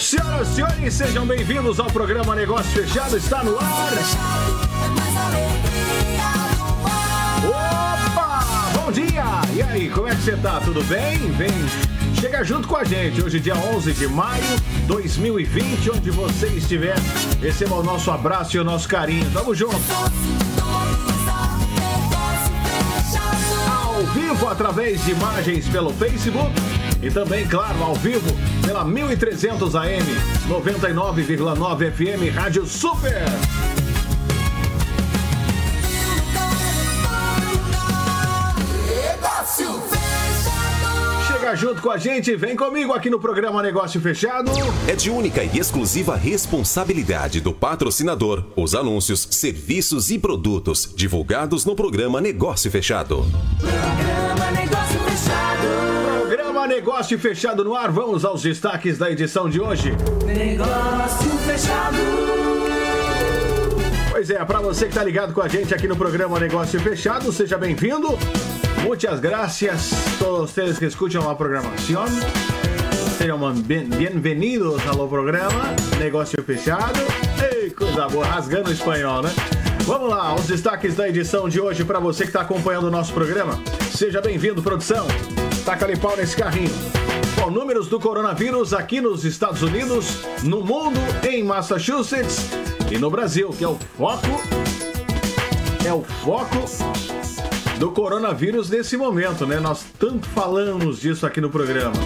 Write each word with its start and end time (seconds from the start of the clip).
Senhoras 0.00 0.48
e 0.48 0.54
senhores, 0.54 0.94
sejam 0.94 1.26
bem-vindos 1.26 1.78
ao 1.78 1.86
programa 1.86 2.34
Negócio 2.34 2.70
Fechado, 2.72 3.18
está 3.18 3.44
no 3.44 3.58
ar. 3.58 3.92
Opa! 7.46 8.46
Bom 8.76 8.90
dia! 8.90 9.24
E 9.54 9.60
aí, 9.62 9.90
como 9.90 10.08
é 10.08 10.14
que 10.14 10.22
você 10.22 10.36
tá? 10.38 10.58
Tudo 10.64 10.82
bem? 10.84 11.18
Vem, 11.32 11.50
chega 12.18 12.42
junto 12.42 12.66
com 12.66 12.76
a 12.76 12.84
gente. 12.84 13.22
Hoje, 13.22 13.38
dia 13.38 13.54
11 13.54 13.92
de 13.92 14.08
maio 14.08 14.42
de 14.42 14.86
2020, 14.86 15.90
onde 15.90 16.10
você 16.10 16.46
estiver, 16.46 16.96
receba 17.42 17.74
o 17.74 17.82
nosso 17.82 18.10
abraço 18.10 18.56
e 18.56 18.58
o 18.58 18.64
nosso 18.64 18.88
carinho. 18.88 19.30
Tamo 19.32 19.54
junto! 19.54 19.76
Ao 23.70 24.02
vivo, 24.14 24.48
através 24.48 25.04
de 25.04 25.10
imagens 25.10 25.68
pelo 25.68 25.92
Facebook 25.92 26.52
e 27.02 27.10
também, 27.10 27.46
claro, 27.46 27.82
ao 27.82 27.94
vivo 27.94 28.34
pela 28.62 28.84
1300 28.84 29.74
AM, 29.74 30.04
99,9 30.48 31.92
FM, 31.92 32.34
Rádio 32.34 32.66
Super. 32.66 33.24
Chega 41.26 41.56
junto 41.56 41.82
com 41.82 41.90
a 41.90 41.96
gente, 41.98 42.36
vem 42.36 42.54
comigo 42.54 42.92
aqui 42.92 43.10
no 43.10 43.18
programa 43.18 43.62
Negócio 43.62 44.00
Fechado. 44.00 44.50
É 44.86 44.94
de 44.94 45.10
única 45.10 45.42
e 45.42 45.58
exclusiva 45.58 46.14
responsabilidade 46.14 47.40
do 47.40 47.52
patrocinador 47.52 48.44
os 48.54 48.74
anúncios, 48.74 49.26
serviços 49.30 50.10
e 50.10 50.18
produtos 50.18 50.92
divulgados 50.94 51.64
no 51.64 51.74
programa 51.74 52.20
Negócio 52.20 52.70
Fechado. 52.70 53.24
Programa 53.58 54.50
Negócio 54.52 54.79
Negócio 56.70 57.18
Fechado 57.18 57.64
no 57.64 57.74
ar. 57.74 57.90
Vamos 57.90 58.24
aos 58.24 58.42
destaques 58.42 58.96
da 58.96 59.10
edição 59.10 59.50
de 59.50 59.60
hoje. 59.60 59.90
Negócio 60.24 61.28
Fechado. 61.44 61.96
Pois 64.12 64.30
é, 64.30 64.44
para 64.44 64.60
você 64.60 64.84
que 64.84 64.92
está 64.92 65.02
ligado 65.02 65.34
com 65.34 65.42
a 65.42 65.48
gente 65.48 65.74
aqui 65.74 65.88
no 65.88 65.96
programa 65.96 66.38
Negócio 66.38 66.78
Fechado, 66.78 67.32
seja 67.32 67.58
bem-vindo. 67.58 68.16
Muchas 68.84 69.18
gracias 69.18 69.92
a 69.92 70.18
todos 70.24 70.50
ustedes 70.50 70.78
que 70.78 70.86
escuchan 70.86 71.24
la 71.24 71.34
programación. 71.34 72.06
Sejam 73.18 73.52
bem-vindos 73.62 74.80
ao 74.86 75.08
programa 75.08 75.74
Negócio 75.98 76.40
Fechado. 76.44 77.00
Ei, 77.52 77.70
coisa 77.70 78.06
boa, 78.06 78.24
rasgando 78.24 78.70
o 78.70 78.72
espanhol, 78.72 79.22
né? 79.22 79.30
Vamos 79.86 80.08
lá, 80.08 80.36
os 80.36 80.46
destaques 80.46 80.94
da 80.94 81.08
edição 81.08 81.48
de 81.48 81.60
hoje 81.60 81.84
para 81.84 81.98
você 81.98 82.22
que 82.22 82.28
está 82.28 82.42
acompanhando 82.42 82.84
o 82.84 82.90
nosso 82.92 83.12
programa. 83.12 83.60
Seja 83.92 84.20
bem-vindo, 84.20 84.62
produção. 84.62 85.08
Taca 85.64 85.84
ali 85.84 85.96
pau 85.96 86.16
nesse 86.16 86.36
carrinho. 86.36 86.70
Bom, 87.36 87.50
números 87.50 87.88
do 87.88 88.00
coronavírus 88.00 88.72
aqui 88.72 89.00
nos 89.00 89.24
Estados 89.24 89.62
Unidos, 89.62 90.24
no 90.42 90.64
mundo, 90.64 90.98
em 91.28 91.42
Massachusetts 91.42 92.48
e 92.90 92.98
no 92.98 93.10
Brasil, 93.10 93.50
que 93.50 93.64
é 93.64 93.68
o 93.68 93.78
foco. 93.96 94.26
É 95.86 95.92
o 95.92 96.02
foco 96.02 96.66
do 97.78 97.90
coronavírus 97.90 98.68
nesse 98.68 98.96
momento, 98.96 99.46
né? 99.46 99.58
Nós 99.58 99.84
tanto 99.98 100.28
falamos 100.28 101.00
disso 101.00 101.26
aqui 101.26 101.40
no 101.40 101.50
programa. 101.50 101.96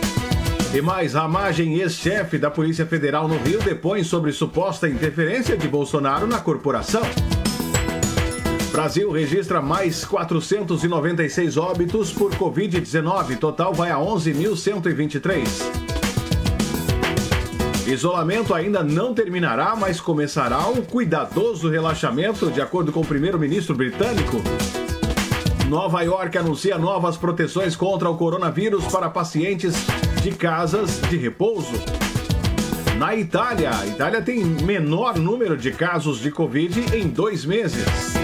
E 0.73 0.81
mais, 0.81 1.15
Ramagem, 1.15 1.75
ex-chefe 1.75 2.37
da 2.37 2.51
Polícia 2.51 2.85
Federal 2.85 3.29
no 3.29 3.39
Rio, 3.39 3.61
depõe 3.61 4.03
sobre 4.03 4.33
suposta 4.33 4.89
interferência 4.89 5.57
de 5.57 5.69
Bolsonaro 5.69 6.27
na 6.27 6.41
corporação. 6.41 7.03
Brasil 8.75 9.09
registra 9.13 9.63
mais 9.63 10.05
496 10.05 11.57
óbitos 11.57 12.13
por 12.13 12.35
Covid-19, 12.35 13.39
total 13.39 13.73
vai 13.73 13.93
a 13.93 13.99
11.123. 13.99 15.47
Isolamento 17.87 18.53
ainda 18.53 18.83
não 18.83 19.15
terminará, 19.15 19.77
mas 19.77 20.01
começará 20.01 20.67
um 20.67 20.83
cuidadoso 20.83 21.71
relaxamento, 21.71 22.51
de 22.51 22.61
acordo 22.61 22.91
com 22.91 23.03
o 23.03 23.07
primeiro-ministro 23.07 23.77
britânico. 23.77 24.43
Nova 25.69 26.03
York 26.03 26.37
anuncia 26.37 26.77
novas 26.77 27.17
proteções 27.17 27.77
contra 27.77 28.11
o 28.11 28.17
coronavírus 28.17 28.85
para 28.87 29.09
pacientes 29.09 29.77
de 30.21 30.33
casas 30.33 31.01
de 31.03 31.17
repouso. 31.17 31.81
Na 32.99 33.15
Itália, 33.15 33.71
a 33.73 33.87
Itália 33.87 34.21
tem 34.21 34.45
menor 34.45 35.17
número 35.17 35.57
de 35.57 35.71
casos 35.71 36.19
de 36.19 36.33
Covid 36.33 36.97
em 36.97 37.07
dois 37.07 37.45
meses. 37.45 38.24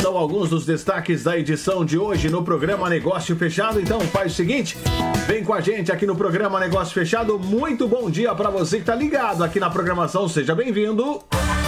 São 0.00 0.16
alguns 0.16 0.48
dos 0.48 0.64
destaques 0.64 1.24
da 1.24 1.38
edição 1.38 1.84
de 1.84 1.98
hoje 1.98 2.30
no 2.30 2.42
programa 2.42 2.88
Negócio 2.88 3.36
Fechado. 3.36 3.78
Então 3.78 4.00
faz 4.00 4.32
o 4.32 4.34
seguinte, 4.34 4.78
vem 5.26 5.44
com 5.44 5.52
a 5.52 5.60
gente 5.60 5.92
aqui 5.92 6.06
no 6.06 6.16
programa 6.16 6.58
Negócio 6.58 6.94
Fechado. 6.94 7.38
Muito 7.38 7.86
bom 7.86 8.10
dia 8.10 8.34
para 8.34 8.48
você 8.48 8.76
que 8.76 8.82
está 8.82 8.94
ligado 8.94 9.44
aqui 9.44 9.60
na 9.60 9.68
programação. 9.68 10.26
Seja 10.26 10.54
bem-vindo. 10.54 11.22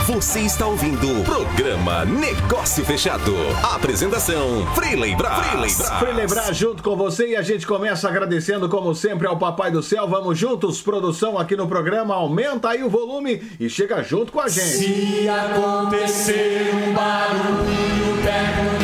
Você 0.06 0.40
está 0.40 0.66
ouvindo 0.66 1.20
o 1.20 1.22
programa 1.22 2.04
Negócio 2.04 2.84
Fechado. 2.84 3.32
Apresentação: 3.62 4.66
Freeley 4.74 5.14
Brás. 5.14 5.88
Freeley 6.00 6.26
Brás 6.26 6.56
junto 6.56 6.82
com 6.82 6.96
você 6.96 7.28
e 7.28 7.36
a 7.36 7.42
gente 7.42 7.64
começa 7.64 8.08
agradecendo, 8.08 8.68
como 8.68 8.96
sempre, 8.96 9.28
ao 9.28 9.38
Papai 9.38 9.70
do 9.70 9.80
Céu. 9.80 10.08
Vamos 10.08 10.36
juntos, 10.36 10.82
produção 10.82 11.38
aqui 11.38 11.54
no 11.54 11.68
programa. 11.68 12.14
Aumenta 12.14 12.70
aí 12.70 12.82
o 12.82 12.90
volume 12.90 13.42
e 13.60 13.68
chega 13.68 14.02
junto 14.02 14.32
com 14.32 14.40
a 14.40 14.48
gente. 14.48 14.66
Se 14.66 15.28
acontecer 15.28 16.72
um 16.74 16.92
barulho. 16.92 18.02
Santo 18.22 18.81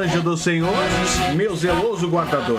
anjo 0.00 0.22
do 0.22 0.36
Senhor, 0.36 0.72
meu 1.36 1.54
zeloso 1.54 2.08
guardador. 2.08 2.58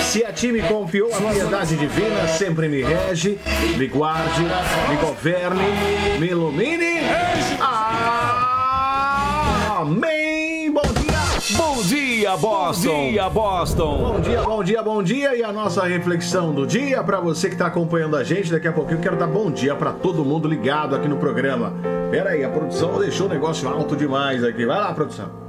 Se 0.00 0.24
a 0.24 0.32
ti 0.32 0.50
me 0.50 0.62
confiou 0.62 1.14
a 1.14 1.32
piedade 1.32 1.76
divina, 1.76 2.26
sempre 2.26 2.68
me 2.68 2.82
rege, 2.82 3.38
me 3.76 3.86
guarde, 3.86 4.42
me 4.42 4.96
governe, 4.96 5.62
me 6.18 6.28
ilumine. 6.28 7.00
Amém. 9.76 10.72
Bom 10.72 10.82
dia. 10.82 11.18
Bom 11.56 11.82
dia, 11.82 12.36
Boston! 12.36 12.88
Bom 12.88 13.10
dia, 13.10 13.30
Boston! 13.30 13.98
Bom 13.98 14.20
dia, 14.20 14.42
bom 14.42 14.64
dia, 14.64 14.82
bom 14.82 15.02
dia! 15.02 15.36
E 15.36 15.42
a 15.42 15.52
nossa 15.52 15.84
reflexão 15.84 16.52
do 16.52 16.66
dia 16.66 17.02
para 17.02 17.20
você 17.20 17.48
que 17.48 17.54
está 17.54 17.66
acompanhando 17.66 18.16
a 18.16 18.24
gente. 18.24 18.50
Daqui 18.50 18.68
a 18.68 18.72
pouquinho 18.72 18.98
eu 18.98 19.02
quero 19.02 19.16
dar 19.16 19.26
bom 19.26 19.50
dia 19.50 19.74
para 19.74 19.92
todo 19.92 20.24
mundo 20.24 20.48
ligado 20.48 20.96
aqui 20.96 21.08
no 21.08 21.16
programa. 21.16 21.72
Pera 22.10 22.30
aí, 22.30 22.44
a 22.44 22.48
produção 22.48 22.98
deixou 22.98 23.26
o 23.26 23.30
negócio 23.30 23.68
alto 23.68 23.94
demais 23.94 24.42
aqui. 24.42 24.64
Vai 24.64 24.78
lá, 24.78 24.92
produção. 24.92 25.47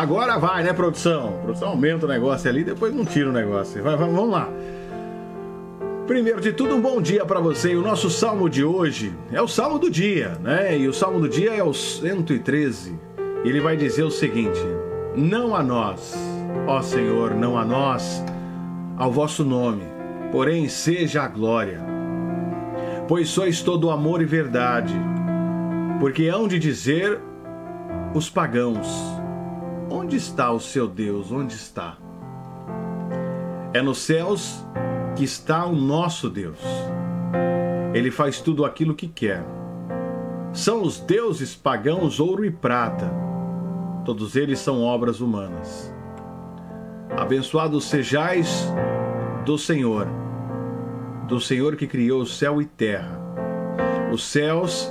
Agora 0.00 0.38
vai, 0.38 0.62
né, 0.62 0.72
produção? 0.72 1.38
produção 1.42 1.68
aumenta 1.68 2.06
o 2.06 2.08
negócio 2.08 2.48
ali, 2.48 2.64
depois 2.64 2.94
não 2.94 3.04
tira 3.04 3.28
o 3.28 3.32
negócio. 3.32 3.82
Vai, 3.82 3.96
vai, 3.96 4.08
vamos 4.08 4.30
lá. 4.30 4.48
Primeiro 6.06 6.40
de 6.40 6.52
tudo, 6.52 6.74
um 6.74 6.80
bom 6.80 7.00
dia 7.00 7.24
para 7.24 7.38
você. 7.38 7.72
E 7.72 7.76
o 7.76 7.82
nosso 7.82 8.08
salmo 8.10 8.48
de 8.48 8.64
hoje 8.64 9.12
é 9.30 9.40
o 9.40 9.46
salmo 9.46 9.78
do 9.78 9.90
dia, 9.90 10.38
né? 10.40 10.76
E 10.76 10.88
o 10.88 10.92
salmo 10.92 11.20
do 11.20 11.28
dia 11.28 11.54
é 11.54 11.62
o 11.62 11.72
113. 11.72 12.98
Ele 13.44 13.60
vai 13.60 13.76
dizer 13.76 14.02
o 14.02 14.10
seguinte: 14.10 14.60
Não 15.14 15.54
a 15.54 15.62
nós, 15.62 16.14
ó 16.66 16.80
Senhor, 16.82 17.34
não 17.34 17.56
a 17.56 17.64
nós, 17.64 18.24
ao 18.96 19.12
vosso 19.12 19.44
nome, 19.44 19.84
porém 20.32 20.68
seja 20.68 21.22
a 21.22 21.28
glória. 21.28 21.80
Pois 23.06 23.28
sois 23.28 23.62
todo 23.62 23.90
amor 23.90 24.22
e 24.22 24.24
verdade, 24.24 24.94
porque 26.00 26.26
hão 26.26 26.48
de 26.48 26.58
dizer 26.58 27.20
os 28.14 28.28
pagãos: 28.28 29.19
Onde 29.90 30.16
está 30.16 30.52
o 30.52 30.60
seu 30.60 30.86
Deus? 30.86 31.32
Onde 31.32 31.54
está? 31.54 31.96
É 33.74 33.82
nos 33.82 33.98
céus 33.98 34.64
que 35.16 35.24
está 35.24 35.66
o 35.66 35.74
nosso 35.74 36.30
Deus. 36.30 36.60
Ele 37.92 38.10
faz 38.10 38.40
tudo 38.40 38.64
aquilo 38.64 38.94
que 38.94 39.08
quer. 39.08 39.44
São 40.52 40.82
os 40.82 41.00
deuses 41.00 41.54
pagãos 41.54 42.20
ouro 42.20 42.44
e 42.44 42.50
prata. 42.50 43.10
Todos 44.04 44.36
eles 44.36 44.58
são 44.58 44.82
obras 44.82 45.20
humanas. 45.20 45.92
Abençoados 47.16 47.84
sejais 47.84 48.66
do 49.44 49.58
Senhor, 49.58 50.06
do 51.26 51.40
Senhor 51.40 51.76
que 51.76 51.86
criou 51.86 52.22
o 52.22 52.26
céu 52.26 52.62
e 52.62 52.64
terra. 52.64 53.20
Os 54.12 54.24
céus 54.24 54.88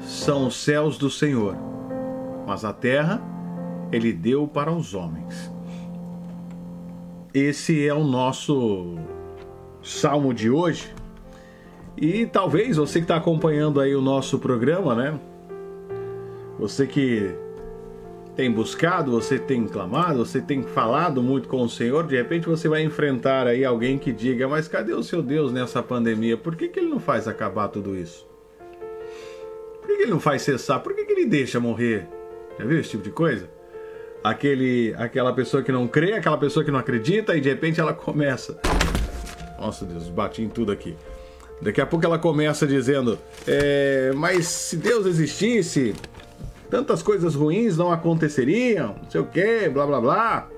são 0.00 0.46
os 0.46 0.56
céus 0.56 0.96
do 0.96 1.10
Senhor 1.10 1.72
mas 2.46 2.64
a 2.64 2.72
terra 2.72 3.20
ele 3.92 4.12
deu 4.12 4.48
para 4.48 4.72
os 4.72 4.94
homens. 4.94 5.52
Esse 7.34 7.86
é 7.86 7.92
o 7.92 8.02
nosso 8.02 8.96
salmo 9.82 10.32
de 10.32 10.50
hoje. 10.50 10.92
E 11.96 12.26
talvez 12.26 12.78
você 12.78 12.98
que 12.98 13.04
está 13.04 13.16
acompanhando 13.16 13.80
aí 13.80 13.94
o 13.94 14.00
nosso 14.00 14.38
programa, 14.38 14.94
né? 14.94 15.20
Você 16.58 16.86
que 16.86 17.34
tem 18.34 18.50
buscado, 18.50 19.10
você 19.10 19.38
tem 19.38 19.66
clamado, 19.66 20.24
você 20.24 20.40
tem 20.40 20.62
falado 20.62 21.22
muito 21.22 21.48
com 21.48 21.62
o 21.62 21.68
Senhor, 21.68 22.06
de 22.06 22.16
repente 22.16 22.48
você 22.48 22.68
vai 22.68 22.82
enfrentar 22.82 23.46
aí 23.46 23.64
alguém 23.64 23.98
que 23.98 24.10
diga: 24.10 24.48
Mas 24.48 24.68
cadê 24.68 24.94
o 24.94 25.02
seu 25.02 25.22
Deus 25.22 25.52
nessa 25.52 25.82
pandemia? 25.82 26.36
Por 26.36 26.56
que, 26.56 26.68
que 26.68 26.80
ele 26.80 26.88
não 26.88 26.98
faz 26.98 27.28
acabar 27.28 27.68
tudo 27.68 27.94
isso? 27.94 28.26
Por 29.80 29.86
que 29.86 30.02
ele 30.02 30.10
não 30.10 30.20
faz 30.20 30.42
cessar? 30.42 30.80
Por 30.80 30.94
que 30.94 31.00
ele 31.12 31.26
deixa 31.26 31.60
morrer? 31.60 32.08
Já 32.58 32.64
viu 32.64 32.78
esse 32.78 32.90
tipo 32.90 33.02
de 33.02 33.10
coisa? 33.10 33.50
Aquele, 34.22 34.94
aquela 34.96 35.32
pessoa 35.32 35.62
que 35.62 35.72
não 35.72 35.88
crê, 35.88 36.12
aquela 36.12 36.38
pessoa 36.38 36.64
que 36.64 36.70
não 36.70 36.78
acredita 36.78 37.36
e 37.36 37.40
de 37.40 37.48
repente 37.48 37.80
ela 37.80 37.92
começa. 37.92 38.58
Nossa 39.58 39.84
Deus, 39.84 40.08
bati 40.08 40.42
em 40.42 40.48
tudo 40.48 40.70
aqui. 40.70 40.96
Daqui 41.60 41.80
a 41.80 41.86
pouco 41.86 42.04
ela 42.04 42.18
começa 42.18 42.66
dizendo: 42.66 43.18
é, 43.46 44.12
Mas 44.14 44.46
se 44.46 44.76
Deus 44.76 45.06
existisse, 45.06 45.94
tantas 46.68 47.02
coisas 47.02 47.34
ruins 47.34 47.76
não 47.76 47.92
aconteceriam, 47.92 48.96
não 49.00 49.10
sei 49.10 49.20
o 49.20 49.26
que, 49.26 49.68
blá 49.68 49.86
blá 49.86 50.00
blá. 50.00 50.48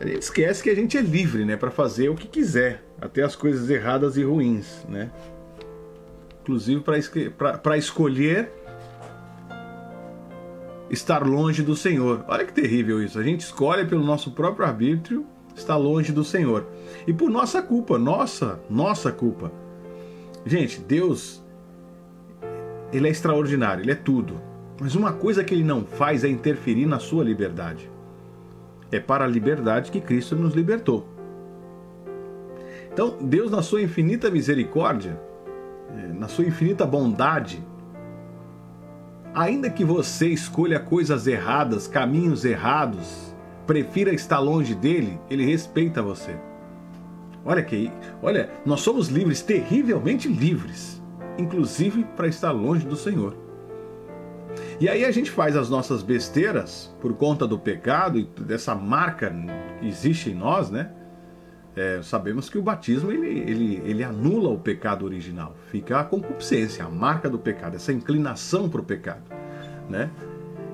A 0.00 0.06
gente 0.06 0.22
esquece 0.22 0.62
que 0.62 0.70
a 0.70 0.74
gente 0.74 0.96
é 0.96 1.00
livre, 1.00 1.44
né, 1.44 1.56
para 1.56 1.70
fazer 1.70 2.08
o 2.08 2.14
que 2.14 2.28
quiser, 2.28 2.84
até 3.00 3.22
as 3.22 3.34
coisas 3.34 3.68
erradas 3.68 4.16
e 4.16 4.22
ruins, 4.22 4.86
né? 4.88 5.10
Inclusive 6.42 6.82
para 7.62 7.76
escolher 7.76 8.50
estar 10.90 11.26
longe 11.26 11.62
do 11.62 11.76
Senhor. 11.76 12.24
Olha 12.28 12.44
que 12.44 12.52
terrível 12.52 13.02
isso. 13.02 13.18
A 13.18 13.22
gente 13.22 13.40
escolhe 13.40 13.86
pelo 13.86 14.04
nosso 14.04 14.30
próprio 14.32 14.66
arbítrio 14.66 15.26
estar 15.54 15.76
longe 15.76 16.12
do 16.12 16.24
Senhor. 16.24 16.66
E 17.06 17.12
por 17.12 17.30
nossa 17.30 17.60
culpa, 17.60 17.98
nossa, 17.98 18.60
nossa 18.70 19.10
culpa. 19.12 19.52
Gente, 20.46 20.80
Deus 20.80 21.42
ele 22.92 23.06
é 23.06 23.10
extraordinário, 23.10 23.82
ele 23.82 23.92
é 23.92 23.94
tudo. 23.94 24.40
Mas 24.80 24.94
uma 24.94 25.12
coisa 25.12 25.44
que 25.44 25.52
ele 25.52 25.64
não 25.64 25.84
faz 25.84 26.24
é 26.24 26.28
interferir 26.28 26.86
na 26.86 26.98
sua 26.98 27.24
liberdade. 27.24 27.90
É 28.90 28.98
para 28.98 29.24
a 29.24 29.28
liberdade 29.28 29.90
que 29.90 30.00
Cristo 30.00 30.36
nos 30.36 30.54
libertou. 30.54 31.06
Então, 32.92 33.16
Deus, 33.20 33.50
na 33.50 33.62
sua 33.62 33.82
infinita 33.82 34.30
misericórdia, 34.30 35.20
eh, 35.90 36.12
na 36.14 36.28
sua 36.28 36.44
infinita 36.44 36.86
bondade, 36.86 37.62
ainda 39.38 39.70
que 39.70 39.84
você 39.84 40.28
escolha 40.28 40.80
coisas 40.80 41.26
erradas, 41.26 41.86
caminhos 41.86 42.44
errados, 42.44 43.34
prefira 43.66 44.12
estar 44.12 44.40
longe 44.40 44.74
dele, 44.74 45.18
ele 45.30 45.44
respeita 45.44 46.02
você. 46.02 46.36
Olha 47.44 47.62
que, 47.62 47.90
olha, 48.20 48.50
nós 48.66 48.80
somos 48.80 49.08
livres, 49.08 49.40
terrivelmente 49.40 50.28
livres, 50.28 51.00
inclusive 51.38 52.04
para 52.16 52.26
estar 52.26 52.50
longe 52.50 52.84
do 52.84 52.96
Senhor. 52.96 53.36
E 54.80 54.88
aí 54.88 55.04
a 55.04 55.10
gente 55.12 55.30
faz 55.30 55.56
as 55.56 55.70
nossas 55.70 56.02
besteiras 56.02 56.94
por 57.00 57.14
conta 57.14 57.46
do 57.46 57.58
pecado 57.58 58.18
e 58.18 58.24
dessa 58.40 58.74
marca 58.74 59.32
que 59.78 59.86
existe 59.86 60.30
em 60.30 60.34
nós, 60.34 60.68
né? 60.68 60.90
É, 61.78 62.02
sabemos 62.02 62.50
que 62.50 62.58
o 62.58 62.62
batismo 62.62 63.12
ele, 63.12 63.28
ele, 63.28 63.80
ele 63.84 64.02
anula 64.02 64.48
o 64.48 64.58
pecado 64.58 65.04
original, 65.04 65.54
fica 65.70 66.00
a 66.00 66.02
concupiscência, 66.02 66.84
a 66.84 66.88
marca 66.88 67.30
do 67.30 67.38
pecado, 67.38 67.76
essa 67.76 67.92
inclinação 67.92 68.68
para 68.68 68.80
o 68.80 68.84
pecado, 68.84 69.22
né? 69.88 70.10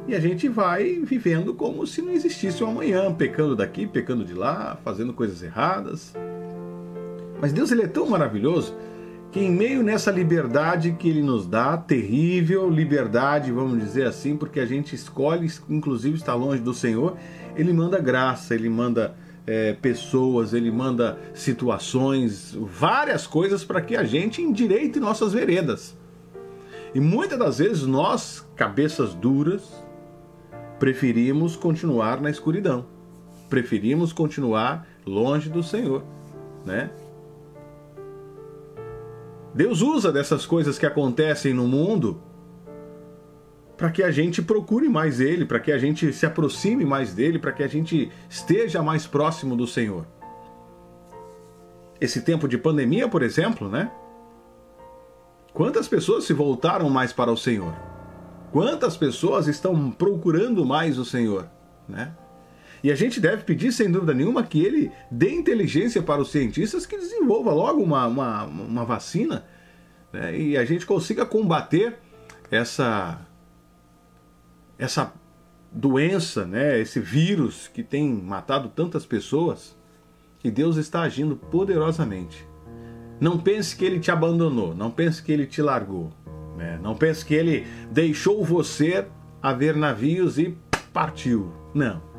E 0.08 0.14
a 0.14 0.20
gente 0.20 0.48
vai 0.48 1.02
vivendo 1.04 1.52
como 1.52 1.86
se 1.86 2.00
não 2.00 2.10
existisse 2.10 2.64
um 2.64 2.68
amanhã, 2.68 3.12
pecando 3.12 3.54
daqui, 3.54 3.86
pecando 3.86 4.24
de 4.24 4.32
lá, 4.32 4.78
fazendo 4.82 5.12
coisas 5.12 5.42
erradas. 5.42 6.14
Mas 7.38 7.52
Deus 7.52 7.70
ele 7.70 7.82
é 7.82 7.86
tão 7.86 8.08
maravilhoso 8.08 8.74
que 9.30 9.40
em 9.40 9.50
meio 9.50 9.82
nessa 9.82 10.10
liberdade 10.10 10.92
que 10.92 11.06
ele 11.06 11.22
nos 11.22 11.46
dá, 11.46 11.76
terrível 11.76 12.70
liberdade, 12.70 13.52
vamos 13.52 13.78
dizer 13.78 14.06
assim, 14.06 14.38
porque 14.38 14.58
a 14.58 14.64
gente 14.64 14.94
escolhe, 14.94 15.52
inclusive, 15.68 16.16
estar 16.16 16.34
longe 16.34 16.62
do 16.62 16.72
Senhor, 16.72 17.14
ele 17.54 17.74
manda 17.74 17.98
graça, 17.98 18.54
ele 18.54 18.70
manda 18.70 19.14
é, 19.46 19.72
pessoas, 19.74 20.52
ele 20.52 20.70
manda 20.70 21.18
situações, 21.34 22.56
várias 22.58 23.26
coisas 23.26 23.64
para 23.64 23.80
que 23.80 23.96
a 23.96 24.04
gente 24.04 24.40
endireite 24.40 24.98
nossas 24.98 25.32
veredas. 25.32 25.96
E 26.94 27.00
muitas 27.00 27.38
das 27.38 27.58
vezes 27.58 27.82
nós, 27.82 28.46
cabeças 28.56 29.14
duras, 29.14 29.62
preferimos 30.78 31.56
continuar 31.56 32.20
na 32.20 32.30
escuridão. 32.30 32.86
Preferimos 33.50 34.12
continuar 34.12 34.86
longe 35.06 35.50
do 35.50 35.62
Senhor, 35.62 36.02
né? 36.64 36.90
Deus 39.54 39.82
usa 39.82 40.10
dessas 40.10 40.46
coisas 40.46 40.78
que 40.78 40.86
acontecem 40.86 41.52
no 41.54 41.68
mundo 41.68 42.20
para 43.76 43.90
que 43.90 44.02
a 44.02 44.10
gente 44.10 44.40
procure 44.40 44.88
mais 44.88 45.20
Ele, 45.20 45.44
para 45.44 45.60
que 45.60 45.72
a 45.72 45.78
gente 45.78 46.12
se 46.12 46.24
aproxime 46.24 46.84
mais 46.84 47.12
dele, 47.12 47.38
para 47.38 47.52
que 47.52 47.62
a 47.62 47.68
gente 47.68 48.10
esteja 48.28 48.82
mais 48.82 49.06
próximo 49.06 49.56
do 49.56 49.66
Senhor. 49.66 50.06
Esse 52.00 52.22
tempo 52.22 52.46
de 52.46 52.58
pandemia, 52.58 53.08
por 53.08 53.22
exemplo, 53.22 53.68
né? 53.68 53.90
Quantas 55.52 55.88
pessoas 55.88 56.24
se 56.24 56.32
voltaram 56.32 56.90
mais 56.90 57.12
para 57.12 57.30
o 57.30 57.36
Senhor? 57.36 57.74
Quantas 58.52 58.96
pessoas 58.96 59.48
estão 59.48 59.90
procurando 59.90 60.64
mais 60.64 60.98
o 60.98 61.04
Senhor, 61.04 61.48
né? 61.88 62.12
E 62.82 62.92
a 62.92 62.94
gente 62.94 63.18
deve 63.18 63.44
pedir, 63.44 63.72
sem 63.72 63.90
dúvida 63.90 64.12
nenhuma, 64.12 64.42
que 64.42 64.62
ele 64.62 64.92
dê 65.10 65.30
inteligência 65.30 66.02
para 66.02 66.20
os 66.20 66.30
cientistas 66.30 66.84
que 66.84 66.98
desenvolva 66.98 67.50
logo 67.50 67.82
uma, 67.82 68.06
uma, 68.06 68.44
uma 68.44 68.84
vacina 68.84 69.42
né? 70.12 70.38
e 70.38 70.56
a 70.56 70.66
gente 70.66 70.84
consiga 70.84 71.24
combater 71.24 71.96
essa, 72.50 73.18
essa 74.78 75.12
doença, 75.72 76.44
né? 76.44 76.78
esse 76.80 77.00
vírus 77.00 77.68
que 77.72 77.82
tem 77.82 78.12
matado 78.12 78.68
tantas 78.68 79.04
pessoas. 79.04 79.76
E 80.42 80.50
Deus 80.50 80.76
está 80.76 81.02
agindo 81.02 81.36
poderosamente. 81.36 82.46
Não 83.18 83.38
pense 83.38 83.74
que 83.74 83.84
ele 83.84 83.98
te 83.98 84.10
abandonou, 84.10 84.74
não 84.74 84.90
pense 84.90 85.22
que 85.22 85.32
ele 85.32 85.46
te 85.46 85.62
largou. 85.62 86.12
Né? 86.56 86.78
Não 86.82 86.94
pense 86.94 87.24
que 87.24 87.34
ele 87.34 87.66
deixou 87.90 88.44
você 88.44 89.06
a 89.42 89.52
ver 89.52 89.74
navios 89.74 90.38
e 90.38 90.56
partiu. 90.92 91.50
Não 91.74 92.14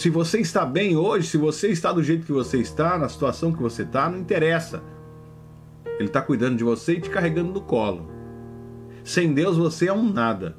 se 0.00 0.08
você 0.08 0.40
está 0.40 0.64
bem 0.64 0.96
hoje, 0.96 1.26
se 1.26 1.36
você 1.36 1.68
está 1.68 1.92
do 1.92 2.02
jeito 2.02 2.24
que 2.24 2.32
você 2.32 2.58
está, 2.58 2.96
na 2.96 3.06
situação 3.06 3.52
que 3.52 3.60
você 3.60 3.82
está, 3.82 4.08
não 4.08 4.18
interessa. 4.18 4.82
Ele 5.98 6.08
está 6.08 6.22
cuidando 6.22 6.56
de 6.56 6.64
você 6.64 6.94
e 6.94 7.00
te 7.00 7.10
carregando 7.10 7.52
no 7.52 7.60
colo. 7.60 8.08
Sem 9.04 9.34
Deus 9.34 9.58
você 9.58 9.88
é 9.88 9.92
um 9.92 10.10
nada. 10.10 10.56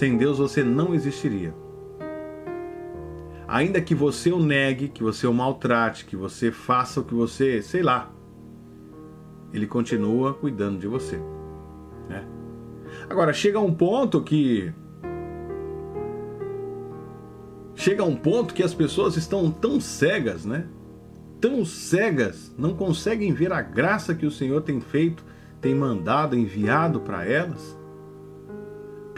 Sem 0.00 0.16
Deus 0.16 0.38
você 0.38 0.64
não 0.64 0.94
existiria. 0.94 1.54
Ainda 3.46 3.82
que 3.82 3.94
você 3.94 4.32
o 4.32 4.42
negue, 4.42 4.88
que 4.88 5.02
você 5.02 5.26
o 5.26 5.34
maltrate, 5.34 6.06
que 6.06 6.16
você 6.16 6.50
faça 6.50 7.00
o 7.00 7.04
que 7.04 7.12
você, 7.12 7.60
sei 7.60 7.82
lá, 7.82 8.10
ele 9.52 9.66
continua 9.66 10.32
cuidando 10.32 10.78
de 10.78 10.86
você. 10.86 11.20
Né? 12.08 12.24
Agora, 13.10 13.34
chega 13.34 13.60
um 13.60 13.74
ponto 13.74 14.22
que 14.22 14.72
chega 17.74 18.02
a 18.02 18.06
um 18.06 18.16
ponto 18.16 18.54
que 18.54 18.62
as 18.62 18.72
pessoas 18.72 19.18
estão 19.18 19.50
tão 19.50 19.78
cegas, 19.78 20.46
né? 20.46 20.66
Tão 21.42 21.62
cegas, 21.62 22.54
não 22.56 22.74
conseguem 22.74 23.34
ver 23.34 23.52
a 23.52 23.60
graça 23.60 24.14
que 24.14 24.24
o 24.24 24.30
Senhor 24.30 24.62
tem 24.62 24.80
feito, 24.80 25.22
tem 25.60 25.74
mandado, 25.74 26.34
enviado 26.34 27.00
para 27.00 27.26
elas. 27.26 27.78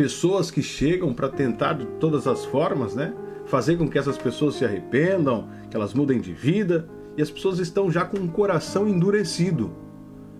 Pessoas 0.03 0.51
que 0.51 0.65
chegam 0.65 1.15
para 1.15 1.29
tentar 1.29 1.75
de 1.75 1.87
todas 2.01 2.27
as 2.27 2.45
formas, 2.45 2.93
né? 2.93 3.15
Fazer 3.47 3.77
com 3.77 3.89
que 3.89 3.97
essas 3.97 4.19
pessoas 4.19 4.57
se 4.57 4.65
arrependam, 4.65 5.47
que 5.71 5.77
elas 5.77 5.95
mudem 5.95 6.21
de 6.21 6.33
vida, 6.33 6.89
e 7.17 7.23
as 7.23 7.31
pessoas 7.31 7.61
estão 7.61 7.89
já 7.89 8.05
com 8.05 8.17
o 8.17 8.27
coração 8.27 8.89
endurecido, 8.89 9.71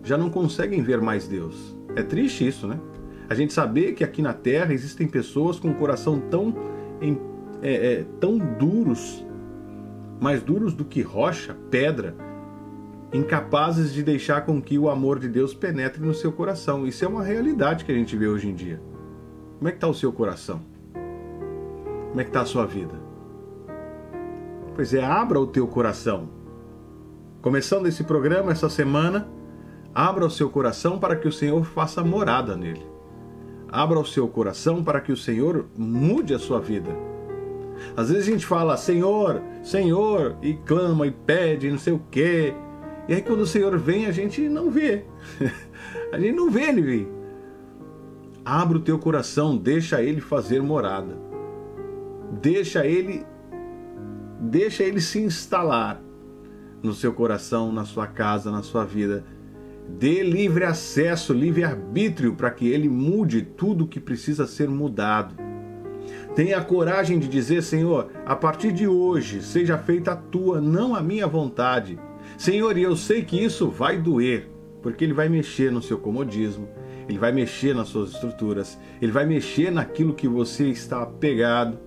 já 0.03 0.17
não 0.17 0.29
conseguem 0.29 0.83
ver 0.83 0.99
mais 0.99 1.29
Deus. 1.29 1.77
É 1.95 2.03
triste 2.03 2.45
isso, 2.45 2.67
né? 2.67 2.77
A 3.29 3.33
gente 3.33 3.53
saber 3.53 3.93
que 3.93 4.03
aqui 4.03 4.21
na 4.21 4.33
Terra 4.33 4.73
existem 4.73 5.07
pessoas 5.07 5.57
com 5.57 5.69
o 5.69 5.75
coração 5.75 6.19
tão 6.19 6.53
é, 7.61 7.71
é, 7.71 8.05
tão 8.19 8.37
duros, 8.37 9.25
mais 10.19 10.43
duros 10.43 10.73
do 10.73 10.83
que 10.83 11.01
rocha, 11.01 11.55
pedra, 11.71 12.13
incapazes 13.13 13.93
de 13.93 14.03
deixar 14.03 14.41
com 14.41 14.61
que 14.61 14.77
o 14.77 14.89
amor 14.89 15.19
de 15.19 15.29
Deus 15.29 15.53
penetre 15.53 16.01
no 16.05 16.13
seu 16.13 16.33
coração. 16.33 16.85
Isso 16.85 17.05
é 17.05 17.07
uma 17.07 17.23
realidade 17.23 17.85
que 17.85 17.93
a 17.93 17.95
gente 17.95 18.17
vê 18.17 18.27
hoje 18.27 18.49
em 18.49 18.53
dia. 18.53 18.91
Como 19.63 19.69
é 19.69 19.71
que 19.71 19.77
está 19.77 19.87
o 19.87 19.93
seu 19.93 20.11
coração? 20.11 20.59
Como 22.09 22.19
é 22.19 22.25
que 22.25 22.31
está 22.31 22.41
a 22.41 22.45
sua 22.45 22.65
vida? 22.65 22.95
Pois 24.75 24.93
é, 24.93 25.01
abra 25.01 25.39
o 25.39 25.47
teu 25.47 25.65
coração. 25.65 26.27
Começando 27.41 27.87
esse 27.87 28.03
programa 28.03 28.51
essa 28.51 28.67
semana, 28.67 29.25
abra 29.95 30.25
o 30.25 30.29
seu 30.29 30.49
coração 30.49 30.99
para 30.99 31.15
que 31.15 31.29
o 31.29 31.31
Senhor 31.31 31.63
faça 31.63 32.03
morada 32.03 32.57
nele. 32.57 32.85
Abra 33.69 33.97
o 33.97 34.05
seu 34.05 34.27
coração 34.27 34.83
para 34.83 34.99
que 34.99 35.13
o 35.13 35.17
Senhor 35.17 35.65
mude 35.77 36.33
a 36.33 36.39
sua 36.39 36.59
vida 36.59 36.93
às 37.95 38.09
vezes 38.09 38.27
a 38.27 38.31
gente 38.31 38.45
fala 38.45 38.75
Senhor, 38.75 39.41
Senhor, 39.63 40.35
e 40.41 40.55
clama 40.55 41.07
e 41.07 41.11
pede, 41.11 41.71
não 41.71 41.79
sei 41.79 41.93
o 41.93 42.01
quê. 42.11 42.53
E 43.07 43.13
aí 43.13 43.21
quando 43.21 43.39
o 43.39 43.47
Senhor 43.47 43.77
vem, 43.77 44.07
a 44.07 44.11
gente 44.11 44.41
não 44.41 44.69
vê. 44.69 45.05
a 46.11 46.19
gente 46.19 46.35
não 46.35 46.51
vê 46.51 46.63
ele 46.63 46.81
vir. 46.81 47.22
Abra 48.45 48.77
o 48.77 48.81
teu 48.81 48.99
coração, 48.99 49.57
deixa 49.57 50.01
ele 50.01 50.19
fazer 50.19 50.61
morada. 50.61 51.17
Deixa 52.41 52.85
ele 52.85 53.25
deixa 54.39 54.83
ele 54.83 54.99
se 54.99 55.19
instalar 55.19 56.01
no 56.81 56.93
seu 56.93 57.13
coração, 57.13 57.71
na 57.71 57.85
sua 57.85 58.05
casa, 58.05 58.51
na 58.51 58.61
sua 58.61 58.83
vida. 58.83 59.23
Dê 59.87 60.21
livre 60.21 60.65
acesso, 60.65 61.33
livre 61.33 61.63
arbítrio 61.63 62.35
para 62.35 62.51
que 62.51 62.67
ele 62.67 62.89
mude 62.89 63.41
tudo 63.41 63.87
que 63.87 63.99
precisa 63.99 64.45
ser 64.45 64.67
mudado. 64.67 65.35
Tenha 66.35 66.57
a 66.57 66.63
coragem 66.63 67.19
de 67.19 67.27
dizer, 67.27 67.63
Senhor, 67.63 68.09
a 68.25 68.35
partir 68.35 68.73
de 68.73 68.87
hoje 68.87 69.41
seja 69.41 69.77
feita 69.77 70.11
a 70.11 70.15
tua, 70.15 70.59
não 70.59 70.93
a 70.93 71.01
minha 71.01 71.27
vontade. 71.27 71.97
Senhor, 72.37 72.77
e 72.77 72.83
eu 72.83 72.95
sei 72.95 73.23
que 73.23 73.41
isso 73.41 73.69
vai 73.69 73.97
doer, 73.97 74.49
porque 74.81 75.03
ele 75.03 75.13
vai 75.13 75.29
mexer 75.29 75.71
no 75.71 75.81
seu 75.81 75.97
comodismo, 75.97 76.67
ele 77.07 77.17
vai 77.17 77.31
mexer 77.31 77.75
nas 77.75 77.89
suas 77.89 78.11
estruturas, 78.11 78.77
ele 79.01 79.11
vai 79.11 79.25
mexer 79.25 79.71
naquilo 79.71 80.13
que 80.13 80.27
você 80.27 80.69
está 80.69 81.01
apegado, 81.01 81.77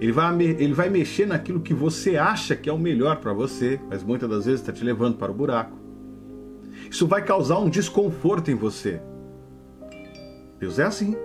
ele 0.00 0.12
vai, 0.12 0.42
ele 0.42 0.72
vai 0.72 0.88
mexer 0.88 1.26
naquilo 1.26 1.60
que 1.60 1.72
você 1.72 2.16
acha 2.16 2.56
que 2.56 2.68
é 2.68 2.72
o 2.72 2.78
melhor 2.78 3.16
para 3.16 3.32
você, 3.32 3.80
mas 3.88 4.02
muitas 4.02 4.28
das 4.28 4.46
vezes 4.46 4.60
está 4.60 4.72
te 4.72 4.82
levando 4.82 5.16
para 5.16 5.30
o 5.30 5.34
buraco. 5.34 5.78
Isso 6.90 7.06
vai 7.06 7.24
causar 7.24 7.58
um 7.58 7.70
desconforto 7.70 8.50
em 8.50 8.54
você. 8.54 9.00
Deus 10.58 10.78
é 10.78 10.84
assim. 10.84 11.16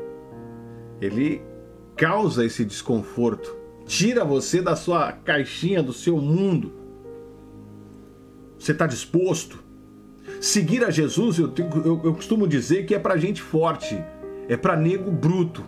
Ele 1.01 1.41
causa 1.95 2.45
esse 2.45 2.63
desconforto, 2.63 3.55
tira 3.85 4.23
você 4.23 4.61
da 4.61 4.75
sua 4.75 5.11
caixinha, 5.11 5.81
do 5.81 5.93
seu 5.93 6.17
mundo. 6.17 6.71
Você 8.59 8.71
está 8.71 8.85
disposto? 8.85 9.63
Seguir 10.41 10.83
a 10.83 10.89
Jesus, 10.89 11.39
eu, 11.39 11.53
eu, 11.57 12.01
eu 12.03 12.13
costumo 12.13 12.47
dizer 12.47 12.85
que 12.85 12.93
é 12.93 12.99
para 12.99 13.17
gente 13.17 13.41
forte, 13.41 14.01
é 14.47 14.55
para 14.55 14.75
nego 14.75 15.11
bruto, 15.11 15.63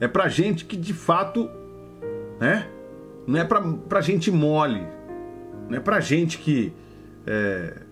é 0.00 0.08
para 0.08 0.28
gente 0.28 0.64
que 0.64 0.76
de 0.76 0.94
fato, 0.94 1.48
né? 2.40 2.68
Não 3.26 3.38
é 3.38 3.44
para 3.44 4.00
gente 4.00 4.30
mole, 4.30 4.86
não 5.68 5.76
é 5.76 5.80
para 5.80 6.00
gente 6.00 6.38
que 6.38 6.72
é, 7.26 7.82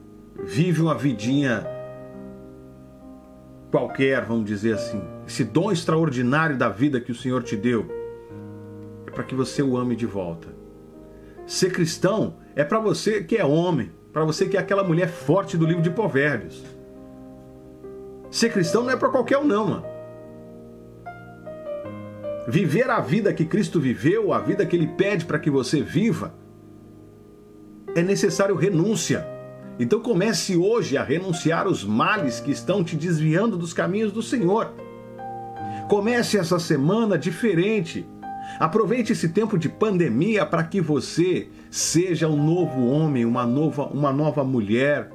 vive 0.45 0.83
uma 0.83 0.95
vidinha 0.95 1.67
qualquer, 3.71 4.25
vamos 4.25 4.47
dizer 4.47 4.75
assim. 4.75 5.01
Esse 5.27 5.45
dom 5.45 5.71
extraordinário 5.71 6.57
da 6.57 6.69
vida 6.69 7.01
que 7.01 7.13
o 7.13 7.15
Senhor 7.15 7.43
te 7.43 7.57
deu 7.57 7.87
é 9.07 9.11
para 9.11 9.23
que 9.23 9.35
você 9.35 9.63
o 9.63 9.77
ame 9.77 9.95
de 9.95 10.07
volta. 10.07 10.49
Ser 11.47 11.73
cristão 11.73 12.37
é 12.55 12.65
para 12.65 12.79
você 12.79 13.23
que 13.23 13.37
é 13.37 13.45
homem, 13.45 13.91
para 14.13 14.25
você 14.25 14.47
que 14.47 14.57
é 14.57 14.61
aquela 14.61 14.83
mulher 14.83 15.09
forte 15.09 15.57
do 15.57 15.67
livro 15.67 15.83
de 15.83 15.91
Provérbios. 15.91 16.65
Ser 18.31 18.53
cristão 18.53 18.83
não 18.83 18.91
é 18.91 18.97
para 18.97 19.09
qualquer 19.09 19.39
um, 19.39 19.45
não, 19.45 19.67
mano. 19.67 19.85
Viver 22.49 22.89
a 22.91 23.01
vida 23.01 23.33
que 23.33 23.45
Cristo 23.45 23.81
viveu, 23.81 24.33
a 24.33 24.39
vida 24.39 24.67
que 24.67 24.75
Ele 24.75 24.87
pede 24.87 25.25
para 25.25 25.39
que 25.39 25.51
você 25.51 25.83
viva, 25.83 26.35
é 27.95 28.03
necessário 28.03 28.57
renúncia. 28.57 29.27
Então 29.79 30.01
comece 30.01 30.57
hoje 30.57 30.97
a 30.97 31.03
renunciar 31.03 31.67
os 31.67 31.85
males 31.85 32.41
que 32.41 32.51
estão 32.51 32.83
te 32.85 32.97
desviando 32.97 33.57
dos 33.57 33.73
caminhos 33.73 34.13
do 34.13 34.23
Senhor. 34.23 34.73
Comece 35.89 36.39
essa 36.39 36.59
semana 36.59 37.19
diferente. 37.19 38.07
Aproveite 38.59 39.13
esse 39.13 39.29
tempo 39.29 39.57
de 39.59 39.69
pandemia 39.69 40.45
para 40.45 40.65
que 40.65 40.81
você 40.81 41.49
seja 41.71 42.29
um 42.29 42.37
novo 42.37 42.89
homem, 42.89 43.25
uma 43.25 43.47
nova, 43.47 43.87
uma 43.87 44.13
nova 44.13 44.43
mulher, 44.43 45.11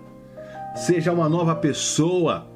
seja 0.75 1.11
uma 1.11 1.27
nova 1.27 1.53
pessoa. 1.55 2.47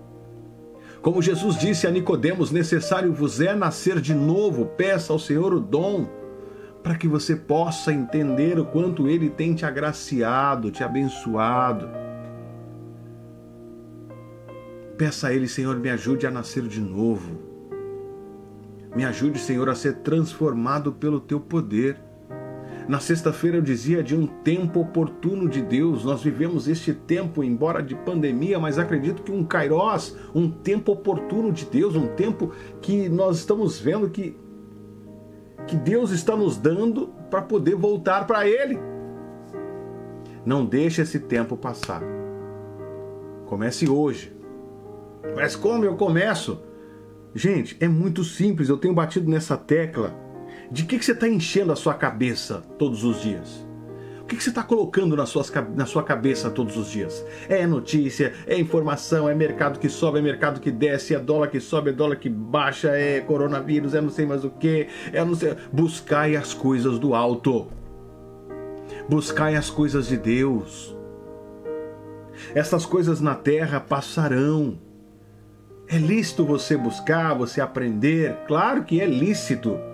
Como 1.01 1.21
Jesus 1.21 1.57
disse 1.57 1.85
a 1.85 1.91
Nicodemos, 1.91 2.51
necessário 2.51 3.13
vos 3.13 3.39
é 3.39 3.53
nascer 3.53 3.99
de 3.99 4.13
novo. 4.13 4.65
Peça 4.65 5.13
ao 5.13 5.19
Senhor 5.19 5.53
o 5.53 5.59
dom 5.59 6.07
para 6.81 6.95
que 6.95 7.07
você 7.07 7.35
possa 7.35 7.93
entender 7.93 8.57
o 8.57 8.65
quanto 8.65 9.07
ele 9.07 9.29
tem 9.29 9.53
te 9.53 9.65
agraciado, 9.65 10.71
te 10.71 10.83
abençoado. 10.83 11.89
Peça 14.97 15.27
a 15.27 15.33
ele, 15.33 15.47
Senhor, 15.47 15.77
me 15.77 15.89
ajude 15.89 16.25
a 16.25 16.31
nascer 16.31 16.63
de 16.63 16.81
novo. 16.81 17.39
Me 18.95 19.05
ajude, 19.05 19.39
Senhor, 19.39 19.69
a 19.69 19.75
ser 19.75 19.97
transformado 19.97 20.91
pelo 20.91 21.19
teu 21.19 21.39
poder. 21.39 22.08
Na 22.89 22.99
sexta-feira 22.99 23.55
eu 23.57 23.61
dizia 23.61 24.01
de 24.01 24.15
um 24.15 24.25
tempo 24.25 24.79
oportuno 24.79 25.47
de 25.47 25.61
Deus. 25.61 26.03
Nós 26.03 26.23
vivemos 26.23 26.67
este 26.67 26.91
tempo, 26.91 27.43
embora 27.43 27.83
de 27.83 27.93
pandemia, 27.93 28.57
mas 28.57 28.79
acredito 28.79 29.21
que 29.21 29.31
um 29.31 29.43
kairós, 29.43 30.17
um 30.33 30.49
tempo 30.49 30.93
oportuno 30.93 31.51
de 31.51 31.65
Deus, 31.65 31.95
um 31.95 32.07
tempo 32.07 32.51
que 32.81 33.07
nós 33.07 33.37
estamos 33.37 33.79
vendo 33.79 34.09
que 34.09 34.35
que 35.67 35.75
Deus 35.75 36.09
está 36.09 36.35
nos 36.35 36.57
dando 36.57 37.09
para 37.29 37.43
poder 37.43 37.75
voltar 37.75 38.25
para 38.25 38.47
ele. 38.47 38.79
Não 40.43 40.65
deixe 40.65 41.03
esse 41.03 41.19
tempo 41.19 41.55
passar. 41.55 42.01
Comece 43.45 43.87
hoje. 43.87 44.35
Mas 45.35 45.55
como 45.55 45.85
eu 45.85 45.95
começo? 45.95 46.59
Gente, 47.35 47.77
é 47.79 47.87
muito 47.87 48.23
simples. 48.23 48.67
Eu 48.67 48.77
tenho 48.77 48.95
batido 48.95 49.29
nessa 49.29 49.55
tecla 49.55 50.11
de 50.71 50.83
que, 50.83 50.99
que 50.99 51.05
você 51.05 51.13
está 51.13 51.27
enchendo 51.27 51.71
a 51.71 51.75
sua 51.75 51.93
cabeça 51.93 52.61
todos 52.77 53.03
os 53.03 53.21
dias? 53.21 53.67
O 54.21 54.25
que, 54.29 54.35
que 54.35 54.43
você 54.43 54.49
está 54.49 54.61
colocando 54.61 55.15
na, 55.15 55.23
na 55.75 55.85
sua 55.87 56.03
cabeça 56.03 56.51
todos 56.51 56.77
os 56.77 56.91
dias? 56.91 57.25
É 57.47 57.65
notícia, 57.65 58.31
é 58.45 58.59
informação, 58.59 59.27
é 59.27 59.33
mercado 59.33 59.79
que 59.79 59.89
sobe, 59.89 60.19
é 60.19 60.21
mercado 60.21 60.59
que 60.59 60.69
desce, 60.69 61.15
é 61.15 61.19
dólar 61.19 61.47
que 61.47 61.59
sobe, 61.59 61.89
é 61.89 61.93
dólar 61.93 62.17
que 62.17 62.29
baixa, 62.29 62.89
é 62.89 63.21
coronavírus, 63.21 63.95
é 63.95 64.01
não 64.01 64.11
sei 64.11 64.27
mais 64.27 64.45
o 64.45 64.51
que, 64.51 64.87
é 65.11 65.25
não 65.25 65.33
sei. 65.33 65.55
Buscai 65.73 66.35
as 66.35 66.53
coisas 66.53 66.99
do 66.99 67.15
alto. 67.15 67.67
Buscai 69.09 69.55
as 69.55 69.71
coisas 69.71 70.07
de 70.07 70.17
Deus. 70.17 70.95
Essas 72.53 72.85
coisas 72.85 73.19
na 73.19 73.33
terra 73.33 73.79
passarão. 73.79 74.77
É 75.87 75.97
lícito 75.97 76.45
você 76.45 76.77
buscar, 76.77 77.33
você 77.33 77.59
aprender? 77.59 78.37
Claro 78.47 78.83
que 78.83 79.01
é 79.01 79.07
lícito. 79.07 79.88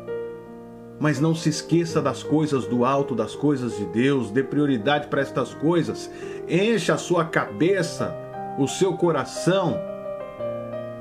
Mas 1.00 1.20
não 1.20 1.36
se 1.36 1.50
esqueça 1.50 2.02
das 2.02 2.24
coisas 2.24 2.66
do 2.66 2.86
alto, 2.86 3.14
das 3.14 3.36
coisas 3.36 3.78
de 3.78 3.86
Deus, 3.88 4.32
dê 4.32 4.44
prioridade 4.44 5.08
para 5.08 5.22
estas 5.22 5.54
coisas. 5.54 6.10
Encha 6.48 6.94
a 6.94 6.98
sua 6.98 7.26
cabeça, 7.26 8.16
o 8.58 8.68
seu 8.68 8.94
coração 8.94 9.78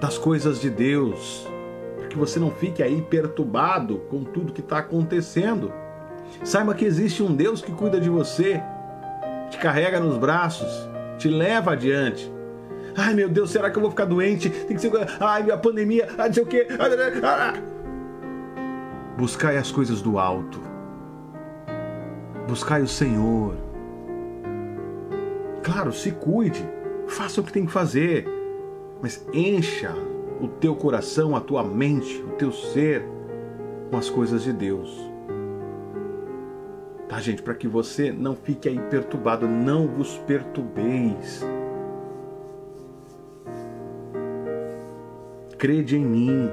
das 0.01 0.19
coisas 0.19 0.61
de 0.61 0.69
Deus, 0.69 1.47
para 1.97 2.09
que 2.09 2.19
você 2.19 2.39
não 2.39 2.51
fique 2.51 2.83
aí 2.83 3.01
perturbado 3.01 3.99
com 4.11 4.25
tudo 4.25 4.53
que 4.53 4.61
está 4.61 4.79
acontecendo. 4.79 5.73
Saiba 6.43 6.75
que 6.75 6.85
existe 6.85 7.23
um 7.23 7.35
Deus 7.35 7.63
que 7.63 7.73
cuida 7.73 8.01
de 8.01 8.11
você, 8.11 8.61
te 9.51 9.59
carrega 9.59 10.01
nos 10.01 10.19
braços, 10.19 10.89
te 11.19 11.29
leva 11.29 11.73
adiante. 11.73 12.31
Ai 12.97 13.15
meu 13.15 13.29
Deus, 13.29 13.51
será 13.51 13.71
que 13.71 13.77
eu 13.77 13.83
vou 13.83 13.91
ficar 13.91 14.05
doente? 14.05 14.49
Tem 14.51 14.77
que 14.77 14.83
ser. 14.83 14.91
Ai, 15.21 15.51
a 15.51 15.57
pandemia, 15.57 16.09
ah, 16.19 16.27
não 16.27 16.33
sei 16.33 16.43
o 16.43 16.47
quê. 16.47 16.67
Ah, 16.79 17.53
ah, 17.55 17.74
Buscai 19.16 19.56
as 19.56 19.71
coisas 19.71 20.02
do 20.02 20.18
alto. 20.18 20.61
Buscai 22.49 22.83
o 22.83 22.88
Senhor. 22.88 23.54
Claro, 25.62 25.92
se 25.92 26.11
cuide, 26.11 26.68
faça 27.06 27.40
o 27.40 27.44
que 27.44 27.52
tem 27.52 27.64
que 27.64 27.73
fazer, 27.73 28.26
mas 29.00 29.25
encha 29.33 29.94
o 30.40 30.49
teu 30.49 30.75
coração, 30.75 31.35
a 31.35 31.40
tua 31.40 31.62
mente, 31.62 32.23
o 32.23 32.33
teu 32.33 32.52
ser 32.52 33.06
com 33.90 33.97
as 33.97 34.11
coisas 34.11 34.42
de 34.42 34.52
Deus. 34.52 35.11
Tá, 37.09 37.21
gente? 37.21 37.42
Para 37.42 37.54
que 37.54 37.68
você 37.68 38.11
não 38.11 38.35
fique 38.35 38.68
aí 38.68 38.78
perturbado, 38.90 39.47
não 39.47 39.87
vos 39.87 40.18
perturbeis. 40.18 41.44
Crede 45.56 45.97
em 45.97 46.04
mim. 46.04 46.50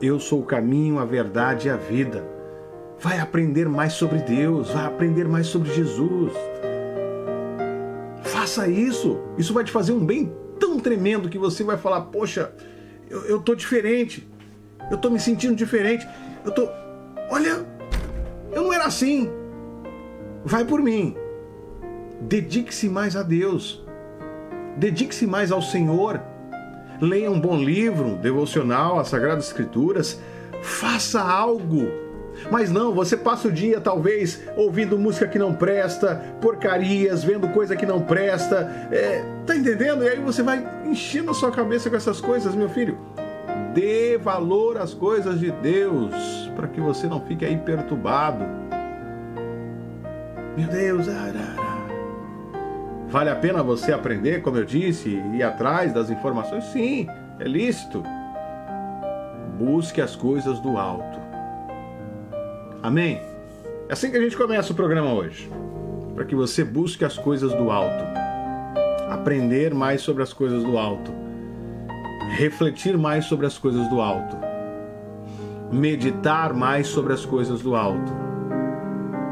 Eu 0.00 0.20
sou 0.20 0.40
o 0.40 0.44
caminho, 0.44 0.98
a 0.98 1.04
verdade 1.04 1.68
e 1.68 1.70
a 1.70 1.76
vida. 1.76 2.22
Vai 2.98 3.18
aprender 3.18 3.68
mais 3.68 3.94
sobre 3.94 4.18
Deus, 4.18 4.70
vai 4.70 4.84
aprender 4.84 5.26
mais 5.26 5.46
sobre 5.46 5.72
Jesus. 5.72 6.32
Faça 8.22 8.68
isso. 8.68 9.18
Isso 9.38 9.54
vai 9.54 9.64
te 9.64 9.70
fazer 9.70 9.92
um 9.92 10.04
bem 10.04 10.32
tão 10.58 10.78
tremendo 10.78 11.28
que 11.28 11.38
você 11.38 11.64
vai 11.64 11.78
falar: 11.78 12.02
Poxa, 12.02 12.52
eu, 13.08 13.24
eu 13.24 13.40
tô 13.40 13.54
diferente. 13.54 14.28
Eu 14.90 14.98
tô 14.98 15.08
me 15.08 15.18
sentindo 15.18 15.54
diferente. 15.54 16.06
Eu 16.44 16.52
tô. 16.52 16.68
Olha, 17.30 17.66
eu 18.52 18.62
não 18.62 18.72
era 18.72 18.84
assim. 18.84 19.30
Vai 20.44 20.64
por 20.64 20.82
mim. 20.82 21.16
Dedique-se 22.20 22.88
mais 22.88 23.16
a 23.16 23.22
Deus. 23.22 23.84
Dedique-se 24.76 25.26
mais 25.26 25.50
ao 25.50 25.62
Senhor 25.62 26.20
leia 27.00 27.30
um 27.30 27.40
bom 27.40 27.56
livro, 27.56 28.16
devocional, 28.16 28.98
as 28.98 29.08
Sagradas 29.08 29.46
Escrituras, 29.46 30.20
faça 30.62 31.20
algo. 31.20 32.06
Mas 32.50 32.70
não, 32.70 32.92
você 32.92 33.16
passa 33.16 33.48
o 33.48 33.52
dia 33.52 33.80
talvez 33.80 34.42
ouvindo 34.56 34.98
música 34.98 35.26
que 35.26 35.38
não 35.38 35.54
presta, 35.54 36.16
porcarias, 36.40 37.24
vendo 37.24 37.48
coisa 37.48 37.74
que 37.74 37.86
não 37.86 38.00
presta, 38.02 38.88
é, 38.92 39.24
tá 39.46 39.56
entendendo? 39.56 40.04
E 40.04 40.08
aí 40.08 40.20
você 40.20 40.42
vai 40.42 40.64
enchendo 40.84 41.30
a 41.30 41.34
sua 41.34 41.50
cabeça 41.50 41.88
com 41.88 41.96
essas 41.96 42.20
coisas, 42.20 42.54
meu 42.54 42.68
filho. 42.68 42.98
Dê 43.74 44.18
valor 44.18 44.78
às 44.78 44.94
coisas 44.94 45.40
de 45.40 45.50
Deus, 45.50 46.14
para 46.54 46.68
que 46.68 46.80
você 46.80 47.06
não 47.06 47.20
fique 47.26 47.44
aí 47.44 47.56
perturbado. 47.56 48.44
Meu 50.56 50.68
Deus, 50.68 51.08
arara. 51.08 51.55
Vale 53.08 53.30
a 53.30 53.36
pena 53.36 53.62
você 53.62 53.92
aprender, 53.92 54.42
como 54.42 54.56
eu 54.56 54.64
disse, 54.64 55.10
ir 55.32 55.42
atrás 55.42 55.92
das 55.92 56.10
informações? 56.10 56.64
Sim, 56.64 57.06
é 57.38 57.44
lícito. 57.44 58.02
Busque 59.58 60.00
as 60.00 60.16
coisas 60.16 60.58
do 60.58 60.76
alto. 60.76 61.18
Amém? 62.82 63.20
É 63.88 63.92
assim 63.92 64.10
que 64.10 64.16
a 64.16 64.20
gente 64.20 64.36
começa 64.36 64.72
o 64.72 64.76
programa 64.76 65.12
hoje. 65.12 65.48
Para 66.14 66.24
que 66.24 66.34
você 66.34 66.64
busque 66.64 67.04
as 67.04 67.16
coisas 67.16 67.52
do 67.52 67.70
alto. 67.70 68.04
Aprender 69.08 69.72
mais 69.72 70.00
sobre 70.00 70.24
as 70.24 70.32
coisas 70.32 70.64
do 70.64 70.76
alto. 70.76 71.12
Refletir 72.36 72.98
mais 72.98 73.26
sobre 73.26 73.46
as 73.46 73.56
coisas 73.56 73.88
do 73.88 74.00
alto. 74.00 74.36
Meditar 75.70 76.52
mais 76.52 76.88
sobre 76.88 77.12
as 77.12 77.24
coisas 77.24 77.60
do 77.60 77.76
alto. 77.76 78.25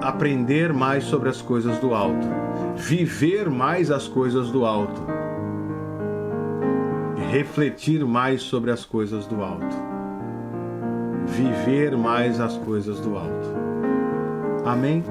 Aprender 0.04 0.70
mais 0.70 1.04
sobre 1.04 1.30
as 1.30 1.40
coisas 1.40 1.78
do 1.78 1.94
alto. 1.94 2.28
Viver 2.76 3.48
mais 3.48 3.90
as 3.90 4.06
coisas 4.06 4.50
do 4.50 4.66
alto. 4.66 5.00
Refletir 7.30 8.04
mais 8.04 8.42
sobre 8.42 8.70
as 8.70 8.84
coisas 8.84 9.26
do 9.26 9.42
alto. 9.42 9.74
Viver 11.24 11.96
mais 11.96 12.38
as 12.38 12.54
coisas 12.58 13.00
do 13.00 13.16
alto. 13.16 13.54
Amém? 14.66 15.02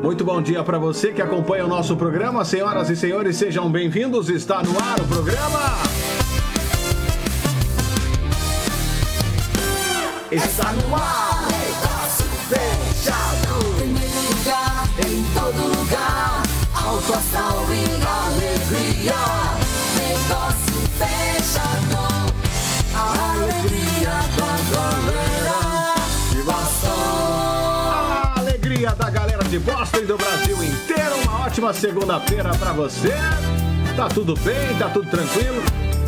Muito 0.00 0.24
bom 0.24 0.40
dia 0.40 0.62
para 0.62 0.78
você 0.78 1.10
que 1.10 1.20
acompanha 1.20 1.64
o 1.64 1.68
nosso 1.68 1.96
programa. 1.96 2.44
Senhoras 2.44 2.88
e 2.90 2.94
senhores, 2.94 3.36
sejam 3.36 3.68
bem-vindos. 3.68 4.28
Está 4.28 4.62
no 4.62 4.78
ar 4.78 5.00
o 5.00 5.08
programa. 5.08 5.74
Está 10.30 10.72
no 10.72 10.94
ar, 10.94 11.33
em 14.98 15.24
todo 15.34 15.78
lugar, 15.78 16.42
alto 16.74 17.14
astral 17.14 17.66
e 17.70 17.84
alegria. 18.06 19.14
Negócio 19.96 20.74
fechado, 20.98 22.32
a 22.94 23.32
alegria 23.32 24.10
da 24.36 24.52
galera 24.76 25.94
de 26.30 26.42
Boston. 26.42 26.88
A 27.90 28.34
alegria 28.38 28.90
da 28.94 29.10
galera 29.10 29.44
de 29.44 29.58
Boston 29.58 29.98
e 29.98 30.06
do 30.06 30.16
Brasil 30.16 30.62
inteiro. 30.62 31.16
Uma 31.24 31.46
ótima 31.46 31.72
segunda-feira 31.72 32.50
para 32.54 32.72
você. 32.72 33.14
Tá 33.96 34.08
tudo 34.08 34.34
bem? 34.36 34.76
Tá 34.78 34.88
tudo 34.88 35.10
tranquilo? 35.10 35.62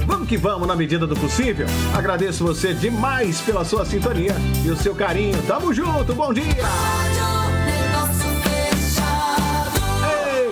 Vamos 0.06 0.28
que 0.28 0.36
vamos 0.36 0.68
na 0.68 0.76
medida 0.76 1.06
do 1.06 1.16
possível. 1.16 1.66
Agradeço 1.92 2.44
você 2.44 2.72
demais 2.72 3.40
pela 3.40 3.64
sua 3.64 3.84
sintonia 3.84 4.36
e 4.64 4.70
o 4.70 4.76
seu 4.76 4.94
carinho. 4.94 5.42
Tamo 5.42 5.74
junto, 5.74 6.14
bom 6.14 6.32
dia! 6.32 7.35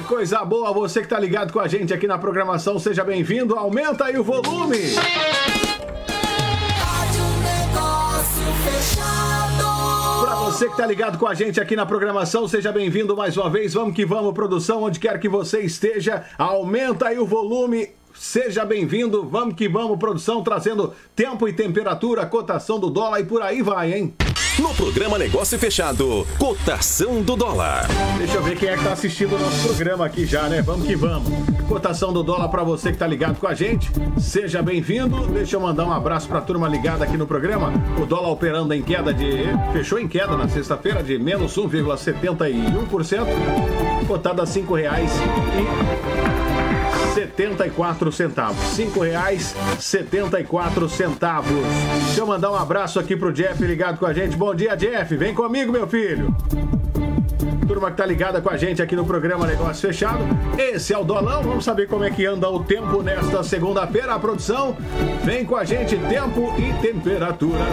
Coisa 0.05 0.45
boa, 0.45 0.73
você 0.73 1.01
que 1.01 1.09
tá 1.09 1.19
ligado 1.19 1.53
com 1.53 1.59
a 1.59 1.67
gente 1.67 1.93
aqui 1.93 2.07
na 2.07 2.19
programação, 2.19 2.79
seja 2.79 3.03
bem-vindo. 3.03 3.57
Aumenta 3.57 4.05
aí 4.05 4.19
o 4.19 4.23
volume. 4.23 4.79
Para 10.21 10.35
você 10.37 10.69
que 10.69 10.77
tá 10.77 10.87
ligado 10.87 11.19
com 11.19 11.27
a 11.27 11.35
gente 11.35 11.61
aqui 11.61 11.75
na 11.75 11.87
programação, 11.87 12.47
seja 12.47 12.71
bem-vindo 12.71 13.17
mais 13.17 13.37
uma 13.37 13.49
vez. 13.49 13.75
Vamos 13.75 13.95
que 13.95 14.05
vamos, 14.05 14.35
produção, 14.35 14.83
onde 14.83 15.01
quer 15.01 15.19
que 15.19 15.29
você 15.29 15.61
esteja, 15.61 16.25
aumenta 16.39 17.09
aí 17.09 17.19
o 17.19 17.27
volume. 17.27 17.89
Seja 18.15 18.65
bem-vindo, 18.65 19.29
vamos 19.29 19.55
que 19.57 19.69
vamos, 19.69 19.99
produção, 19.99 20.43
trazendo 20.43 20.95
tempo 21.17 21.49
e 21.49 21.53
temperatura, 21.53 22.25
cotação 22.27 22.79
do 22.79 22.89
dólar 22.89 23.21
e 23.21 23.25
por 23.25 23.43
aí 23.43 23.61
vai, 23.61 23.93
hein? 23.93 24.15
No 24.59 24.73
programa 24.73 25.19
Negócio 25.19 25.59
Fechado, 25.59 26.25
cotação 26.39 27.21
do 27.23 27.35
dólar. 27.35 27.89
Deixa 28.19 28.35
eu 28.35 28.43
ver 28.43 28.57
quem 28.57 28.69
é 28.69 28.77
que 28.77 28.85
tá 28.85 28.93
assistindo 28.93 29.35
o 29.35 29.39
nosso 29.39 29.67
programa 29.67 30.07
aqui 30.07 30.25
já, 30.25 30.49
né? 30.49 30.63
Vamos 30.63 30.87
que 30.87 30.95
vamos. 30.95 31.29
Cotação 31.69 32.13
do 32.13 32.23
dólar 32.23 32.49
para 32.49 32.63
você 32.63 32.93
que 32.93 32.99
tá 32.99 33.07
ligado 33.07 33.41
com 33.41 33.49
a 33.49 33.55
gente. 33.55 33.91
Seja 34.17 34.63
bem-vindo. 34.63 35.27
Deixa 35.27 35.57
eu 35.57 35.61
mandar 35.61 35.85
um 35.85 35.93
abraço 35.93 36.29
pra 36.29 36.41
turma 36.41 36.69
ligada 36.69 37.05
aqui 37.05 37.17
no 37.17 37.27
programa. 37.27 37.73
O 38.01 38.07
dólar 38.07 38.29
operando 38.29 38.73
em 38.73 38.83
queda 38.83 39.13
de. 39.13 39.45
Fechou 39.73 39.99
em 39.99 40.07
queda 40.07 40.37
na 40.37 40.49
sexta-feira 40.49 41.03
de 41.03 41.19
menos 41.19 41.57
1,71%. 41.57 44.07
Cotado 44.07 44.41
a 44.41 44.45
R$ 44.45 44.51
5,00 44.51 46.31
e 46.31 46.34
74 47.15 48.11
centavos. 48.11 48.61
Cinco 48.75 49.01
reais, 49.01 49.55
74 49.79 50.89
centavos. 50.89 51.65
Deixa 52.07 52.21
eu 52.21 52.27
mandar 52.27 52.51
um 52.51 52.57
abraço 52.57 52.99
aqui 52.99 53.17
pro 53.17 53.33
Jeff 53.33 53.65
ligado 53.65 53.99
com 53.99 54.07
a 54.07 54.13
gente. 54.13 54.37
Bom 54.37 54.53
dia, 54.53 54.77
Jeff. 54.77 55.17
Vem 55.17 55.33
comigo, 55.33 55.71
meu 55.71 55.87
filho. 55.87 56.35
Turma 57.69 57.93
que 57.93 57.97
tá 57.97 58.05
ligada 58.05 58.41
com 58.43 58.51
a 58.51 58.57
gente 58.57 58.83
aqui 58.83 58.97
no 58.97 59.07
programa 59.07 59.47
Negócio 59.47 59.89
Fechado. 59.89 60.25
Esse 60.59 60.93
é 60.93 60.99
o 60.99 61.05
Dolão. 61.05 61.43
Vamos 61.45 61.65
saber 61.65 61.87
como 61.87 62.03
é 62.03 62.11
que 62.11 62.27
anda 62.27 62.51
o 62.51 62.65
tempo 62.65 63.01
nesta 63.01 63.45
segunda-feira. 63.45 64.13
A 64.15 64.19
produção 64.19 64.77
vem 65.23 65.45
com 65.45 65.57
a 65.57 65.65
gente, 65.65 65.97
tempo 65.97 66.53
e 66.59 66.73
temperatura. 66.83 67.65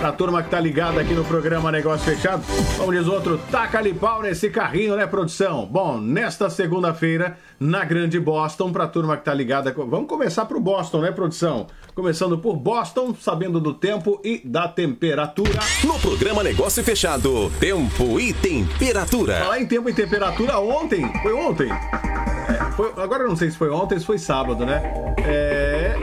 Pra 0.00 0.12
turma 0.12 0.42
que 0.42 0.48
tá 0.48 0.58
ligada 0.58 0.98
aqui 0.98 1.12
no 1.12 1.22
programa 1.24 1.70
Negócio 1.70 2.06
Fechado, 2.10 2.42
como 2.78 2.90
diz 2.90 3.06
outro, 3.06 3.38
taca-lhe 3.50 3.92
pau 3.92 4.22
nesse 4.22 4.48
carrinho, 4.48 4.96
né, 4.96 5.06
produção? 5.06 5.66
Bom, 5.70 5.98
nesta 6.00 6.48
segunda-feira, 6.48 7.36
na 7.58 7.84
Grande 7.84 8.18
Boston, 8.18 8.72
pra 8.72 8.86
turma 8.86 9.18
que 9.18 9.26
tá 9.26 9.34
ligada. 9.34 9.74
Vamos 9.76 10.08
começar 10.08 10.46
pro 10.46 10.58
Boston, 10.58 11.02
né, 11.02 11.12
produção? 11.12 11.66
Começando 11.94 12.38
por 12.38 12.56
Boston, 12.56 13.14
sabendo 13.20 13.60
do 13.60 13.74
tempo 13.74 14.18
e 14.24 14.40
da 14.42 14.66
temperatura. 14.68 15.58
No 15.84 15.98
programa 15.98 16.42
Negócio 16.42 16.82
Fechado, 16.82 17.50
tempo 17.60 18.18
e 18.18 18.32
temperatura. 18.32 19.34
Falar 19.40 19.60
em 19.60 19.66
tempo 19.66 19.90
e 19.90 19.92
temperatura 19.92 20.58
ontem, 20.60 21.06
foi 21.22 21.34
ontem? 21.34 21.68
É, 21.70 22.72
foi- 22.74 22.92
agora 22.96 23.24
eu 23.24 23.28
não 23.28 23.36
sei 23.36 23.50
se 23.50 23.58
foi 23.58 23.68
ontem 23.68 23.98
se 23.98 24.06
foi 24.06 24.16
sábado, 24.18 24.64
né? 24.64 24.82
É, 25.26 25.94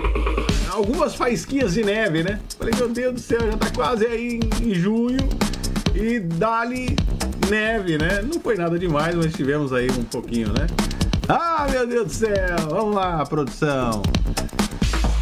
algumas 0.78 1.16
faísquinhas 1.16 1.74
de 1.74 1.84
neve, 1.84 2.24
né? 2.24 2.40
Falei, 2.58 2.74
meu 2.78 2.88
Deus 2.88 3.14
do 3.16 3.20
céu, 3.20 3.40
já 3.40 3.58
tá 3.58 3.72
quase 3.74 4.06
aí 4.06 4.40
em, 4.40 4.70
em 4.70 4.76
junho 4.76 5.18
e 5.96 6.20
dá-lhe 6.20 6.96
neve, 7.50 7.98
né? 7.98 8.22
Não 8.22 8.40
foi 8.40 8.56
nada 8.56 8.78
demais, 8.78 9.16
mas 9.16 9.34
tivemos 9.34 9.74
aí 9.74 9.90
um 9.90 10.04
pouquinho, 10.04 10.50
né? 10.50 10.68
Ah, 11.28 11.68
meu 11.70 11.86
Deus 11.88 12.06
do 12.06 12.14
céu! 12.14 12.56
Vamos 12.70 12.96
lá, 12.96 13.26
produção! 13.26 14.04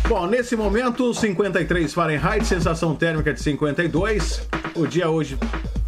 Bom, 0.07 0.27
nesse 0.27 0.55
momento, 0.55 1.13
53 1.13 1.91
Fahrenheit, 1.93 2.45
sensação 2.45 2.93
térmica 2.93 3.33
de 3.33 3.41
52. 3.41 4.41
O 4.75 4.85
dia 4.85 5.09
hoje 5.09 5.37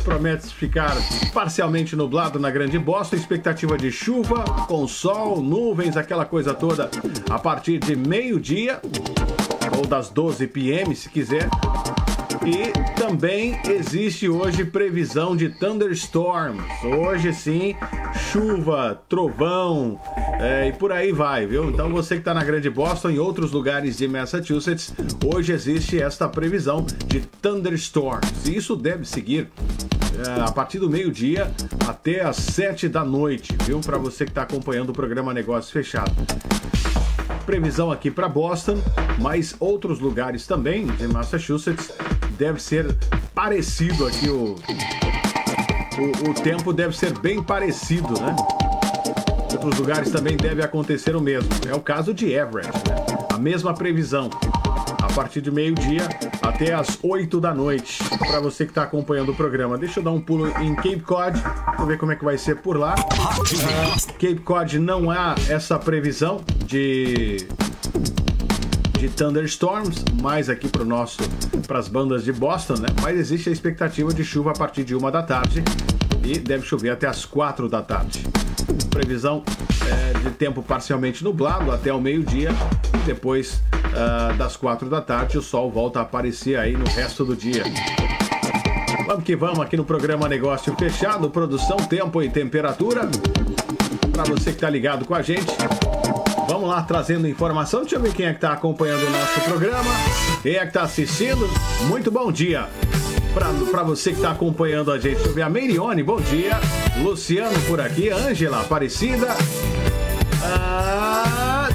promete 0.03 0.47
ficar 0.47 0.95
parcialmente 1.33 1.93
nublado 1.93 2.39
na 2.39 2.49
Grande 2.49 2.79
Boston, 2.79 3.17
expectativa 3.17 3.77
de 3.77 3.91
chuva, 3.91 4.45
com 4.67 4.87
sol, 4.87 5.41
nuvens, 5.41 5.97
aquela 5.97 6.23
coisa 6.23 6.53
toda 6.53 6.89
a 7.29 7.37
partir 7.37 7.77
de 7.77 7.95
meio-dia 7.95 8.79
ou 9.77 9.85
das 9.85 10.09
12 10.09 10.47
p.m., 10.47 10.95
se 10.95 11.09
quiser. 11.09 11.47
E 12.45 12.71
também 12.97 13.59
existe 13.65 14.29
hoje 14.29 14.63
previsão 14.63 15.35
de 15.35 15.49
thunderstorms. 15.49 16.63
Hoje 16.83 17.33
sim, 17.33 17.75
chuva, 18.31 19.01
trovão 19.09 19.99
é, 20.39 20.69
e 20.69 20.73
por 20.73 20.91
aí 20.91 21.11
vai, 21.11 21.45
viu? 21.45 21.69
Então 21.69 21.89
você 21.89 22.15
que 22.15 22.21
está 22.21 22.33
na 22.33 22.43
Grande 22.43 22.69
Boston 22.69 23.09
e 23.11 23.19
outros 23.19 23.51
lugares 23.51 23.97
de 23.97 24.07
Massachusetts, 24.07 24.93
hoje 25.25 25.51
existe 25.51 26.01
esta 26.01 26.27
previsão 26.29 26.85
de 27.05 27.21
thunderstorms. 27.41 28.47
E 28.47 28.55
isso 28.55 28.75
deve 28.75 29.03
seguir 29.03 29.49
é, 30.25 30.41
a 30.41 30.51
partir 30.51 30.79
do 30.79 30.89
meio-dia 30.89 31.51
até 31.87 32.21
as 32.21 32.37
7 32.37 32.87
da 32.87 33.03
noite, 33.03 33.55
viu? 33.65 33.81
Para 33.81 33.97
você 33.97 34.25
que 34.25 34.31
está 34.31 34.43
acompanhando 34.43 34.89
o 34.89 34.93
programa 34.93 35.33
Negócio 35.33 35.71
Fechado 35.73 36.15
previsão 37.47 37.89
aqui 37.89 38.11
para 38.11 38.27
Boston, 38.27 38.77
mas 39.19 39.55
outros 39.57 40.01
lugares 40.01 40.45
também 40.45 40.85
de 40.85 41.07
Massachusetts 41.07 41.93
deve 42.37 42.61
ser 42.61 42.93
parecido 43.33 44.05
aqui 44.05 44.29
o, 44.29 44.55
o, 45.97 46.29
o 46.29 46.33
tempo 46.33 46.73
deve 46.73 46.95
ser 46.95 47.17
bem 47.19 47.41
parecido, 47.41 48.19
né? 48.19 48.35
Outros 49.49 49.79
lugares 49.79 50.11
também 50.11 50.35
deve 50.35 50.61
acontecer 50.61 51.15
o 51.15 51.21
mesmo. 51.21 51.49
É 51.65 51.73
o 51.73 51.79
caso 51.79 52.13
de 52.13 52.29
Everett, 52.29 52.77
né? 52.87 52.95
A 53.33 53.37
mesma 53.37 53.73
previsão. 53.73 54.29
A 55.01 55.07
partir 55.13 55.39
de 55.39 55.49
meio-dia 55.49 56.03
até 56.41 56.73
as 56.73 56.99
8 57.01 57.39
da 57.39 57.53
noite. 57.53 58.03
Para 58.19 58.41
você 58.41 58.65
que 58.65 58.71
está 58.71 58.83
acompanhando 58.83 59.31
o 59.31 59.35
programa, 59.35 59.77
deixa 59.77 59.99
eu 59.99 60.03
dar 60.03 60.11
um 60.11 60.19
pulo 60.19 60.47
em 60.61 60.75
Cape 60.75 60.99
Cod, 60.99 61.41
vou 61.77 61.85
ver 61.85 61.97
como 61.97 62.11
é 62.11 62.15
que 62.15 62.25
vai 62.25 62.37
ser 62.37 62.57
por 62.57 62.77
lá. 62.77 62.95
Ah, 62.97 63.95
Cape 64.13 64.39
Cod 64.41 64.79
não 64.79 65.09
há 65.09 65.35
essa 65.49 65.77
previsão 65.77 66.41
de 66.65 67.47
de 68.97 69.07
thunderstorms, 69.09 70.03
mais 70.21 70.49
aqui 70.49 70.67
para 70.67 70.83
nosso 70.83 71.19
para 71.67 71.77
as 71.77 71.87
bandas 71.87 72.23
de 72.23 72.31
Boston, 72.31 72.75
né? 72.75 72.87
Mas 73.01 73.17
existe 73.17 73.47
a 73.47 73.51
expectativa 73.51 74.11
de 74.11 74.23
chuva 74.23 74.51
a 74.51 74.53
partir 74.53 74.83
de 74.83 74.95
uma 74.95 75.11
da 75.11 75.21
tarde 75.21 75.63
e 76.23 76.39
deve 76.39 76.65
chover 76.65 76.89
até 76.89 77.05
as 77.05 77.23
quatro 77.25 77.69
da 77.69 77.81
tarde. 77.81 78.25
Previsão 78.89 79.43
é, 79.85 80.19
de 80.19 80.31
tempo 80.31 80.63
parcialmente 80.63 81.23
nublado 81.23 81.71
até 81.71 81.93
o 81.93 82.01
meio-dia 82.01 82.49
e 82.95 82.97
depois 83.05 83.61
ah, 83.95 84.33
das 84.33 84.55
quatro 84.55 84.89
da 84.89 85.01
tarde 85.01 85.37
o 85.37 85.41
sol 85.41 85.71
volta 85.71 85.99
a 85.99 86.01
aparecer 86.01 86.57
aí 86.57 86.75
no 86.75 86.85
resto 86.85 87.23
do 87.23 87.35
dia. 87.35 87.63
Vamos 89.07 89.23
que 89.23 89.37
vamos 89.37 89.61
aqui 89.61 89.77
no 89.77 89.85
programa 89.85 90.27
Negócio 90.27 90.75
Fechado, 90.77 91.29
produção, 91.29 91.77
tempo 91.77 92.21
e 92.21 92.29
temperatura. 92.29 93.09
para 94.11 94.25
você 94.25 94.51
que 94.51 94.57
tá 94.57 94.69
ligado 94.69 95.05
com 95.05 95.15
a 95.15 95.21
gente. 95.21 95.47
Vamos 96.49 96.67
lá, 96.67 96.81
trazendo 96.81 97.25
informação. 97.25 97.81
Deixa 97.81 97.95
eu 97.95 98.01
ver 98.01 98.13
quem 98.13 98.25
é 98.25 98.33
que 98.33 98.41
tá 98.41 98.51
acompanhando 98.51 99.07
o 99.07 99.09
nosso 99.09 99.41
programa. 99.45 99.89
Quem 100.43 100.55
é 100.55 100.65
que 100.65 100.73
tá 100.73 100.81
assistindo. 100.81 101.47
Muito 101.87 102.11
bom 102.11 102.29
dia 102.33 102.67
para 103.71 103.83
você 103.83 104.11
que 104.11 104.19
tá 104.19 104.31
acompanhando 104.31 104.91
a 104.91 104.99
gente. 104.99 105.15
Deixa 105.15 105.31
ver 105.31 105.43
a 105.43 105.49
Meirione, 105.49 106.03
bom 106.03 106.19
dia. 106.19 106.59
Luciano 107.01 107.57
por 107.61 107.79
aqui, 107.79 108.09
Ângela 108.09 108.59
Aparecida. 108.59 109.27
Ah, 110.43 111.16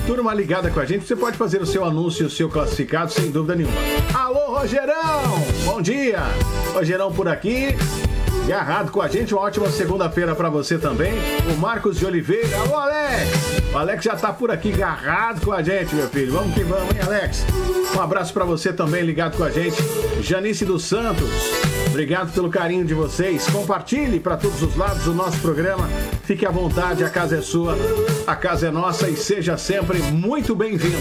turma 0.06 0.34
ligada 0.34 0.70
com 0.70 0.80
a 0.80 0.84
gente, 0.84 1.06
você 1.06 1.14
pode 1.14 1.36
fazer 1.36 1.60
o 1.60 1.66
seu 1.66 1.84
anúncio, 1.84 2.26
o 2.26 2.30
seu 2.30 2.48
classificado, 2.48 3.12
sem 3.12 3.30
dúvida 3.30 3.54
nenhuma. 3.54 3.76
Alô, 4.14 4.58
Rogerão! 4.58 5.22
Bom 5.64 5.80
dia! 5.80 6.20
Rogerão 6.72 7.12
por 7.12 7.28
aqui, 7.28 7.76
agarrado 8.44 8.90
com 8.90 9.00
a 9.00 9.08
gente. 9.08 9.32
Uma 9.34 9.44
ótima 9.44 9.68
segunda-feira 9.70 10.34
para 10.34 10.50
você 10.50 10.78
também. 10.78 11.12
O 11.54 11.56
Marcos 11.58 11.98
de 11.98 12.06
Oliveira. 12.06 12.56
Alô, 12.58 12.76
Alex! 12.76 13.30
O 13.72 13.78
Alex 13.78 14.04
já 14.04 14.16
tá 14.16 14.32
por 14.32 14.50
aqui, 14.50 14.72
agarrado 14.72 15.44
com 15.44 15.52
a 15.52 15.62
gente, 15.62 15.94
meu 15.94 16.08
filho. 16.08 16.32
Vamos 16.32 16.54
que 16.54 16.64
vamos, 16.64 16.94
hein, 16.94 17.00
Alex? 17.04 17.46
Um 17.96 18.00
abraço 18.00 18.32
para 18.32 18.44
você 18.44 18.72
também, 18.72 19.02
ligado 19.02 19.36
com 19.36 19.44
a 19.44 19.50
gente. 19.50 19.76
Janice 20.20 20.64
dos 20.64 20.84
Santos. 20.84 21.28
Obrigado 21.92 22.32
pelo 22.32 22.48
carinho 22.48 22.86
de 22.86 22.94
vocês. 22.94 23.46
Compartilhe 23.50 24.18
para 24.18 24.38
todos 24.38 24.62
os 24.62 24.74
lados 24.74 25.06
o 25.06 25.12
nosso 25.12 25.38
programa. 25.40 25.86
Fique 26.24 26.46
à 26.46 26.50
vontade, 26.50 27.04
a 27.04 27.10
casa 27.10 27.36
é 27.36 27.42
sua, 27.42 27.76
a 28.26 28.34
casa 28.34 28.68
é 28.68 28.70
nossa 28.70 29.10
e 29.10 29.16
seja 29.16 29.58
sempre 29.58 29.98
muito 29.98 30.56
bem-vindo. 30.56 30.96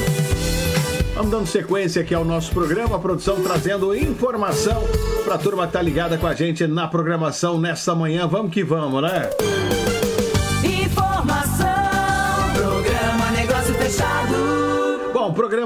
Vamos 1.15 1.31
dando 1.31 1.47
sequência 1.47 2.01
aqui 2.01 2.13
ao 2.13 2.25
nosso 2.25 2.51
programa, 2.51 2.97
a 2.97 2.99
produção 2.99 3.41
trazendo 3.41 3.95
informação 3.95 4.83
para 5.23 5.35
a 5.35 5.37
turma 5.37 5.65
que 5.65 5.71
tá 5.71 5.81
ligada 5.81 6.17
com 6.17 6.27
a 6.27 6.35
gente 6.35 6.67
na 6.67 6.89
programação 6.89 7.57
nesta 7.57 7.95
manhã. 7.95 8.27
Vamos 8.27 8.51
que 8.51 8.61
vamos, 8.61 9.01
né? 9.01 9.29
Informação, 9.39 9.80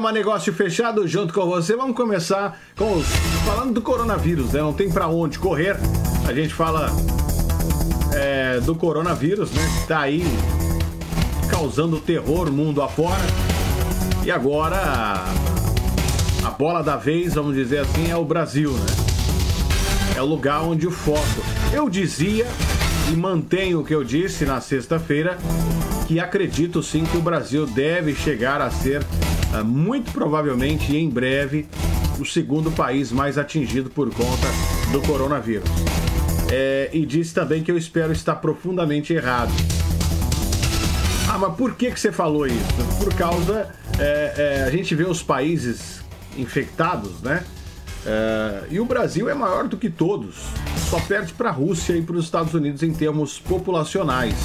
programa 0.05 0.11
Negócio 0.11 0.53
Fechado 0.53 1.07
junto 1.07 1.33
com 1.33 1.45
você. 1.47 1.75
Vamos 1.75 1.95
começar 1.95 2.59
com 2.75 2.93
os 2.93 3.07
falando 3.43 3.73
do 3.73 3.81
coronavírus, 3.81 4.51
né? 4.51 4.61
Não 4.61 4.73
tem 4.73 4.89
para 4.89 5.07
onde 5.07 5.39
correr. 5.39 5.77
A 6.27 6.33
gente 6.33 6.53
fala 6.53 6.91
é, 8.13 8.59
do 8.59 8.75
coronavírus, 8.75 9.51
né? 9.51 9.67
Que 9.81 9.87
tá 9.87 10.01
aí 10.01 10.23
causando 11.49 11.99
terror 11.99 12.51
mundo 12.51 12.83
afora. 12.83 13.23
E 14.23 14.29
agora 14.29 14.77
a, 16.45 16.51
bola 16.51 16.83
da 16.83 16.97
vez, 16.97 17.33
vamos 17.33 17.55
dizer 17.55 17.79
assim, 17.79 18.11
é 18.11 18.15
o 18.15 18.25
Brasil, 18.25 18.71
né? 18.71 18.85
É 20.15 20.21
o 20.21 20.25
lugar 20.25 20.61
onde 20.61 20.85
o 20.85 20.91
foco. 20.91 21.41
Eu 21.73 21.89
dizia 21.89 22.45
e 23.11 23.15
mantenho 23.15 23.79
o 23.79 23.83
que 23.83 23.95
eu 23.95 24.03
disse 24.03 24.45
na 24.45 24.61
sexta-feira 24.61 25.37
que 26.07 26.19
acredito 26.19 26.83
sim 26.83 27.03
que 27.05 27.17
o 27.17 27.21
Brasil 27.21 27.65
deve 27.65 28.13
chegar 28.13 28.61
a 28.61 28.69
ser 28.69 29.03
muito 29.63 30.11
provavelmente 30.11 30.95
em 30.95 31.09
breve 31.09 31.67
o 32.19 32.25
segundo 32.25 32.71
país 32.71 33.11
mais 33.11 33.37
atingido 33.37 33.89
por 33.89 34.09
conta 34.13 34.47
do 34.91 35.01
coronavírus. 35.01 35.69
É, 36.51 36.89
e 36.93 37.05
disse 37.05 37.33
também 37.33 37.63
que 37.63 37.71
eu 37.71 37.77
espero 37.77 38.11
estar 38.11 38.35
profundamente 38.35 39.13
errado. 39.13 39.51
Ah, 41.27 41.37
mas 41.37 41.55
por 41.55 41.75
que, 41.75 41.91
que 41.91 41.99
você 41.99 42.11
falou 42.11 42.47
isso? 42.47 42.57
Por 43.03 43.13
causa. 43.15 43.69
é, 43.99 44.61
é, 44.61 44.63
a 44.65 44.69
gente 44.69 44.93
vê 44.95 45.03
os 45.03 45.23
países 45.23 46.01
infectados, 46.37 47.21
né? 47.21 47.43
É, 48.05 48.63
e 48.69 48.79
o 48.79 48.85
Brasil 48.85 49.29
é 49.29 49.33
maior 49.33 49.67
do 49.67 49.77
que 49.77 49.89
todos. 49.89 50.35
Só 50.89 50.99
perde 50.99 51.33
para 51.33 51.49
a 51.49 51.51
Rússia 51.51 51.93
e 51.93 52.01
para 52.01 52.15
os 52.15 52.25
Estados 52.25 52.53
Unidos 52.53 52.83
em 52.83 52.93
termos 52.93 53.39
populacionais. 53.39 54.35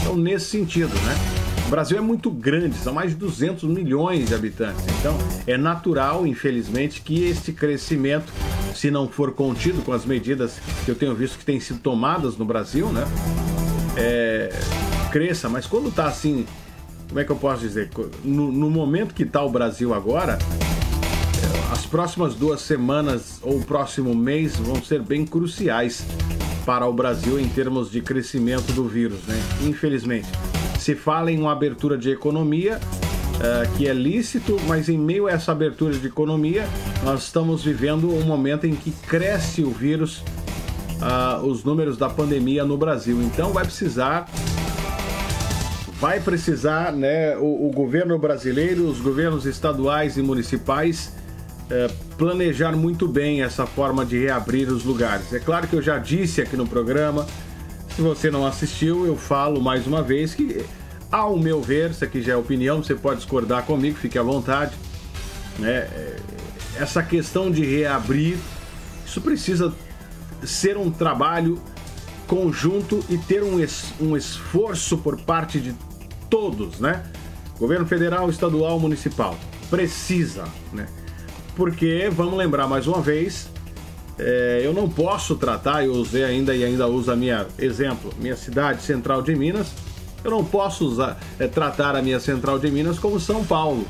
Então, 0.00 0.16
nesse 0.16 0.46
sentido, 0.46 0.94
né? 1.02 1.43
Brasil 1.74 1.98
é 1.98 2.00
muito 2.00 2.30
grande, 2.30 2.76
são 2.76 2.94
mais 2.94 3.10
de 3.10 3.16
200 3.16 3.64
milhões 3.64 4.28
de 4.28 4.34
habitantes. 4.34 4.84
Então, 5.00 5.18
é 5.44 5.56
natural, 5.56 6.24
infelizmente, 6.24 7.00
que 7.00 7.24
este 7.24 7.52
crescimento, 7.52 8.32
se 8.72 8.92
não 8.92 9.08
for 9.08 9.32
contido 9.32 9.82
com 9.82 9.92
as 9.92 10.04
medidas 10.04 10.60
que 10.84 10.90
eu 10.92 10.94
tenho 10.94 11.12
visto 11.16 11.36
que 11.36 11.44
têm 11.44 11.58
sido 11.58 11.80
tomadas 11.80 12.36
no 12.36 12.44
Brasil, 12.44 12.92
né? 12.92 13.04
é, 13.96 14.50
cresça, 15.10 15.48
mas 15.48 15.66
quando 15.66 15.90
tá 15.90 16.06
assim, 16.06 16.46
como 17.08 17.18
é 17.18 17.24
que 17.24 17.32
eu 17.32 17.36
posso 17.36 17.62
dizer? 17.62 17.90
No, 18.22 18.52
no 18.52 18.70
momento 18.70 19.12
que 19.12 19.24
tá 19.24 19.42
o 19.42 19.50
Brasil 19.50 19.92
agora, 19.92 20.38
é, 20.38 21.72
as 21.72 21.84
próximas 21.84 22.36
duas 22.36 22.60
semanas 22.60 23.40
ou 23.42 23.58
o 23.58 23.64
próximo 23.64 24.14
mês 24.14 24.54
vão 24.54 24.80
ser 24.80 25.02
bem 25.02 25.26
cruciais 25.26 26.06
para 26.64 26.86
o 26.86 26.92
Brasil 26.92 27.40
em 27.40 27.48
termos 27.48 27.90
de 27.90 28.00
crescimento 28.00 28.72
do 28.74 28.86
vírus, 28.86 29.24
né? 29.24 29.34
Infelizmente. 29.62 30.28
Se 30.84 30.94
fala 30.94 31.32
em 31.32 31.38
uma 31.38 31.50
abertura 31.50 31.96
de 31.96 32.10
economia, 32.10 32.78
eh, 33.40 33.68
que 33.74 33.88
é 33.88 33.94
lícito, 33.94 34.60
mas 34.68 34.86
em 34.90 34.98
meio 34.98 35.26
a 35.26 35.30
essa 35.30 35.50
abertura 35.50 35.94
de 35.94 36.06
economia, 36.06 36.66
nós 37.02 37.22
estamos 37.22 37.64
vivendo 37.64 38.14
um 38.14 38.22
momento 38.22 38.66
em 38.66 38.74
que 38.74 38.90
cresce 38.90 39.62
o 39.62 39.70
vírus, 39.70 40.22
ah, 41.00 41.40
os 41.42 41.64
números 41.64 41.96
da 41.96 42.10
pandemia 42.10 42.66
no 42.66 42.76
Brasil. 42.76 43.18
Então 43.22 43.50
vai 43.50 43.64
precisar 43.64 44.28
vai 45.98 46.20
precisar 46.20 46.92
né, 46.92 47.34
o, 47.38 47.66
o 47.66 47.70
governo 47.70 48.18
brasileiro, 48.18 48.86
os 48.86 49.00
governos 49.00 49.46
estaduais 49.46 50.18
e 50.18 50.22
municipais 50.22 51.14
eh, 51.70 51.90
planejar 52.18 52.72
muito 52.76 53.08
bem 53.08 53.42
essa 53.42 53.64
forma 53.64 54.04
de 54.04 54.18
reabrir 54.18 54.68
os 54.68 54.84
lugares. 54.84 55.32
É 55.32 55.38
claro 55.38 55.66
que 55.66 55.76
eu 55.76 55.80
já 55.80 55.96
disse 55.96 56.42
aqui 56.42 56.58
no 56.58 56.66
programa, 56.66 57.26
se 57.94 58.02
você 58.02 58.30
não 58.30 58.46
assistiu, 58.46 59.06
eu 59.06 59.16
falo 59.16 59.60
mais 59.60 59.86
uma 59.86 60.02
vez 60.02 60.34
que, 60.34 60.64
ao 61.10 61.38
meu 61.38 61.60
ver, 61.62 61.90
isso 61.90 62.04
aqui 62.04 62.20
já 62.20 62.32
é 62.32 62.36
opinião, 62.36 62.82
você 62.82 62.94
pode 62.94 63.20
discordar 63.20 63.62
comigo, 63.64 63.96
fique 63.98 64.18
à 64.18 64.22
vontade. 64.22 64.74
Né? 65.58 65.88
eh, 65.92 66.16
Essa 66.76 67.02
questão 67.02 67.50
de 67.50 67.64
reabrir, 67.64 68.36
isso 69.06 69.20
precisa 69.20 69.72
ser 70.44 70.76
um 70.76 70.90
trabalho 70.90 71.60
conjunto 72.26 73.04
e 73.08 73.16
ter 73.16 73.42
um, 73.44 73.60
es- 73.60 73.92
um 74.00 74.16
esforço 74.16 74.98
por 74.98 75.20
parte 75.20 75.60
de 75.60 75.72
todos, 76.28 76.80
né? 76.80 77.04
Governo 77.60 77.86
federal, 77.86 78.28
estadual, 78.28 78.80
municipal. 78.80 79.38
Precisa, 79.70 80.44
né? 80.72 80.86
Porque, 81.54 82.10
vamos 82.10 82.36
lembrar 82.36 82.66
mais 82.66 82.88
uma 82.88 83.00
vez, 83.00 83.48
é, 84.18 84.60
eu 84.64 84.72
não 84.72 84.88
posso 84.88 85.34
tratar, 85.36 85.84
eu 85.84 85.92
usei 85.92 86.24
ainda 86.24 86.54
e 86.54 86.62
ainda 86.64 86.86
uso 86.86 87.10
a 87.10 87.16
minha 87.16 87.46
exemplo, 87.58 88.12
minha 88.20 88.36
cidade 88.36 88.82
central 88.82 89.22
de 89.22 89.34
Minas, 89.34 89.68
eu 90.22 90.30
não 90.30 90.44
posso 90.44 90.86
usar, 90.86 91.18
é, 91.38 91.46
tratar 91.46 91.94
a 91.96 92.02
minha 92.02 92.18
central 92.20 92.58
de 92.58 92.70
Minas 92.70 92.98
como 92.98 93.18
São 93.20 93.44
Paulo. 93.44 93.86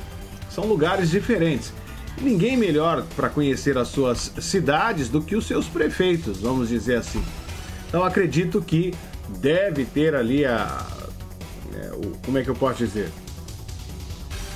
São 0.50 0.64
lugares 0.66 1.10
diferentes. 1.10 1.72
Ninguém 2.20 2.56
melhor 2.56 3.04
para 3.16 3.28
conhecer 3.28 3.76
as 3.76 3.88
suas 3.88 4.32
cidades 4.40 5.08
do 5.08 5.20
que 5.20 5.34
os 5.36 5.46
seus 5.46 5.66
prefeitos, 5.66 6.40
vamos 6.40 6.68
dizer 6.68 6.96
assim. 6.98 7.22
Então 7.88 8.04
acredito 8.04 8.62
que 8.62 8.94
deve 9.40 9.84
ter 9.84 10.14
ali 10.14 10.44
a. 10.44 10.86
é, 11.74 11.92
o- 11.92 12.12
como 12.24 12.38
é 12.38 12.42
que 12.42 12.48
eu 12.48 12.54
posso 12.54 12.78
dizer? 12.78 13.10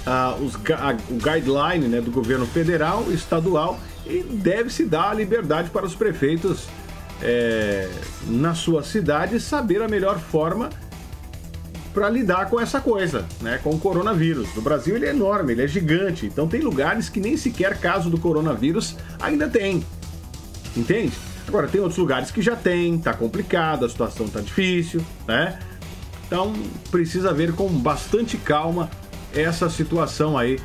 Ah, 0.06 0.36
os 0.40 0.54
a- 0.72 0.96
o 1.10 1.14
guideline 1.16 1.88
né, 1.88 2.00
do 2.00 2.10
governo 2.10 2.46
federal, 2.46 3.04
estadual, 3.12 3.78
e 4.06 4.22
deve-se 4.22 4.84
dar 4.84 5.10
a 5.10 5.14
liberdade 5.14 5.70
para 5.70 5.84
os 5.84 5.94
prefeitos 5.94 6.66
é, 7.22 7.90
na 8.26 8.54
sua 8.54 8.82
cidade 8.82 9.40
saber 9.40 9.82
a 9.82 9.88
melhor 9.88 10.18
forma 10.18 10.70
para 11.92 12.08
lidar 12.08 12.48
com 12.48 12.60
essa 12.60 12.80
coisa, 12.80 13.26
né, 13.40 13.58
com 13.62 13.70
o 13.70 13.78
coronavírus. 13.78 14.56
O 14.56 14.62
Brasil 14.62 14.94
ele 14.94 15.06
é 15.06 15.10
enorme, 15.10 15.52
ele 15.52 15.62
é 15.62 15.66
gigante, 15.66 16.26
então 16.26 16.46
tem 16.46 16.60
lugares 16.60 17.08
que 17.08 17.18
nem 17.18 17.36
sequer 17.36 17.78
caso 17.80 18.08
do 18.08 18.18
coronavírus 18.18 18.94
ainda 19.20 19.48
tem. 19.48 19.84
Entende? 20.76 21.12
Agora 21.48 21.66
tem 21.66 21.80
outros 21.80 21.98
lugares 21.98 22.30
que 22.30 22.42
já 22.42 22.54
tem, 22.54 22.98
tá 22.98 23.12
complicado, 23.14 23.84
a 23.84 23.88
situação 23.88 24.28
tá 24.28 24.40
difícil, 24.40 25.04
né? 25.26 25.58
Então 26.26 26.52
precisa 26.90 27.32
ver 27.32 27.52
com 27.54 27.66
bastante 27.68 28.36
calma 28.36 28.90
essa 29.34 29.68
situação 29.70 30.36
aí 30.36 30.60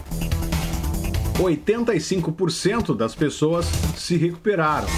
85% 1.38 2.96
das 2.96 3.14
pessoas 3.14 3.66
se 3.96 4.16
recuperaram. 4.16 4.88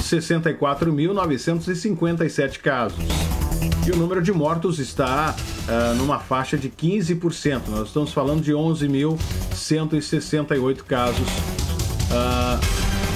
64.957 0.00 2.60
casos. 2.60 3.25
E 3.86 3.90
o 3.92 3.96
número 3.96 4.20
de 4.20 4.32
mortos 4.32 4.80
está 4.80 5.36
uh, 5.36 5.94
numa 5.94 6.18
faixa 6.18 6.58
de 6.58 6.68
15%. 6.68 7.68
Nós 7.68 7.86
estamos 7.86 8.12
falando 8.12 8.42
de 8.42 8.52
11.168 8.52 10.82
casos. 10.82 11.28
Uh, 12.10 12.58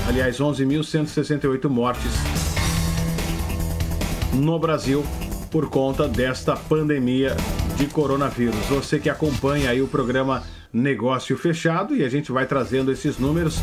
aliás, 0.09 0.39
11.168 0.39 1.69
mortes 1.69 2.13
no 4.33 4.57
Brasil 4.61 5.05
por 5.51 5.69
conta 5.69 6.07
desta 6.07 6.55
pandemia 6.55 7.37
de 7.77 7.87
coronavírus. 7.87 8.65
Você 8.67 9.01
que 9.01 9.11
acompanha 9.11 9.71
aí 9.71 9.83
o 9.83 9.89
programa 9.89 10.45
negócio 10.73 11.37
fechado 11.37 11.97
e 11.97 12.05
a 12.05 12.09
gente 12.09 12.31
vai 12.31 12.47
trazendo 12.47 12.93
esses 12.93 13.19
números 13.19 13.59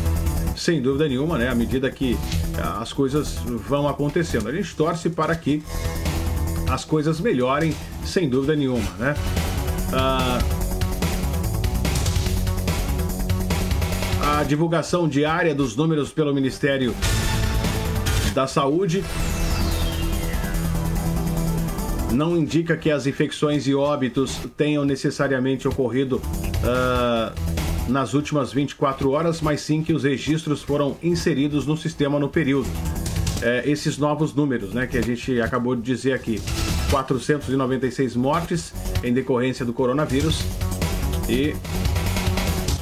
sem 0.54 0.82
dúvida 0.82 1.08
nenhuma, 1.08 1.38
né? 1.38 1.48
À 1.48 1.54
medida 1.54 1.90
que 1.90 2.18
ah, 2.62 2.82
as 2.82 2.92
coisas 2.92 3.38
vão 3.66 3.88
acontecendo. 3.88 4.46
A 4.48 4.52
gente 4.52 4.76
torce 4.76 5.08
para 5.08 5.34
que 5.34 5.62
as 6.70 6.84
coisas 6.84 7.20
melhorem, 7.20 7.74
sem 8.04 8.28
dúvida 8.28 8.54
nenhuma, 8.54 8.90
né? 8.98 9.14
Ah, 9.92 10.38
a 14.38 14.44
divulgação 14.44 15.08
diária 15.08 15.54
dos 15.54 15.74
números 15.74 16.12
pelo 16.12 16.34
Ministério 16.34 16.94
da 18.34 18.46
Saúde 18.46 19.02
não 22.12 22.36
indica 22.36 22.76
que 22.76 22.90
as 22.90 23.06
infecções 23.06 23.66
e 23.66 23.74
óbitos 23.74 24.38
tenham 24.56 24.84
necessariamente 24.84 25.66
ocorrido 25.66 26.16
uh, 26.16 27.90
nas 27.90 28.14
últimas 28.14 28.52
24 28.52 29.10
horas, 29.10 29.40
mas 29.40 29.60
sim 29.60 29.82
que 29.82 29.92
os 29.92 30.04
registros 30.04 30.62
foram 30.62 30.96
inseridos 31.02 31.66
no 31.66 31.76
sistema 31.76 32.18
no 32.18 32.28
período. 32.28 32.68
É, 33.40 33.62
esses 33.70 33.98
novos 33.98 34.34
números, 34.34 34.72
né, 34.72 34.86
que 34.86 34.98
a 34.98 35.02
gente 35.02 35.40
acabou 35.40 35.76
de 35.76 35.82
dizer 35.82 36.12
aqui: 36.12 36.40
496 36.90 38.16
mortes 38.16 38.72
em 39.02 39.12
decorrência 39.12 39.64
do 39.64 39.72
coronavírus 39.72 40.42
e 41.28 41.54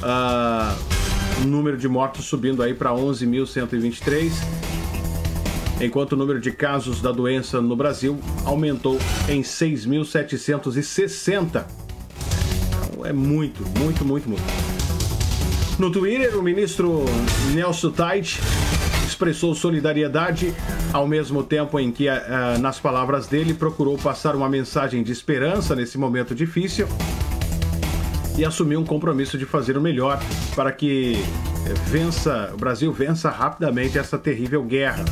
uh, 0.01 0.75
o 1.43 1.45
número 1.45 1.77
de 1.77 1.87
mortos 1.87 2.25
subindo 2.25 2.63
aí 2.63 2.73
para 2.73 2.89
11.123 2.91 4.31
enquanto 5.79 6.13
o 6.13 6.15
número 6.15 6.39
de 6.39 6.51
casos 6.51 6.99
da 7.01 7.11
doença 7.11 7.61
no 7.61 7.75
Brasil 7.75 8.17
aumentou 8.45 8.97
em 9.29 9.41
6.760. 9.41 11.65
Então 12.89 13.05
é 13.05 13.13
muito, 13.13 13.61
muito, 13.77 14.03
muito, 14.03 14.27
muito. 14.29 14.41
No 15.77 15.91
Twitter, 15.91 16.35
o 16.37 16.41
ministro 16.41 17.05
Nelson 17.53 17.91
Tait 17.91 18.39
expressou 19.17 19.55
solidariedade, 19.55 20.53
ao 20.93 21.07
mesmo 21.07 21.41
tempo 21.41 21.79
em 21.79 21.91
que, 21.91 22.07
uh, 22.07 22.59
nas 22.61 22.79
palavras 22.79 23.25
dele, 23.25 23.51
procurou 23.51 23.97
passar 23.97 24.35
uma 24.35 24.47
mensagem 24.47 25.01
de 25.01 25.11
esperança 25.11 25.75
nesse 25.75 25.97
momento 25.97 26.35
difícil 26.35 26.87
e 28.37 28.45
assumiu 28.45 28.79
um 28.79 28.85
compromisso 28.85 29.35
de 29.35 29.45
fazer 29.45 29.75
o 29.75 29.81
melhor 29.81 30.21
para 30.55 30.71
que 30.71 31.15
vença, 31.87 32.51
o 32.53 32.57
Brasil 32.57 32.93
vença 32.93 33.31
rapidamente 33.31 33.97
essa 33.97 34.19
terrível 34.19 34.63
guerra. 34.63 35.03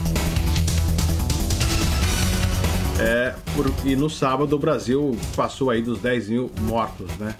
É, 2.99 3.33
por, 3.55 3.73
e 3.83 3.95
no 3.95 4.09
sábado 4.09 4.55
o 4.55 4.59
Brasil 4.59 5.17
passou 5.35 5.71
aí 5.71 5.81
dos 5.81 5.99
10 5.99 6.29
mil 6.29 6.51
mortos, 6.61 7.09
né? 7.17 7.35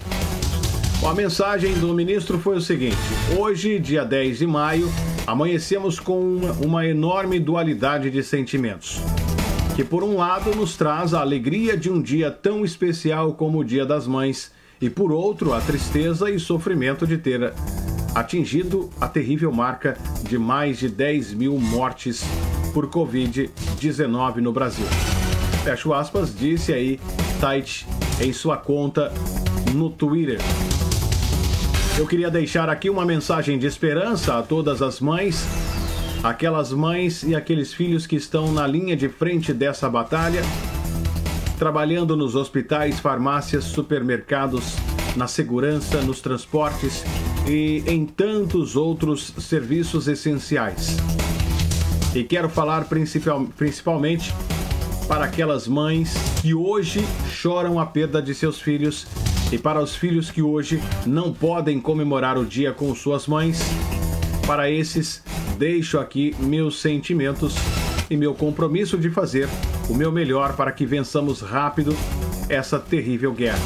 Bom, 1.00 1.08
a 1.08 1.14
mensagem 1.14 1.74
do 1.74 1.94
ministro 1.94 2.40
foi 2.40 2.56
o 2.56 2.60
seguinte: 2.60 2.96
hoje, 3.38 3.78
dia 3.78 4.04
10 4.04 4.38
de 4.38 4.46
maio, 4.46 4.90
amanhecemos 5.26 5.98
com 5.98 6.38
uma, 6.62 6.86
enorme 6.86 7.40
dualidade 7.40 8.10
de 8.10 8.22
sentimentos. 8.22 9.00
Que 9.74 9.84
por 9.84 10.02
um 10.02 10.16
lado 10.16 10.54
nos 10.54 10.76
traz 10.76 11.12
a 11.12 11.20
alegria 11.20 11.76
de 11.76 11.90
um 11.90 12.00
dia 12.00 12.30
tão 12.30 12.64
especial 12.64 13.34
como 13.34 13.58
o 13.58 13.64
Dia 13.64 13.84
das 13.84 14.06
Mães, 14.06 14.52
e 14.80 14.88
por 14.90 15.10
outro, 15.10 15.52
a 15.52 15.60
tristeza 15.60 16.30
e 16.30 16.38
sofrimento 16.38 17.06
de 17.06 17.16
ter 17.16 17.52
atingido 18.14 18.90
a 19.00 19.08
terrível 19.08 19.50
marca 19.50 19.96
de 20.22 20.38
mais 20.38 20.78
de 20.78 20.88
10 20.88 21.34
mil 21.34 21.58
mortes 21.58 22.22
por 22.72 22.88
Covid-19 22.88 24.36
no 24.36 24.52
Brasil 24.52 24.86
fecho 25.66 25.92
aspas, 25.92 26.32
disse 26.32 26.72
aí 26.72 27.00
Tait 27.40 27.84
em 28.20 28.32
sua 28.32 28.56
conta 28.56 29.12
no 29.74 29.90
Twitter. 29.90 30.38
Eu 31.98 32.06
queria 32.06 32.30
deixar 32.30 32.68
aqui 32.68 32.90
uma 32.90 33.06
mensagem 33.06 33.58
de 33.58 33.66
esperança 33.66 34.36
a 34.36 34.42
todas 34.42 34.82
as 34.82 35.00
mães, 35.00 35.46
aquelas 36.22 36.70
mães 36.70 37.22
e 37.22 37.34
aqueles 37.34 37.72
filhos 37.72 38.06
que 38.06 38.16
estão 38.16 38.52
na 38.52 38.66
linha 38.66 38.94
de 38.94 39.08
frente 39.08 39.50
dessa 39.50 39.88
batalha, 39.88 40.42
trabalhando 41.58 42.14
nos 42.14 42.34
hospitais, 42.34 43.00
farmácias, 43.00 43.64
supermercados, 43.64 44.76
na 45.16 45.26
segurança, 45.26 46.02
nos 46.02 46.20
transportes 46.20 47.02
e 47.48 47.82
em 47.86 48.04
tantos 48.04 48.76
outros 48.76 49.32
serviços 49.38 50.06
essenciais. 50.06 50.98
E 52.14 52.22
quero 52.22 52.50
falar 52.50 52.84
principal, 52.84 53.46
principalmente 53.56 54.34
para 55.08 55.24
aquelas 55.24 55.66
mães 55.66 56.12
que 56.42 56.52
hoje 56.52 57.02
choram 57.30 57.80
a 57.80 57.86
perda 57.86 58.20
de 58.20 58.34
seus 58.34 58.60
filhos 58.60 59.06
e 59.52 59.58
para 59.58 59.80
os 59.80 59.94
filhos 59.94 60.30
que 60.30 60.42
hoje 60.42 60.82
não 61.06 61.32
podem 61.32 61.80
comemorar 61.80 62.36
o 62.36 62.44
dia 62.44 62.72
com 62.72 62.94
suas 62.94 63.26
mães. 63.26 63.60
Para 64.46 64.70
esses, 64.70 65.22
deixo 65.58 65.98
aqui 65.98 66.34
meus 66.38 66.80
sentimentos 66.80 67.54
e 68.10 68.16
meu 68.16 68.34
compromisso 68.34 68.98
de 68.98 69.10
fazer 69.10 69.48
o 69.88 69.94
meu 69.94 70.10
melhor 70.10 70.54
para 70.56 70.72
que 70.72 70.84
vençamos 70.84 71.40
rápido 71.40 71.96
essa 72.48 72.78
terrível 72.78 73.32
guerra. 73.32 73.58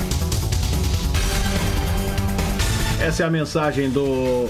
Essa 3.00 3.22
é 3.22 3.26
a 3.26 3.30
mensagem 3.30 3.90
do, 3.90 4.46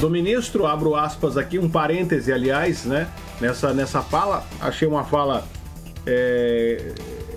do 0.00 0.08
ministro. 0.08 0.66
Abro 0.66 0.94
aspas 0.94 1.36
aqui, 1.36 1.58
um 1.58 1.68
parêntese, 1.68 2.32
aliás, 2.32 2.84
né? 2.84 3.08
Nessa, 3.40 3.72
nessa 3.72 4.02
fala, 4.02 4.46
achei 4.60 4.88
uma 4.88 5.04
fala 5.04 5.46
é, 6.06 6.94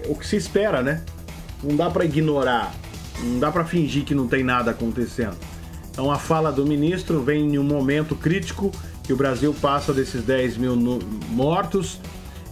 o 0.08 0.15
que 0.15 0.26
se 0.26 0.38
espera, 0.38 0.82
né? 0.82 1.04
Não 1.62 1.76
dá 1.76 1.89
para 1.89 2.06
ignorar, 2.06 2.74
não 3.23 3.39
dá 3.39 3.51
para 3.51 3.65
fingir 3.65 4.03
que 4.03 4.15
não 4.15 4.27
tem 4.27 4.43
nada 4.43 4.71
acontecendo. 4.71 5.38
Então 5.91 6.12
a 6.12 6.17
fala 6.17 6.51
do 6.51 6.65
ministro 6.65 7.21
vem 7.21 7.55
em 7.55 7.57
um 7.60 7.63
momento 7.63 8.15
crítico 8.15 8.71
que 9.03 9.13
o 9.13 9.15
Brasil 9.15 9.53
passa 9.62 9.93
desses 9.93 10.23
10 10.23 10.57
mil 10.57 10.75
mortos, 11.29 11.99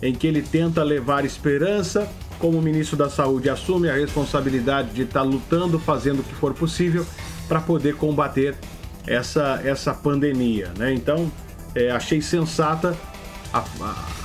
em 0.02 0.14
que 0.14 0.28
ele 0.28 0.42
tenta 0.42 0.84
levar 0.84 1.26
esperança, 1.26 2.10
como 2.38 2.62
ministro 2.62 2.98
da 2.98 3.10
Saúde 3.10 3.50
assume 3.50 3.90
a 3.90 3.94
responsabilidade 3.94 4.92
de 4.92 5.04
estar 5.04 5.22
tá 5.22 5.26
lutando, 5.26 5.78
fazendo 5.78 6.20
o 6.20 6.24
que 6.24 6.34
for 6.36 6.54
possível 6.54 7.06
para 7.48 7.60
poder 7.60 7.96
combater 7.96 8.56
essa, 9.06 9.62
essa 9.64 9.94
pandemia. 9.94 10.72
Né? 10.78 10.94
Então, 10.94 11.32
é, 11.76 11.92
achei 11.92 12.22
sensata 12.22 12.96
a, 13.54 13.60
a 13.60 14.20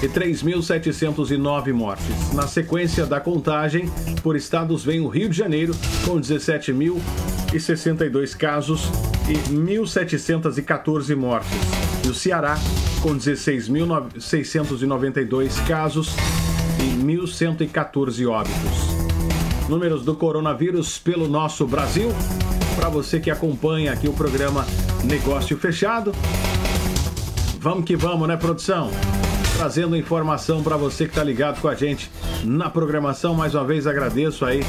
e 0.04 0.08
3.709 0.10 1.72
mortes. 1.72 2.34
Na 2.34 2.46
sequência 2.46 3.06
da 3.06 3.22
contagem, 3.22 3.90
por 4.22 4.36
estados 4.36 4.84
vem 4.84 5.00
o 5.00 5.08
Rio 5.08 5.30
de 5.30 5.38
Janeiro, 5.38 5.74
com 6.06 6.20
17.062 6.20 8.36
casos 8.36 8.92
e 9.30 9.36
1.714 9.50 11.16
mortes. 11.16 11.58
E 12.06 12.10
o 12.10 12.14
Ceará, 12.14 12.60
com 13.02 13.18
16.692 13.18 15.66
casos 15.66 16.14
e 16.80 16.84
1.114 17.02 18.30
óbitos. 18.30 18.92
Números 19.70 20.04
do 20.04 20.14
coronavírus 20.16 21.00
pelo 21.00 21.30
nosso 21.30 21.66
Brasil. 21.66 22.10
Para 22.76 22.90
você 22.90 23.22
que 23.22 23.32
acompanha 23.32 23.94
aqui 23.94 24.10
o 24.10 24.14
programa 24.14 24.66
Negócio 25.06 25.58
Fechado. 25.58 26.12
Vamos 27.62 27.86
que 27.86 27.96
vamos, 27.96 28.28
né, 28.28 28.36
produção? 28.36 28.92
Trazendo 29.64 29.96
informação 29.96 30.62
para 30.62 30.76
você 30.76 31.06
que 31.06 31.12
está 31.12 31.24
ligado 31.24 31.62
com 31.62 31.70
a 31.70 31.74
gente 31.74 32.12
na 32.44 32.70
programação. 32.70 33.34
Mais 33.34 33.56
uma 33.56 33.64
vez 33.64 33.88
agradeço 33.88 34.44
aí 34.44 34.60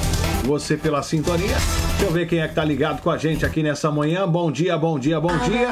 você 0.44 0.76
pela 0.76 1.02
sintonia. 1.02 1.56
Deixa 1.88 2.04
eu 2.04 2.12
ver 2.12 2.28
quem 2.28 2.38
é 2.38 2.46
que 2.46 2.54
tá 2.54 2.64
ligado 2.64 3.02
com 3.02 3.10
a 3.10 3.18
gente 3.18 3.44
aqui 3.44 3.60
nessa 3.60 3.90
manhã. 3.90 4.24
Bom 4.28 4.52
dia, 4.52 4.78
bom 4.78 4.96
dia, 4.96 5.20
bom 5.20 5.36
dia. 5.38 5.70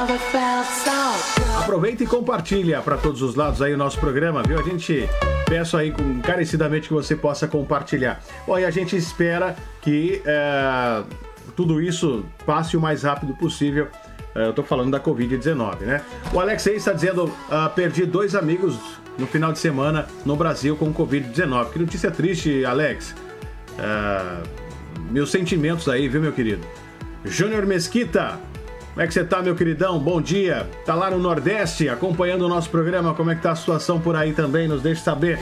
Aproveita 1.56 2.02
e 2.02 2.06
compartilha 2.08 2.82
para 2.82 2.96
todos 2.96 3.22
os 3.22 3.36
lados 3.36 3.62
aí 3.62 3.72
o 3.72 3.78
nosso 3.78 3.96
programa, 4.00 4.42
viu? 4.42 4.58
A 4.58 4.62
gente 4.64 5.08
peço 5.48 5.76
aí 5.76 5.90
encarecidamente 5.90 6.88
que 6.88 6.94
você 6.94 7.14
possa 7.14 7.46
compartilhar. 7.46 8.20
Bom, 8.44 8.58
e 8.58 8.64
a 8.64 8.72
gente 8.72 8.96
espera 8.96 9.54
que 9.80 10.20
é, 10.26 11.04
tudo 11.54 11.80
isso 11.80 12.24
passe 12.44 12.76
o 12.76 12.80
mais 12.80 13.04
rápido 13.04 13.34
possível. 13.34 13.86
É, 14.34 14.46
eu 14.46 14.52
tô 14.52 14.62
falando 14.62 14.90
da 14.90 15.00
Covid-19, 15.00 15.80
né? 15.80 16.02
O 16.32 16.40
Alex 16.40 16.66
aí 16.66 16.76
está 16.76 16.92
dizendo: 16.92 17.24
uh, 17.24 17.70
perdi 17.74 18.06
dois 18.06 18.34
amigos 18.34 18.78
no 19.18 19.26
final 19.26 19.52
de 19.52 19.58
semana 19.58 20.06
no 20.24 20.36
Brasil 20.36 20.76
com 20.76 20.92
Covid-19. 20.92 21.70
Que 21.70 21.78
notícia 21.78 22.10
triste, 22.10 22.64
Alex. 22.64 23.14
Uh, 23.72 24.42
meus 25.10 25.30
sentimentos 25.30 25.88
aí, 25.88 26.08
viu, 26.08 26.20
meu 26.20 26.32
querido? 26.32 26.66
Júnior 27.24 27.66
Mesquita, 27.66 28.40
como 28.92 29.02
é 29.02 29.06
que 29.06 29.14
você 29.14 29.24
tá, 29.24 29.40
meu 29.40 29.54
queridão? 29.54 29.98
Bom 29.98 30.20
dia. 30.20 30.68
Tá 30.84 30.94
lá 30.94 31.10
no 31.10 31.18
Nordeste 31.18 31.88
acompanhando 31.88 32.42
o 32.42 32.48
nosso 32.48 32.68
programa. 32.68 33.14
Como 33.14 33.30
é 33.30 33.34
que 33.34 33.42
tá 33.42 33.52
a 33.52 33.56
situação 33.56 33.98
por 33.98 34.14
aí 34.14 34.32
também? 34.34 34.68
Nos 34.68 34.82
deixe 34.82 35.00
saber. 35.00 35.38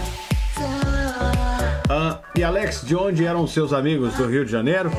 E 2.35 2.42
Alex, 2.42 2.83
de 2.85 2.94
onde 2.96 3.25
eram 3.25 3.46
seus 3.46 3.73
amigos 3.73 4.14
do 4.14 4.27
Rio 4.27 4.44
de 4.44 4.51
Janeiro? 4.51 4.90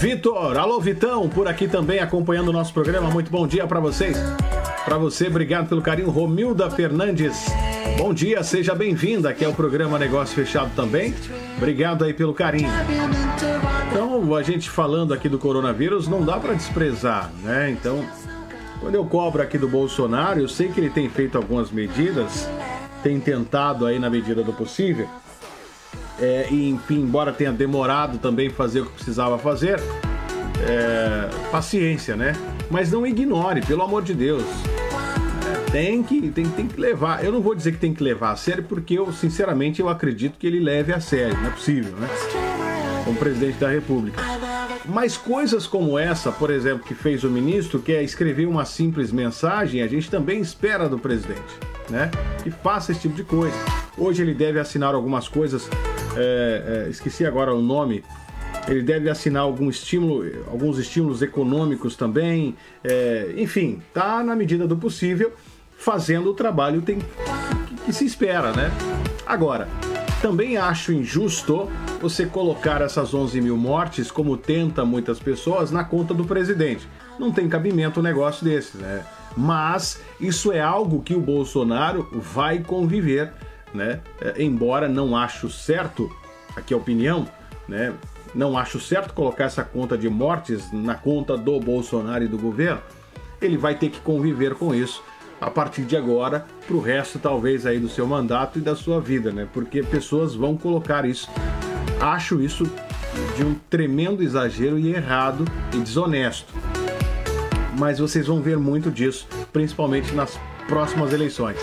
Vitor, 0.00 0.56
alô 0.58 0.80
Vitão, 0.80 1.28
por 1.28 1.46
aqui 1.46 1.68
também 1.68 2.00
acompanhando 2.00 2.48
o 2.48 2.52
nosso 2.52 2.72
programa. 2.72 3.10
Muito 3.10 3.30
bom 3.30 3.46
dia 3.46 3.66
para 3.66 3.80
vocês. 3.80 4.18
Para 4.84 4.98
você, 4.98 5.28
obrigado 5.28 5.68
pelo 5.68 5.80
carinho. 5.80 6.10
Romilda 6.10 6.70
Fernandes, 6.70 7.46
bom 7.96 8.12
dia, 8.12 8.42
seja 8.42 8.74
bem-vinda. 8.74 9.30
Aqui 9.30 9.44
é 9.44 9.48
o 9.48 9.54
programa 9.54 9.98
Negócio 9.98 10.34
Fechado 10.34 10.70
também. 10.76 11.14
Obrigado 11.56 12.04
aí 12.04 12.12
pelo 12.12 12.34
carinho. 12.34 12.70
Então, 13.90 14.34
a 14.34 14.42
gente 14.42 14.68
falando 14.68 15.14
aqui 15.14 15.28
do 15.28 15.38
coronavírus, 15.38 16.08
não 16.08 16.22
dá 16.22 16.38
para 16.38 16.52
desprezar, 16.52 17.30
né? 17.42 17.70
Então, 17.70 18.04
quando 18.80 18.96
eu 18.96 19.04
cobro 19.06 19.40
aqui 19.40 19.56
do 19.56 19.68
Bolsonaro, 19.68 20.40
eu 20.40 20.48
sei 20.48 20.68
que 20.68 20.80
ele 20.80 20.90
tem 20.90 21.08
feito 21.08 21.38
algumas 21.38 21.70
medidas, 21.70 22.48
tem 23.02 23.18
tentado 23.20 23.86
aí 23.86 23.98
na 23.98 24.10
medida 24.10 24.42
do 24.42 24.52
possível, 24.52 25.08
é, 26.20 26.48
e 26.50 26.70
enfim, 26.70 27.00
embora 27.00 27.32
tenha 27.32 27.52
demorado 27.52 28.18
também 28.18 28.50
fazer 28.50 28.80
o 28.80 28.86
que 28.86 28.92
precisava 28.92 29.38
fazer, 29.38 29.80
é, 30.66 31.28
paciência, 31.50 32.16
né? 32.16 32.34
Mas 32.70 32.90
não 32.90 33.06
ignore, 33.06 33.60
pelo 33.62 33.82
amor 33.82 34.02
de 34.02 34.14
Deus. 34.14 34.44
É, 35.46 35.70
tem 35.70 36.02
que, 36.02 36.30
tem, 36.30 36.46
tem 36.46 36.66
que 36.66 36.80
levar. 36.80 37.24
Eu 37.24 37.32
não 37.32 37.40
vou 37.40 37.54
dizer 37.54 37.72
que 37.72 37.78
tem 37.78 37.92
que 37.92 38.02
levar 38.02 38.32
a 38.32 38.36
sério, 38.36 38.64
porque 38.64 38.98
eu, 38.98 39.12
sinceramente, 39.12 39.80
eu 39.80 39.88
acredito 39.88 40.38
que 40.38 40.46
ele 40.46 40.60
leve 40.60 40.92
a 40.92 41.00
sério. 41.00 41.36
Não 41.38 41.48
é 41.48 41.50
possível, 41.50 41.92
né? 41.96 42.08
como 43.04 43.18
presidente 43.18 43.58
da 43.58 43.68
República. 43.68 44.20
Mas 44.86 45.16
coisas 45.16 45.66
como 45.66 45.98
essa, 45.98 46.32
por 46.32 46.50
exemplo, 46.50 46.84
que 46.86 46.94
fez 46.94 47.22
o 47.22 47.30
ministro, 47.30 47.78
que 47.78 47.92
é 47.92 48.02
escrever 48.02 48.46
uma 48.46 48.64
simples 48.64 49.12
mensagem, 49.12 49.82
a 49.82 49.86
gente 49.86 50.10
também 50.10 50.40
espera 50.40 50.88
do 50.88 50.98
presidente, 50.98 51.40
né? 51.88 52.10
Que 52.42 52.50
faça 52.50 52.92
esse 52.92 53.02
tipo 53.02 53.14
de 53.14 53.24
coisa. 53.24 53.56
Hoje 53.96 54.22
ele 54.22 54.34
deve 54.34 54.58
assinar 54.58 54.94
algumas 54.94 55.28
coisas, 55.28 55.68
é, 56.16 56.86
é, 56.86 56.90
esqueci 56.90 57.24
agora 57.24 57.54
o 57.54 57.62
nome. 57.62 58.04
Ele 58.66 58.82
deve 58.82 59.10
assinar 59.10 59.42
algum 59.42 59.68
estímulo, 59.68 60.24
alguns 60.50 60.78
estímulos 60.78 61.20
econômicos 61.22 61.96
também. 61.96 62.56
É, 62.82 63.34
enfim, 63.36 63.82
tá 63.92 64.22
na 64.22 64.34
medida 64.34 64.66
do 64.66 64.76
possível 64.76 65.32
fazendo 65.76 66.30
o 66.30 66.34
trabalho 66.34 66.80
tem, 66.80 66.98
que, 67.84 67.92
se 67.92 68.06
espera, 68.06 68.52
né? 68.52 68.70
Agora, 69.26 69.68
também 70.22 70.56
acho 70.56 70.92
injusto 70.92 71.68
você 72.00 72.24
colocar 72.24 72.80
essas 72.80 73.12
11 73.12 73.40
mil 73.42 73.56
mortes, 73.56 74.10
como 74.10 74.36
tenta 74.36 74.84
muitas 74.84 75.18
pessoas, 75.18 75.70
na 75.70 75.84
conta 75.84 76.14
do 76.14 76.24
presidente. 76.24 76.88
Não 77.18 77.30
tem 77.30 77.48
cabimento 77.48 78.00
um 78.00 78.02
negócio 78.02 78.44
desse, 78.44 78.78
né? 78.78 79.04
Mas 79.36 80.00
isso 80.18 80.52
é 80.52 80.60
algo 80.60 81.02
que 81.02 81.14
o 81.14 81.20
Bolsonaro 81.20 82.08
vai 82.12 82.60
conviver, 82.60 83.32
né? 83.74 84.00
É, 84.20 84.42
embora 84.42 84.88
não 84.88 85.16
acho 85.16 85.50
certo, 85.50 86.10
aqui 86.56 86.72
a 86.72 86.76
opinião, 86.76 87.28
né? 87.68 87.92
Não 88.34 88.56
acho 88.56 88.80
certo 88.80 89.12
colocar 89.12 89.44
essa 89.44 89.62
conta 89.62 89.98
de 89.98 90.08
mortes 90.08 90.72
na 90.72 90.94
conta 90.94 91.36
do 91.36 91.60
Bolsonaro 91.60 92.24
e 92.24 92.28
do 92.28 92.38
governo. 92.38 92.80
Ele 93.40 93.56
vai 93.56 93.74
ter 93.74 93.90
que 93.90 94.00
conviver 94.00 94.54
com 94.54 94.74
isso 94.74 95.02
a 95.40 95.50
partir 95.50 95.82
de 95.82 95.96
agora 95.96 96.46
para 96.66 96.76
o 96.76 96.80
resto 96.80 97.18
talvez 97.18 97.66
aí 97.66 97.78
do 97.78 97.88
seu 97.88 98.06
mandato 98.06 98.58
e 98.58 98.62
da 98.62 98.74
sua 98.74 99.00
vida, 99.00 99.30
né? 99.30 99.46
Porque 99.52 99.82
pessoas 99.82 100.34
vão 100.34 100.56
colocar 100.56 101.04
isso. 101.04 101.28
Acho 102.00 102.40
isso 102.40 102.64
de 103.36 103.44
um 103.44 103.54
tremendo 103.70 104.22
exagero 104.22 104.78
e 104.78 104.92
errado 104.92 105.44
e 105.72 105.78
desonesto. 105.78 106.52
Mas 107.78 107.98
vocês 107.98 108.26
vão 108.26 108.40
ver 108.40 108.56
muito 108.56 108.90
disso, 108.90 109.26
principalmente 109.52 110.14
nas 110.14 110.38
próximas 110.68 111.12
eleições. 111.12 111.58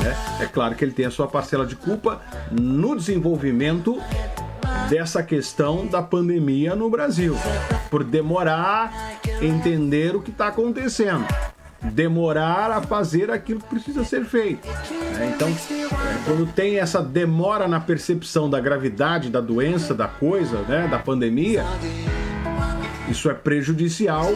Né? 0.00 0.16
É 0.40 0.46
claro 0.46 0.74
que 0.74 0.84
ele 0.84 0.92
tem 0.92 1.06
a 1.06 1.10
sua 1.10 1.26
parcela 1.26 1.66
de 1.66 1.76
culpa 1.76 2.20
no 2.50 2.96
desenvolvimento 2.96 4.00
dessa 4.88 5.22
questão 5.22 5.86
da 5.86 6.02
pandemia 6.02 6.74
no 6.74 6.90
Brasil, 6.90 7.36
por 7.90 8.04
demorar 8.04 9.18
entender 9.40 10.14
o 10.14 10.20
que 10.20 10.30
está 10.30 10.48
acontecendo 10.48 11.26
demorar 11.82 12.70
a 12.70 12.80
fazer 12.80 13.30
aquilo 13.30 13.60
que 13.60 13.66
precisa 13.66 14.04
ser 14.04 14.24
feito. 14.24 14.66
Né? 14.68 15.34
Então, 15.34 15.48
é, 15.48 16.24
quando 16.24 16.46
tem 16.52 16.78
essa 16.78 17.02
demora 17.02 17.66
na 17.66 17.80
percepção 17.80 18.48
da 18.48 18.60
gravidade 18.60 19.28
da 19.28 19.40
doença, 19.40 19.92
da 19.92 20.06
coisa, 20.06 20.58
né, 20.62 20.86
da 20.88 20.98
pandemia, 20.98 21.64
isso 23.08 23.28
é 23.28 23.34
prejudicial, 23.34 24.26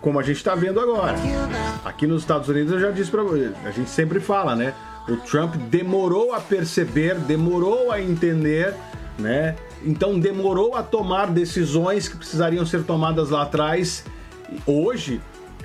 como 0.00 0.18
a 0.18 0.22
gente 0.22 0.36
está 0.36 0.54
vendo 0.54 0.80
agora. 0.80 1.16
Aqui 1.84 2.06
nos 2.06 2.22
Estados 2.22 2.48
Unidos 2.48 2.72
eu 2.72 2.80
já 2.80 2.90
disse 2.90 3.10
para 3.10 3.22
você, 3.22 3.52
a 3.64 3.70
gente 3.70 3.90
sempre 3.90 4.20
fala, 4.20 4.54
né? 4.54 4.74
O 5.08 5.16
Trump 5.16 5.54
demorou 5.56 6.34
a 6.34 6.40
perceber, 6.40 7.14
demorou 7.14 7.90
a 7.90 8.00
entender, 8.00 8.74
né? 9.18 9.56
Então 9.82 10.18
demorou 10.18 10.74
a 10.74 10.82
tomar 10.82 11.26
decisões 11.28 12.08
que 12.08 12.16
precisariam 12.16 12.66
ser 12.66 12.84
tomadas 12.84 13.30
lá 13.30 13.42
atrás. 13.42 14.04
Hoje 14.66 15.20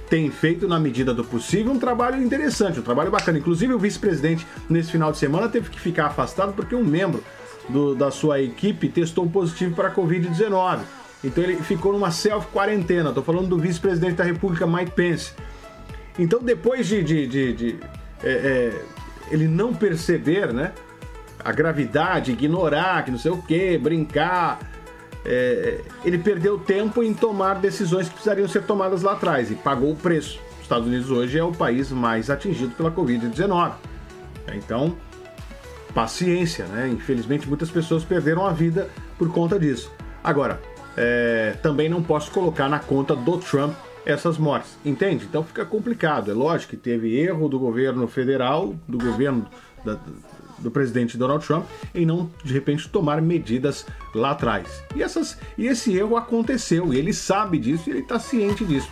tem 0.10 0.30
feito, 0.30 0.68
na 0.68 0.80
medida 0.80 1.14
do 1.14 1.24
possível, 1.24 1.72
um 1.72 1.80
trabalho 1.80 2.22
interessante, 2.22 2.80
um 2.80 2.84
trabalho 2.84 3.10
bacana. 3.10 3.40
Inclusive, 3.40 3.74
o 3.74 3.80
vice-presidente, 3.80 4.46
nesse 4.70 4.92
final 4.92 5.12
de 5.12 5.18
semana, 5.18 5.50
teve 5.50 5.70
que 5.70 5.80
ficar 5.80 6.06
afastado 6.06 6.54
porque 6.54 6.76
um 6.76 6.84
membro 6.84 7.24
do, 7.68 7.96
da 7.96 8.12
sua 8.12 8.40
equipe 8.40 8.88
testou 8.90 9.28
positivo 9.28 9.76
para 9.76 9.90
a 9.90 9.92
Covid-19. 9.96 10.82
Então, 11.24 11.44
ele 11.44 11.56
ficou 11.58 11.94
numa 11.94 12.12
self-quarentena. 12.12 13.10
Estou 13.10 13.24
falando 13.24 13.48
do 13.48 13.58
vice-presidente 13.58 14.16
da 14.16 14.24
República, 14.24 14.68
Mike 14.68 14.92
Pence. 14.92 15.34
Então, 16.20 16.40
depois 16.42 16.88
de, 16.88 17.04
de, 17.04 17.28
de, 17.28 17.54
de 17.54 17.80
é, 18.24 18.32
é, 18.32 18.82
ele 19.32 19.48
não 19.48 19.74
perceber 19.74 20.54
né, 20.54 20.74
a 21.44 21.52
gravidade, 21.52 22.32
ignorar, 22.32 23.04
que 23.06 23.12
não 23.12 23.18
sei 23.18 23.32
o 23.32 23.42
que, 23.42 23.78
brincar 23.78 24.60
é, 25.26 25.80
ele 26.04 26.18
perdeu 26.18 26.60
tempo 26.60 27.02
em 27.02 27.14
tomar 27.14 27.56
decisões 27.56 28.08
que 28.08 28.14
precisariam 28.14 28.48
ser 28.48 28.64
tomadas 28.64 29.02
lá 29.04 29.14
atrás 29.14 29.50
e 29.52 29.56
pagou 29.56 29.92
o 29.92 29.96
preço. 29.96 30.40
Os 30.58 30.64
Estados 30.64 30.88
Unidos 30.88 31.10
hoje 31.10 31.38
é 31.38 31.44
o 31.44 31.52
país 31.52 31.92
mais 31.92 32.30
atingido 32.30 32.76
pela 32.76 32.92
Covid-19. 32.92 33.74
Então, 34.54 34.96
paciência, 35.94 36.66
né? 36.66 36.90
Infelizmente, 36.90 37.48
muitas 37.48 37.70
pessoas 37.72 38.04
perderam 38.04 38.46
a 38.46 38.52
vida 38.52 38.90
por 39.18 39.32
conta 39.32 39.58
disso. 39.58 39.92
Agora, 40.22 40.60
é, 40.98 41.56
também 41.62 41.90
não 41.90 42.02
posso 42.02 42.32
colocar 42.32 42.70
na 42.70 42.80
conta 42.80 43.16
do 43.16 43.38
Trump 43.38 43.74
essas 44.06 44.38
mortes, 44.38 44.78
entende? 44.84 45.26
Então 45.26 45.44
fica 45.44 45.66
complicado. 45.66 46.30
É 46.30 46.34
lógico 46.34 46.72
que 46.72 46.78
teve 46.78 47.18
erro 47.18 47.48
do 47.48 47.58
governo 47.58 48.08
federal, 48.08 48.76
do 48.88 48.98
governo 48.98 49.48
da, 49.84 49.98
do 50.60 50.72
presidente 50.72 51.18
Donald 51.18 51.46
Trump 51.46 51.66
em 51.94 52.06
não, 52.06 52.30
de 52.44 52.54
repente, 52.54 52.90
tomar 52.90 53.22
medidas 53.22 53.86
lá 54.16 54.32
atrás. 54.32 54.84
E, 54.96 55.04
essas, 55.04 55.38
e 55.58 55.68
esse 55.68 55.96
erro 55.96 56.16
aconteceu, 56.16 56.94
e 56.94 56.98
ele 56.98 57.14
sabe 57.14 57.58
disso 57.60 57.90
e 57.90 57.92
ele 57.92 58.00
está 58.00 58.20
ciente 58.20 58.66
disso. 58.66 58.90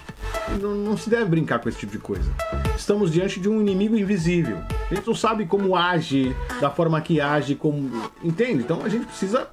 Não, 0.62 0.76
não, 0.76 0.98
se 0.98 1.10
deve 1.10 1.26
brincar 1.26 1.60
com 1.60 1.70
esse 1.70 1.78
tipo 1.78 1.94
de 1.94 2.00
coisa. 2.00 2.30
Estamos 2.78 3.12
diante 3.12 3.40
de 3.40 3.50
um 3.50 3.62
inimigo 3.62 3.98
invisível. 3.98 4.58
A 4.90 4.94
gente 4.94 5.08
não 5.08 5.16
sabe 5.16 5.46
como 5.46 5.76
age, 5.76 6.36
da 6.60 6.70
forma 6.70 7.00
que 7.02 7.22
age, 7.22 7.56
como. 7.56 7.90
Entende? 8.24 8.64
Então 8.64 8.84
a 8.84 8.90
gente 8.90 9.06
precisa 9.06 9.48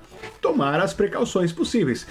tomar 0.48 0.80
as 0.80 0.94
precauções 0.94 1.52
possíveis. 1.52 2.06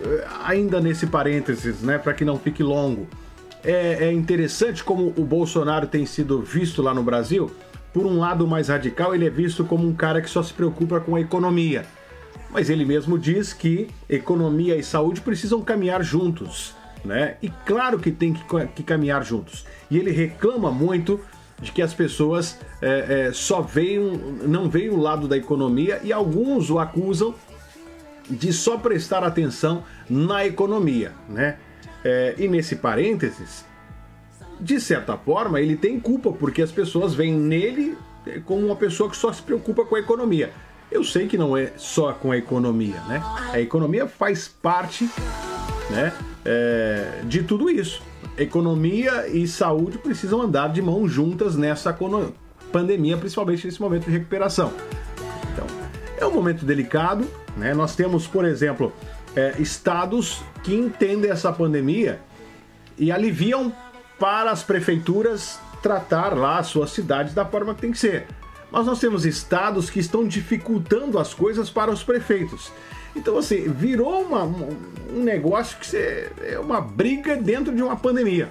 Eh, 0.00 0.24
ainda 0.44 0.80
nesse 0.80 1.06
parênteses, 1.06 1.82
né, 1.82 1.98
para 1.98 2.14
que 2.14 2.24
não 2.24 2.38
fique 2.38 2.62
longo, 2.62 3.08
é, 3.64 4.06
é 4.06 4.12
interessante 4.12 4.84
como 4.84 5.12
o 5.16 5.24
Bolsonaro 5.24 5.86
tem 5.88 6.06
sido 6.06 6.40
visto 6.40 6.80
lá 6.80 6.94
no 6.94 7.02
Brasil. 7.02 7.50
Por 7.92 8.06
um 8.06 8.18
lado 8.18 8.46
mais 8.46 8.68
radical, 8.68 9.14
ele 9.14 9.26
é 9.26 9.30
visto 9.30 9.64
como 9.64 9.86
um 9.86 9.94
cara 9.94 10.20
que 10.20 10.30
só 10.30 10.42
se 10.42 10.52
preocupa 10.52 11.00
com 11.00 11.16
a 11.16 11.20
economia. 11.20 11.84
Mas 12.50 12.70
ele 12.70 12.84
mesmo 12.84 13.18
diz 13.18 13.52
que 13.52 13.88
economia 14.08 14.76
e 14.76 14.84
saúde 14.84 15.20
precisam 15.20 15.60
caminhar 15.62 16.02
juntos, 16.04 16.74
né? 17.04 17.36
E 17.42 17.50
claro 17.64 17.98
que 17.98 18.12
tem 18.12 18.32
que, 18.32 18.44
que 18.74 18.82
caminhar 18.82 19.24
juntos. 19.24 19.66
E 19.90 19.98
ele 19.98 20.12
reclama 20.12 20.70
muito 20.70 21.20
de 21.60 21.72
que 21.72 21.82
as 21.82 21.94
pessoas 21.94 22.58
é, 22.80 23.28
é, 23.28 23.32
só 23.32 23.62
veem, 23.62 24.00
não 24.46 24.68
veem 24.68 24.90
o 24.90 24.96
lado 24.96 25.26
da 25.26 25.36
economia 25.36 26.00
e 26.04 26.12
alguns 26.12 26.70
o 26.70 26.78
acusam 26.78 27.34
de 28.28 28.52
só 28.52 28.76
prestar 28.76 29.22
atenção 29.24 29.84
na 30.08 30.44
economia, 30.44 31.12
né? 31.28 31.58
É, 32.04 32.34
e 32.38 32.46
nesse 32.48 32.76
parênteses, 32.76 33.64
de 34.60 34.80
certa 34.80 35.16
forma, 35.16 35.60
ele 35.60 35.76
tem 35.76 35.98
culpa 35.98 36.32
porque 36.32 36.62
as 36.62 36.70
pessoas 36.70 37.14
veem 37.14 37.34
nele 37.34 37.96
como 38.44 38.66
uma 38.66 38.76
pessoa 38.76 39.08
que 39.08 39.16
só 39.16 39.32
se 39.32 39.42
preocupa 39.42 39.84
com 39.84 39.96
a 39.96 40.00
economia. 40.00 40.52
Eu 40.90 41.02
sei 41.02 41.26
que 41.26 41.36
não 41.36 41.56
é 41.56 41.72
só 41.76 42.12
com 42.12 42.30
a 42.30 42.36
economia, 42.36 43.00
né? 43.08 43.22
A 43.52 43.60
economia 43.60 44.06
faz 44.06 44.46
parte, 44.48 45.08
né, 45.90 46.12
é, 46.44 47.20
de 47.24 47.42
tudo 47.42 47.68
isso. 47.68 48.02
Economia 48.38 49.26
e 49.28 49.48
saúde 49.48 49.98
precisam 49.98 50.40
andar 50.40 50.68
de 50.68 50.80
mãos 50.80 51.10
juntas 51.10 51.56
nessa 51.56 51.96
pandemia, 52.70 53.16
principalmente 53.16 53.66
nesse 53.66 53.80
momento 53.80 54.04
de 54.04 54.10
recuperação. 54.12 54.72
É 56.18 56.26
um 56.26 56.32
momento 56.32 56.64
delicado, 56.64 57.28
né? 57.56 57.74
Nós 57.74 57.94
temos, 57.94 58.26
por 58.26 58.44
exemplo, 58.44 58.92
é, 59.34 59.54
estados 59.58 60.42
que 60.62 60.74
entendem 60.74 61.30
essa 61.30 61.52
pandemia 61.52 62.20
e 62.98 63.12
aliviam 63.12 63.72
para 64.18 64.50
as 64.50 64.62
prefeituras 64.62 65.58
tratar 65.82 66.34
lá 66.34 66.58
as 66.58 66.68
suas 66.68 66.90
cidades 66.90 67.34
da 67.34 67.44
forma 67.44 67.74
que 67.74 67.82
tem 67.82 67.92
que 67.92 67.98
ser. 67.98 68.26
Mas 68.70 68.86
nós 68.86 68.98
temos 68.98 69.24
estados 69.24 69.90
que 69.90 70.00
estão 70.00 70.26
dificultando 70.26 71.18
as 71.18 71.32
coisas 71.32 71.70
para 71.70 71.90
os 71.90 72.02
prefeitos. 72.02 72.72
Então, 73.14 73.38
assim, 73.38 73.68
virou 73.68 74.22
uma, 74.22 74.42
um 74.42 75.22
negócio 75.22 75.78
que 75.78 75.86
você, 75.86 76.30
é 76.42 76.58
uma 76.58 76.80
briga 76.80 77.36
dentro 77.36 77.74
de 77.74 77.82
uma 77.82 77.96
pandemia. 77.96 78.50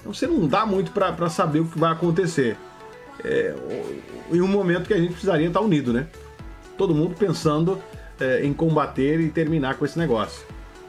Então, 0.00 0.12
você 0.12 0.26
não 0.26 0.46
dá 0.46 0.66
muito 0.66 0.92
para 0.92 1.28
saber 1.28 1.60
o 1.60 1.64
que 1.64 1.78
vai 1.78 1.92
acontecer. 1.92 2.56
É, 3.24 3.54
em 4.32 4.40
um 4.40 4.48
momento 4.48 4.86
que 4.86 4.94
a 4.94 4.98
gente 4.98 5.10
precisaria 5.12 5.46
estar 5.46 5.60
unido, 5.60 5.92
né? 5.92 6.06
Todo 6.82 6.96
mundo 6.96 7.14
pensando 7.14 7.80
é, 8.18 8.44
em 8.44 8.52
combater 8.52 9.20
e 9.20 9.28
terminar 9.28 9.76
com 9.76 9.84
esse 9.84 9.96
negócio. 9.96 10.44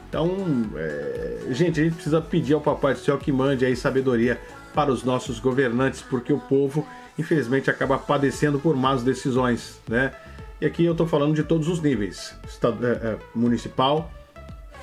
Então, 0.08 0.28
é, 0.74 1.46
gente, 1.50 1.80
a 1.80 1.84
gente 1.84 1.94
precisa 1.94 2.20
pedir 2.20 2.54
ao 2.54 2.60
Papai 2.60 2.94
do 2.94 2.98
Céu 2.98 3.16
que 3.16 3.30
mande 3.30 3.64
aí 3.64 3.76
sabedoria 3.76 4.40
para 4.74 4.90
os 4.90 5.04
nossos 5.04 5.38
governantes, 5.38 6.02
porque 6.02 6.32
o 6.32 6.40
povo, 6.40 6.84
infelizmente, 7.16 7.70
acaba 7.70 7.96
padecendo 7.96 8.58
por 8.58 8.74
más 8.74 9.04
decisões, 9.04 9.80
né? 9.86 10.10
E 10.60 10.66
aqui 10.66 10.84
eu 10.84 10.90
estou 10.90 11.06
falando 11.06 11.32
de 11.32 11.44
todos 11.44 11.68
os 11.68 11.80
níveis: 11.80 12.34
estado, 12.44 12.84
é, 12.84 12.90
é, 12.90 13.18
municipal, 13.32 14.10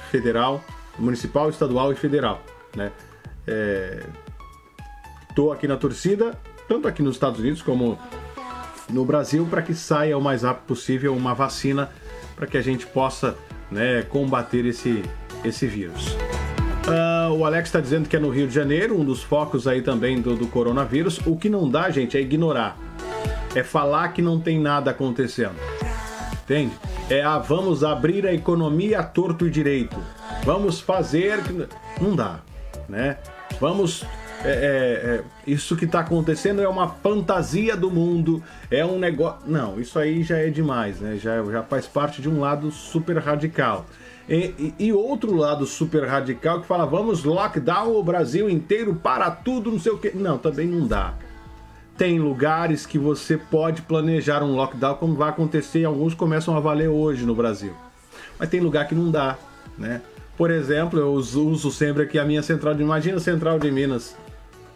federal, 0.10 0.64
municipal, 0.98 1.50
estadual 1.50 1.92
e 1.92 1.96
federal, 1.98 2.42
né? 2.74 2.90
Estou 5.30 5.52
é, 5.52 5.58
aqui 5.58 5.68
na 5.68 5.76
torcida, 5.76 6.40
tanto 6.70 6.88
aqui 6.88 7.04
nos 7.04 7.16
Estados 7.16 7.42
Unidos 7.42 7.62
como 7.62 8.00
no 8.92 9.06
Brasil, 9.06 9.48
para 9.50 9.62
que 9.62 9.74
saia 9.74 10.18
o 10.18 10.22
mais 10.22 10.44
rápido 10.44 10.66
possível 10.66 11.16
uma 11.16 11.34
vacina 11.34 11.90
para 12.36 12.48
que 12.48 12.58
a 12.58 12.62
gente 12.62 12.86
possa 12.88 13.36
né, 13.70 14.02
combater 14.04 14.66
esse, 14.66 15.04
esse 15.44 15.68
vírus. 15.68 16.16
Uh, 16.88 17.34
o 17.34 17.46
Alex 17.46 17.70
está 17.70 17.80
dizendo 17.80 18.10
que 18.10 18.16
é 18.16 18.20
no 18.20 18.30
Rio 18.30 18.48
de 18.48 18.54
Janeiro, 18.54 19.00
um 19.00 19.06
dos 19.06 19.22
focos 19.22 19.68
aí 19.68 19.82
também 19.82 20.20
do, 20.20 20.36
do 20.36 20.48
coronavírus. 20.48 21.20
O 21.26 21.38
que 21.38 21.50
não 21.50 21.70
dá, 21.70 21.90
gente, 21.90 22.18
é 22.18 22.22
ignorar. 22.22 22.78
É 23.54 23.64
falar 23.64 24.10
que 24.10 24.22
não 24.22 24.40
tem 24.40 24.60
nada 24.60 24.92
acontecendo. 24.92 25.56
Entende? 26.44 26.74
É, 27.10 27.22
ah, 27.22 27.38
vamos 27.38 27.84
abrir 27.84 28.26
a 28.26 28.34
economia 28.34 29.00
a 29.00 29.04
torto 29.04 29.46
e 29.46 29.50
direito. 29.50 29.96
Vamos 30.44 30.80
fazer. 30.80 31.40
Não 32.00 32.16
dá, 32.16 32.40
né? 32.90 33.18
Vamos 33.60 34.04
é, 34.44 34.50
é, 34.50 35.16
é, 35.16 35.24
isso 35.46 35.76
que 35.76 35.86
está 35.86 36.00
acontecendo 36.00 36.62
é 36.62 36.68
uma 36.68 36.88
fantasia 36.88 37.78
do 37.78 37.92
mundo, 37.92 38.42
é 38.72 38.84
um 38.86 38.98
negócio. 38.98 39.40
Não, 39.46 39.80
isso 39.80 40.00
aí 40.00 40.24
já 40.24 40.38
é 40.38 40.50
demais, 40.50 41.00
né? 41.00 41.18
Já, 41.18 41.44
já 41.44 41.62
faz 41.62 41.86
parte 41.86 42.22
de 42.22 42.30
um 42.30 42.40
lado 42.40 42.72
super 42.72 43.18
radical. 43.18 43.86
E, 44.28 44.74
e, 44.80 44.88
e, 44.88 44.94
outro 44.94 45.36
lado 45.36 45.66
super 45.66 46.08
radical 46.08 46.62
que 46.62 46.68
fala 46.68 46.86
vamos 46.86 47.24
lockdown 47.24 47.96
o 47.96 48.04
Brasil 48.04 48.50
inteiro 48.50 48.96
para 48.96 49.30
tudo, 49.30 49.72
não 49.72 49.80
sei 49.80 49.92
o 49.92 49.98
que. 49.98 50.16
Não, 50.16 50.38
também 50.38 50.68
não 50.68 50.88
dá. 50.88 51.14
Tem 51.98 52.18
lugares 52.18 52.86
que 52.86 52.98
você 52.98 53.38
pode 53.38 53.84
planejar 53.84 54.42
um 54.42 54.56
lockdown, 54.56 54.96
como 54.96 55.16
vai 55.16 55.30
acontecer, 55.30 55.82
e 55.82 55.86
alguns 55.86 56.16
começam 56.16 56.56
a 56.58 56.60
valer 56.60 56.88
hoje 56.88 57.26
no 57.26 57.36
Brasil. 57.36 57.74
Mas 58.40 58.50
tem 58.50 58.60
lugar 58.60 58.88
que 58.88 58.96
não 58.96 59.12
dá, 59.12 59.38
né? 59.78 60.02
Por 60.36 60.50
exemplo, 60.50 61.00
eu 61.00 61.12
uso 61.12 61.70
sempre 61.72 62.04
aqui 62.04 62.18
a 62.18 62.26
minha 62.26 62.42
central 62.42 62.74
de. 62.74 62.82
Imagina 62.82 63.18
a 63.18 63.20
central 63.20 63.60
de 63.60 63.70
Minas 63.70 64.16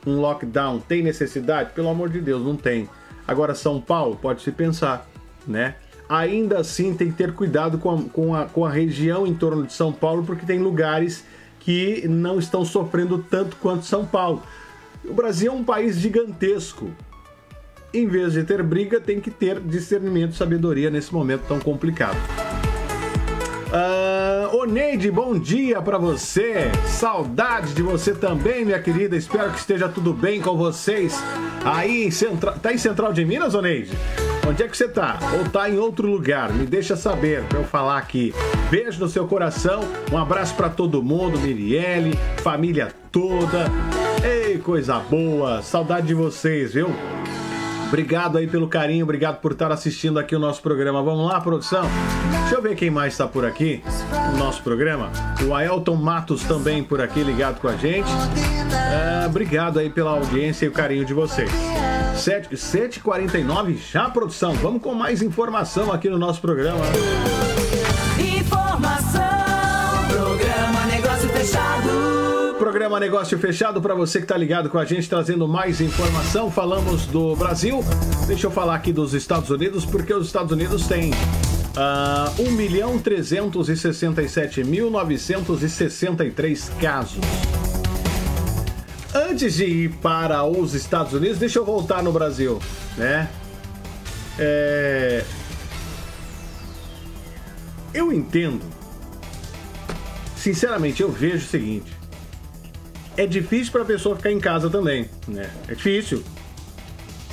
um 0.06 0.20
lockdown 0.20 0.80
tem 0.80 1.02
necessidade? 1.02 1.72
Pelo 1.74 1.90
amor 1.90 2.10
de 2.10 2.22
Deus, 2.22 2.44
não 2.44 2.56
tem. 2.56 2.90
Agora, 3.28 3.56
São 3.56 3.82
Paulo, 3.82 4.18
pode 4.22 4.42
se 4.42 4.52
pensar, 4.52 5.08
né? 5.48 5.76
Ainda 6.08 6.60
assim, 6.60 6.94
tem 6.94 7.10
que 7.10 7.18
ter 7.18 7.34
cuidado 7.34 7.78
com 7.80 7.92
a, 7.92 8.04
com, 8.04 8.36
a, 8.36 8.46
com 8.46 8.66
a 8.66 8.70
região 8.70 9.26
em 9.26 9.34
torno 9.34 9.66
de 9.66 9.74
São 9.74 9.92
Paulo, 9.92 10.24
porque 10.24 10.46
tem 10.46 10.60
lugares 10.60 11.26
que 11.60 12.08
não 12.08 12.38
estão 12.38 12.64
sofrendo 12.64 13.26
tanto 13.30 13.56
quanto 13.56 13.86
São 13.86 14.06
Paulo. 14.06 14.44
O 15.04 15.14
Brasil 15.14 15.52
é 15.52 15.56
um 15.56 15.64
país 15.64 15.98
gigantesco. 15.98 16.92
Em 17.92 18.08
vez 18.08 18.34
de 18.34 18.44
ter 18.44 18.62
briga, 18.62 19.00
tem 19.00 19.20
que 19.20 19.32
ter 19.32 19.60
discernimento 19.60 20.34
e 20.34 20.36
sabedoria 20.36 20.92
nesse 20.92 21.14
momento 21.14 21.44
tão 21.48 21.60
complicado. 21.60 22.18
Uh, 23.76 24.56
Oneide, 24.56 25.12
bom 25.12 25.38
dia 25.38 25.82
para 25.82 25.98
você. 25.98 26.72
Saudade 26.88 27.74
de 27.74 27.82
você 27.82 28.14
também, 28.14 28.64
minha 28.64 28.80
querida. 28.80 29.18
Espero 29.18 29.52
que 29.52 29.60
esteja 29.60 29.90
tudo 29.90 30.14
bem 30.14 30.40
com 30.40 30.56
vocês. 30.56 31.22
Aí 31.66 32.06
em 32.06 32.12
Central. 32.12 32.58
Tá 32.58 32.72
em 32.72 32.78
Central 32.78 33.12
de 33.12 33.26
Minas, 33.26 33.54
Oneide? 33.54 33.92
Onde 34.48 34.64
é 34.64 34.68
que 34.70 34.78
você 34.78 34.88
tá? 34.88 35.20
Ou 35.38 35.50
tá 35.50 35.70
em 35.70 35.78
outro 35.78 36.08
lugar? 36.08 36.54
Me 36.54 36.66
deixa 36.66 36.96
saber 36.96 37.44
para 37.50 37.60
eu 37.60 37.66
falar 37.66 37.98
aqui. 37.98 38.34
Beijo 38.72 38.98
no 38.98 39.10
seu 39.10 39.28
coração. 39.28 39.82
Um 40.10 40.18
abraço 40.18 40.56
para 40.56 40.70
todo 40.70 41.04
mundo, 41.04 41.38
Mirielle, 41.38 42.18
família 42.38 42.94
toda. 43.12 43.66
Ei, 44.24 44.58
coisa 44.58 45.00
boa. 45.00 45.62
Saudade 45.62 46.08
de 46.08 46.14
vocês, 46.14 46.74
viu? 46.74 46.88
Obrigado 47.88 48.38
aí 48.38 48.48
pelo 48.48 48.68
carinho, 48.68 49.04
obrigado 49.04 49.40
por 49.40 49.52
estar 49.52 49.72
assistindo 49.72 50.20
aqui 50.20 50.36
o 50.36 50.40
nosso 50.40 50.62
programa. 50.62 51.02
Vamos 51.02 51.28
lá, 51.28 51.40
produção? 51.40 51.88
Deixa 52.42 52.56
eu 52.56 52.62
ver 52.62 52.76
quem 52.76 52.90
mais 52.90 53.14
está 53.14 53.28
por 53.28 53.46
aqui 53.46 53.84
no 54.32 54.38
nosso 54.38 54.62
programa. 54.64 55.12
O 55.48 55.54
Aelton 55.54 55.96
Matos 55.96 56.44
também 56.44 56.84
por 56.84 57.02
aqui, 57.02 57.24
ligado 57.24 57.60
com 57.60 57.68
a 57.68 57.76
gente. 57.76 58.10
É, 58.72 59.26
obrigado 59.26 59.80
aí 59.80 59.90
pela 59.90 60.12
audiência 60.12 60.66
e 60.66 60.70
o 60.70 60.72
carinho 60.72 61.06
de 61.06 61.14
vocês. 61.14 61.50
7h49 62.16 63.78
já, 63.92 64.10
produção. 64.10 64.54
Vamos 64.54 64.82
com 64.82 64.94
mais 64.94 65.22
informação 65.22 65.92
aqui 65.92 66.10
no 66.10 66.18
nosso 66.18 66.42
programa. 66.42 66.86
Informação, 66.86 67.45
Programa 72.58 73.00
Negócio 73.02 73.38
Fechado 73.38 73.82
para 73.82 73.94
você 73.94 74.20
que 74.20 74.24
está 74.24 74.38
ligado 74.38 74.70
com 74.70 74.78
a 74.78 74.86
gente, 74.86 75.10
trazendo 75.10 75.46
mais 75.46 75.82
informação. 75.82 76.50
Falamos 76.50 77.06
do 77.06 77.36
Brasil. 77.36 77.84
Deixa 78.28 78.48
eu 78.48 78.52
falar 78.52 78.76
aqui 78.76 78.94
dos 78.94 79.14
Estados 79.14 79.50
Unidos, 79.50 79.86
porque 79.86 80.14
os 80.14 80.28
Estados 80.28 80.54
Unidos 80.54 80.88
têm 80.88 81.12
uh, 81.12 82.42
1 82.42 82.52
milhão 82.52 82.98
367 82.98 84.64
mil 84.64 84.90
963 84.90 86.70
casos. 86.82 87.20
Antes 89.14 89.56
de 89.56 89.66
ir 89.66 89.90
para 89.96 90.44
os 90.46 90.74
Estados 90.74 91.12
Unidos, 91.14 91.38
deixa 91.38 91.60
eu 91.60 91.66
voltar 91.66 92.02
no 92.02 92.12
Brasil, 92.14 92.60
né? 92.98 93.30
É... 94.40 95.26
Eu 97.94 98.14
entendo. 98.14 98.62
Sinceramente, 100.38 101.02
eu 101.02 101.12
vejo 101.12 101.46
o 101.46 101.50
seguinte 101.50 101.95
é 103.18 103.26
difícil 103.26 103.72
para 103.72 103.82
a 103.82 103.86
pessoa 103.86 104.16
ficar 104.16 104.32
em 104.32 104.40
casa 104.40 104.70
também, 104.70 105.10
né? 105.28 105.50
É 105.68 105.76
difícil. 105.76 106.24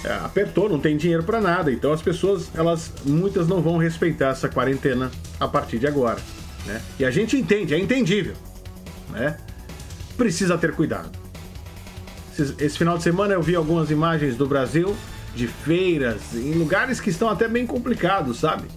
é, 0.05 0.13
apertou, 0.15 0.69
não 0.69 0.79
tem 0.79 0.97
dinheiro 0.97 1.23
para 1.23 1.41
nada. 1.41 1.73
Então 1.73 1.93
as 1.93 2.03
pessoas, 2.03 2.51
elas 2.55 2.93
muitas 3.05 3.47
não 3.47 3.61
vão 3.63 3.77
respeitar 3.77 4.29
essa 4.31 4.49
quarentena 4.49 5.11
a 5.39 5.47
partir 5.47 5.79
de 5.79 5.87
agora, 5.87 6.19
né? 6.67 6.81
E 6.99 7.05
a 7.05 7.11
gente 7.11 7.37
entende, 7.37 7.75
é 7.75 7.79
entendível, 7.79 8.35
né? 9.11 9.37
Precisa 10.17 10.59
ter 10.59 10.73
cuidado. 10.73 11.11
Esse, 12.33 12.55
esse 12.59 12.79
final 12.79 12.97
de 12.97 13.05
semana 13.05 13.35
eu 13.35 13.43
vi 13.43 13.55
algumas 13.55 13.91
imagens 13.91 14.37
do 14.37 14.47
Brasil 14.47 14.97
de 15.35 15.47
feiras 15.47 16.35
em 16.35 16.53
lugares 16.55 17.01
que 17.01 17.11
estão 17.11 17.29
até 17.29 17.49
bem 17.49 17.67
complicados, 17.67 18.39
sabe? 18.39 18.69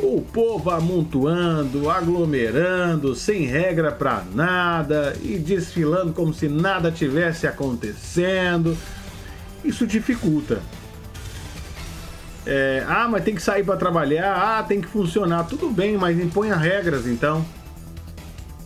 O 0.00 0.20
povo 0.20 0.70
amontoando, 0.70 1.88
aglomerando, 1.88 3.14
sem 3.14 3.46
regra 3.46 3.92
para 3.92 4.24
nada 4.34 5.16
e 5.22 5.38
desfilando 5.38 6.12
como 6.12 6.34
se 6.34 6.48
nada 6.48 6.90
tivesse 6.90 7.46
acontecendo. 7.46 8.76
Isso 9.64 9.86
dificulta. 9.86 10.60
É, 12.46 12.84
ah, 12.86 13.08
mas 13.08 13.24
tem 13.24 13.34
que 13.34 13.42
sair 13.42 13.64
para 13.64 13.76
trabalhar, 13.76 14.34
ah, 14.34 14.62
tem 14.62 14.80
que 14.80 14.88
funcionar. 14.88 15.44
Tudo 15.44 15.70
bem, 15.70 15.96
mas 15.96 16.18
imponha 16.18 16.56
regras 16.56 17.06
então. 17.06 17.44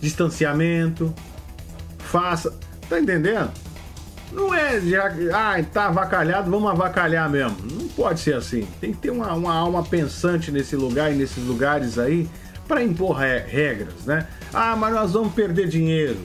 Distanciamento. 0.00 1.14
Faça. 1.98 2.52
Tá 2.88 2.98
entendendo? 2.98 3.50
Não 4.32 4.52
é 4.52 4.80
já. 4.80 5.12
Ah, 5.32 5.62
tá 5.62 5.86
avacalhado, 5.86 6.50
vamos 6.50 6.70
avacalhar 6.70 7.30
mesmo. 7.30 7.56
Pode 7.98 8.20
ser 8.20 8.36
assim. 8.36 8.64
Tem 8.80 8.92
que 8.92 8.98
ter 8.98 9.10
uma, 9.10 9.34
uma 9.34 9.52
alma 9.52 9.82
pensante 9.82 10.52
nesse 10.52 10.76
lugar 10.76 11.12
e 11.12 11.16
nesses 11.16 11.42
lugares 11.42 11.98
aí 11.98 12.30
para 12.68 12.80
impor 12.80 13.16
regras, 13.16 14.04
né? 14.06 14.28
Ah, 14.54 14.76
mas 14.76 14.94
nós 14.94 15.12
vamos 15.14 15.34
perder 15.34 15.66
dinheiro. 15.66 16.16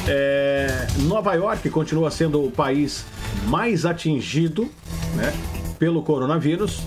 É, 0.07 0.87
Nova 1.03 1.33
York 1.35 1.69
continua 1.69 2.09
sendo 2.09 2.43
o 2.43 2.49
país 2.51 3.05
mais 3.47 3.85
atingido 3.85 4.67
né, 5.15 5.31
pelo 5.77 6.01
coronavírus, 6.01 6.81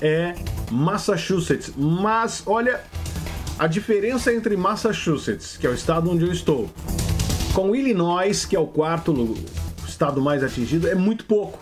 é 0.00 0.36
Massachusetts. 0.70 1.72
Mas, 1.76 2.44
olha, 2.46 2.80
a 3.58 3.66
diferença 3.66 4.32
entre 4.32 4.56
Massachusetts, 4.56 5.56
que 5.56 5.66
é 5.66 5.70
o 5.70 5.74
estado 5.74 6.08
onde 6.08 6.24
eu 6.24 6.30
estou, 6.30 6.70
com 7.52 7.74
Illinois, 7.74 8.46
que 8.46 8.54
é 8.54 8.60
o 8.60 8.68
quarto 8.68 9.36
estado 9.88 10.22
mais 10.22 10.44
atingido, 10.44 10.86
é 10.86 10.94
muito 10.94 11.24
pouco. 11.24 11.58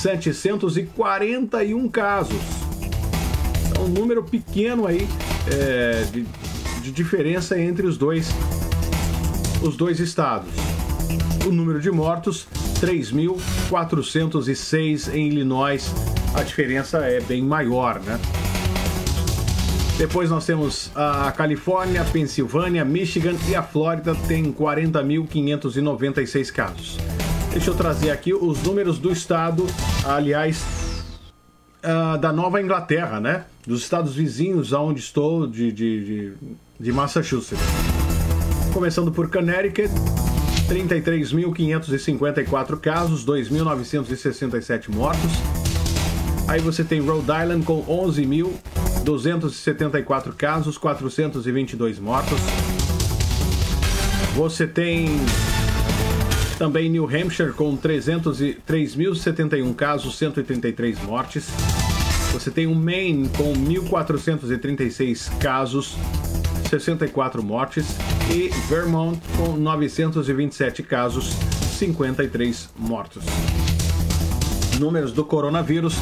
741 0.00 1.88
casos. 1.90 2.40
É 3.76 3.80
um 3.80 3.88
número 3.88 4.22
pequeno 4.22 4.86
aí 4.86 5.06
é, 5.46 6.06
de, 6.10 6.24
de 6.82 6.90
diferença 6.90 7.60
entre 7.60 7.86
os 7.86 7.98
dois, 7.98 8.30
os 9.62 9.76
dois 9.76 10.00
estados. 10.00 10.48
O 11.46 11.50
número 11.50 11.78
de 11.80 11.90
mortos, 11.90 12.48
3.406 12.80 15.12
em 15.12 15.28
Illinois. 15.28 15.92
A 16.34 16.42
diferença 16.42 17.00
é 17.00 17.20
bem 17.20 17.42
maior, 17.42 18.00
né? 18.00 18.18
Depois 19.98 20.30
nós 20.30 20.46
temos 20.46 20.90
a 20.94 21.30
Califórnia, 21.30 22.02
Pensilvânia, 22.04 22.86
Michigan 22.86 23.34
e 23.50 23.54
a 23.54 23.62
Flórida 23.62 24.14
tem 24.26 24.50
40.596 24.50 26.50
casos. 26.50 26.96
Deixa 27.52 27.70
eu 27.70 27.74
trazer 27.74 28.10
aqui 28.10 28.32
os 28.32 28.62
números 28.62 28.98
do 28.98 29.10
estado, 29.10 29.66
aliás, 30.04 30.62
uh, 31.84 32.18
da 32.18 32.32
Nova 32.32 32.60
Inglaterra, 32.60 33.20
né? 33.20 33.44
Dos 33.66 33.82
estados 33.82 34.14
vizinhos 34.14 34.72
aonde 34.72 35.00
estou, 35.00 35.46
de, 35.46 35.70
de, 35.72 36.04
de, 36.04 36.32
de 36.78 36.92
Massachusetts. 36.92 37.62
Começando 38.72 39.10
por 39.12 39.30
Connecticut, 39.30 39.90
33.554 40.68 42.78
casos, 42.78 43.26
2.967 43.26 44.88
mortos. 44.88 45.30
Aí 46.48 46.60
você 46.60 46.82
tem 46.82 47.00
Rhode 47.00 47.30
Island 47.30 47.64
com 47.64 47.84
11.274 47.84 50.34
casos, 50.34 50.78
422 50.78 51.98
mortos. 51.98 52.40
Você 54.34 54.66
tem 54.66 55.20
Também 56.60 56.88
New 56.90 57.06
Hampshire 57.06 57.54
com 57.54 57.74
3.071 57.74 59.74
casos, 59.74 60.18
133 60.18 61.02
mortes. 61.04 61.48
Você 62.34 62.50
tem 62.50 62.66
o 62.66 62.74
Maine 62.74 63.30
com 63.30 63.54
1.436 63.54 65.38
casos, 65.38 65.96
64 66.68 67.42
mortes. 67.42 67.96
E 68.30 68.50
Vermont 68.68 69.18
com 69.38 69.56
927 69.56 70.82
casos, 70.82 71.30
53 71.78 72.68
mortos. 72.76 73.24
Números 74.78 75.14
do 75.14 75.24
coronavírus 75.24 75.94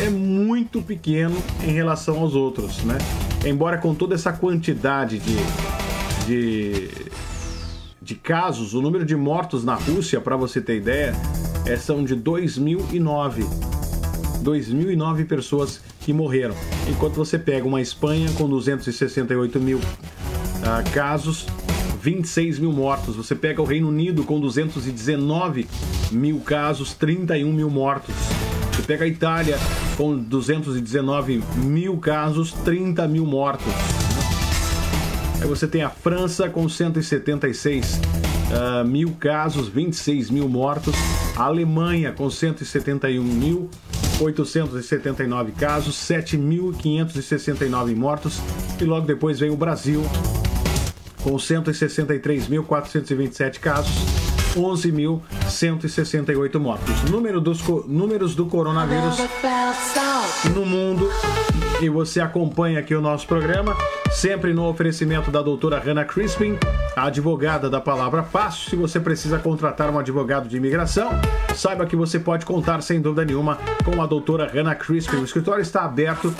é 0.00 0.08
muito 0.08 0.80
pequeno 0.80 1.36
em 1.64 1.72
relação 1.72 2.20
aos 2.20 2.34
outros, 2.34 2.84
né? 2.84 2.96
Embora 3.44 3.78
com 3.78 3.92
toda 3.94 4.14
essa 4.14 4.32
quantidade 4.32 5.18
de, 5.18 5.36
de, 6.26 6.90
de 8.00 8.14
casos, 8.14 8.72
o 8.72 8.80
número 8.80 9.04
de 9.04 9.16
mortos 9.16 9.64
na 9.64 9.74
Rússia, 9.74 10.20
para 10.20 10.36
você 10.36 10.60
ter 10.60 10.76
ideia, 10.76 11.12
é, 11.66 11.76
são 11.76 12.04
de 12.04 12.14
2009. 12.14 13.44
2009 14.42 15.24
pessoas 15.24 15.80
que 16.00 16.12
morreram. 16.12 16.54
Enquanto 16.88 17.14
você 17.14 17.38
pega 17.38 17.66
uma 17.66 17.80
Espanha 17.80 18.30
com 18.32 18.48
268 18.48 19.60
mil 19.60 19.78
uh, 19.78 20.90
casos, 20.92 21.46
26 22.00 22.58
mil 22.58 22.72
mortos. 22.72 23.16
Você 23.16 23.34
pega 23.34 23.60
o 23.60 23.64
Reino 23.64 23.88
Unido 23.88 24.24
com 24.24 24.40
219 24.40 25.68
mil 26.10 26.40
casos, 26.40 26.94
31 26.94 27.52
mil 27.52 27.70
mortos. 27.70 28.14
Você 28.72 28.82
pega 28.82 29.04
a 29.04 29.08
Itália 29.08 29.58
com 29.96 30.16
219 30.16 31.42
mil 31.56 31.98
casos, 31.98 32.52
30 32.52 33.06
mil 33.06 33.26
mortos. 33.26 33.72
Aí 35.40 35.46
você 35.46 35.66
tem 35.66 35.82
a 35.82 35.90
França 35.90 36.48
com 36.48 36.68
176 36.68 37.94
uh, 37.94 38.00
ah, 38.52 38.84
mil 38.84 39.12
casos, 39.12 39.68
26 39.68 40.30
mil 40.30 40.48
mortos. 40.48 40.94
A 41.36 41.44
Alemanha 41.44 42.12
com 42.12 42.30
171 42.30 43.22
mil 43.22 43.70
879 44.20 45.52
casos, 45.52 45.96
7.569 45.96 47.96
mortos 47.96 48.38
e 48.80 48.84
logo 48.84 49.06
depois 49.06 49.40
vem 49.40 49.50
o 49.50 49.56
Brasil 49.56 50.04
com 51.22 51.36
163.427 51.36 53.58
casos, 53.58 53.92
11.168 54.54 56.58
mortos. 56.58 57.02
Número 57.10 57.40
dos, 57.40 57.62
números 57.86 58.34
do 58.34 58.44
coronavírus 58.46 59.18
no 60.54 60.64
mundo. 60.64 61.10
E 61.80 61.88
você 61.88 62.20
acompanha 62.20 62.80
aqui 62.80 62.94
o 62.94 63.00
nosso 63.00 63.26
programa, 63.26 63.74
sempre 64.10 64.52
no 64.52 64.68
oferecimento 64.68 65.30
da 65.30 65.40
doutora 65.40 65.78
Hannah 65.78 66.04
Crispin, 66.04 66.58
a 67.00 67.04
advogada 67.04 67.70
da 67.70 67.80
palavra 67.80 68.22
fácil. 68.22 68.68
Se 68.68 68.76
você 68.76 69.00
precisa 69.00 69.38
contratar 69.38 69.88
um 69.88 69.98
advogado 69.98 70.46
de 70.46 70.58
imigração, 70.58 71.10
saiba 71.54 71.86
que 71.86 71.96
você 71.96 72.18
pode 72.18 72.44
contar 72.44 72.82
sem 72.82 73.00
dúvida 73.00 73.24
nenhuma 73.24 73.58
com 73.82 74.02
a 74.02 74.06
doutora 74.06 74.46
Hannah 74.46 74.74
Crispin. 74.74 75.16
O 75.16 75.24
escritório 75.24 75.62
está 75.62 75.82
aberto 75.82 76.34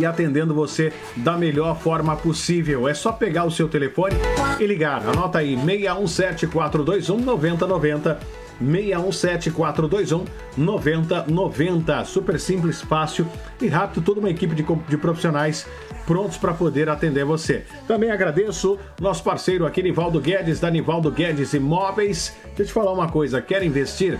e 0.00 0.04
atendendo 0.04 0.52
você 0.52 0.92
da 1.16 1.36
melhor 1.36 1.78
forma 1.78 2.16
possível. 2.16 2.88
É 2.88 2.94
só 2.94 3.12
pegar 3.12 3.44
o 3.44 3.52
seu 3.52 3.68
telefone 3.68 4.16
e 4.58 4.66
ligar. 4.66 5.08
Anota 5.08 5.38
aí 5.38 5.54
617 5.54 6.48
421 6.48 7.24
9090 7.24 8.41
617-421 8.62 10.26
9090. 10.56 12.04
Super 12.04 12.38
simples, 12.38 12.80
fácil 12.80 13.26
e 13.60 13.68
rápido. 13.68 14.04
Toda 14.04 14.20
uma 14.20 14.30
equipe 14.30 14.54
de, 14.54 14.64
de 14.88 14.96
profissionais 14.96 15.66
prontos 16.06 16.36
para 16.36 16.52
poder 16.52 16.88
atender 16.88 17.24
você. 17.24 17.64
Também 17.86 18.10
agradeço 18.10 18.78
nosso 19.00 19.22
parceiro 19.22 19.66
aqui, 19.66 19.82
Nivaldo 19.82 20.20
Guedes, 20.20 20.60
da 20.60 20.70
Nivaldo 20.70 21.10
Guedes 21.10 21.52
Imóveis. 21.52 22.34
Deixa 22.44 22.62
eu 22.62 22.66
te 22.66 22.72
falar 22.72 22.92
uma 22.92 23.08
coisa: 23.08 23.40
quer 23.40 23.62
investir? 23.62 24.18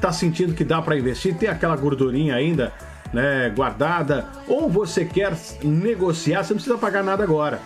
Tá 0.00 0.12
sentindo 0.12 0.54
que 0.54 0.64
dá 0.64 0.82
para 0.82 0.96
investir? 0.96 1.36
Tem 1.36 1.48
aquela 1.48 1.76
gordurinha 1.76 2.34
ainda? 2.34 2.72
Né, 3.12 3.50
guardada, 3.54 4.26
ou 4.48 4.68
você 4.68 5.04
quer 5.04 5.32
negociar, 5.62 6.42
você 6.42 6.52
não 6.52 6.56
precisa 6.56 6.76
pagar 6.76 7.04
nada 7.04 7.22
agora. 7.22 7.60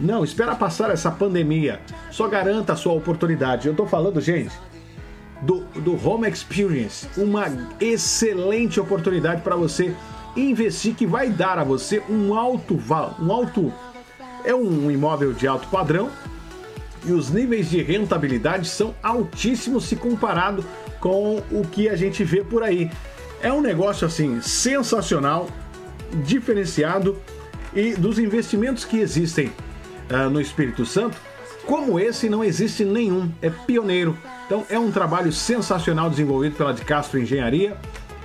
Não, 0.00 0.24
espera 0.24 0.56
passar 0.56 0.90
essa 0.90 1.10
pandemia. 1.10 1.78
Só 2.10 2.26
garanta 2.26 2.72
a 2.72 2.76
sua 2.76 2.94
oportunidade. 2.94 3.68
Eu 3.68 3.74
tô 3.74 3.86
falando, 3.86 4.20
gente, 4.20 4.50
do, 5.42 5.60
do 5.80 6.08
Home 6.08 6.28
Experience. 6.28 7.06
Uma 7.16 7.46
excelente 7.80 8.80
oportunidade 8.80 9.42
para 9.42 9.56
você 9.56 9.94
investir 10.36 10.94
que 10.94 11.06
vai 11.06 11.28
dar 11.28 11.58
a 11.58 11.64
você 11.64 12.02
um 12.08 12.34
alto 12.34 12.80
um 13.20 13.30
alto 13.30 13.72
é 14.44 14.54
um 14.54 14.90
imóvel 14.90 15.32
de 15.34 15.46
alto 15.46 15.68
padrão 15.68 16.10
e 17.04 17.12
os 17.12 17.30
níveis 17.30 17.68
de 17.68 17.82
rentabilidade 17.82 18.68
são 18.68 18.94
altíssimos 19.02 19.84
se 19.84 19.96
comparado 19.96 20.64
com 21.00 21.42
o 21.50 21.66
que 21.70 21.88
a 21.88 21.96
gente 21.96 22.22
vê 22.22 22.42
por 22.42 22.62
aí. 22.62 22.90
É 23.42 23.52
um 23.52 23.60
negócio 23.60 24.06
assim 24.06 24.40
sensacional, 24.40 25.48
diferenciado 26.24 27.18
e 27.74 27.94
dos 27.94 28.18
investimentos 28.18 28.84
que 28.84 28.98
existem 28.98 29.46
uh, 30.10 30.30
no 30.30 30.40
Espírito 30.40 30.86
Santo, 30.86 31.16
como 31.66 31.98
esse 31.98 32.28
não 32.28 32.44
existe 32.44 32.84
nenhum, 32.84 33.30
é 33.40 33.50
pioneiro. 33.50 34.16
Então 34.52 34.66
é 34.68 34.78
um 34.78 34.90
trabalho 34.90 35.32
sensacional 35.32 36.10
desenvolvido 36.10 36.56
pela 36.56 36.74
de 36.74 36.84
Castro 36.84 37.18
Engenharia 37.18 37.74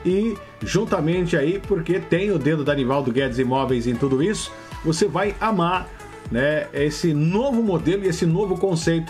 e 0.05 0.37
juntamente 0.61 1.37
aí, 1.37 1.57
porque 1.57 2.01
tem 2.01 2.31
o 2.31 2.37
dedo 2.37 2.65
da 2.65 2.75
Nivaldo 2.75 3.13
Guedes 3.13 3.39
Imóveis 3.39 3.87
em 3.87 3.95
tudo 3.95 4.21
isso, 4.21 4.51
você 4.83 5.07
vai 5.07 5.33
amar 5.39 5.87
né, 6.29 6.67
esse 6.73 7.13
novo 7.13 7.63
modelo 7.63 8.03
e 8.03 8.09
esse 8.09 8.25
novo 8.25 8.57
conceito 8.57 9.09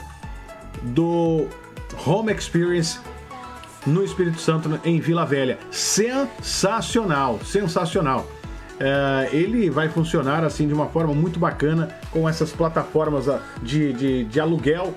do 0.84 1.48
Home 2.06 2.32
Experience 2.32 3.00
no 3.84 4.04
Espírito 4.04 4.40
Santo, 4.40 4.80
em 4.86 5.00
Vila 5.00 5.26
Velha. 5.26 5.58
Sensacional, 5.72 7.40
sensacional. 7.44 8.28
É, 8.80 9.30
ele 9.32 9.72
vai 9.72 9.90
funcionar 9.90 10.44
assim 10.44 10.68
de 10.68 10.74
uma 10.76 10.86
forma 10.86 11.16
muito 11.16 11.40
bacana 11.40 11.90
com 12.12 12.30
essas 12.30 12.52
plataformas 12.52 13.28
ah, 13.28 13.42
de, 13.64 13.92
de, 13.92 14.24
de 14.26 14.40
aluguel 14.40 14.94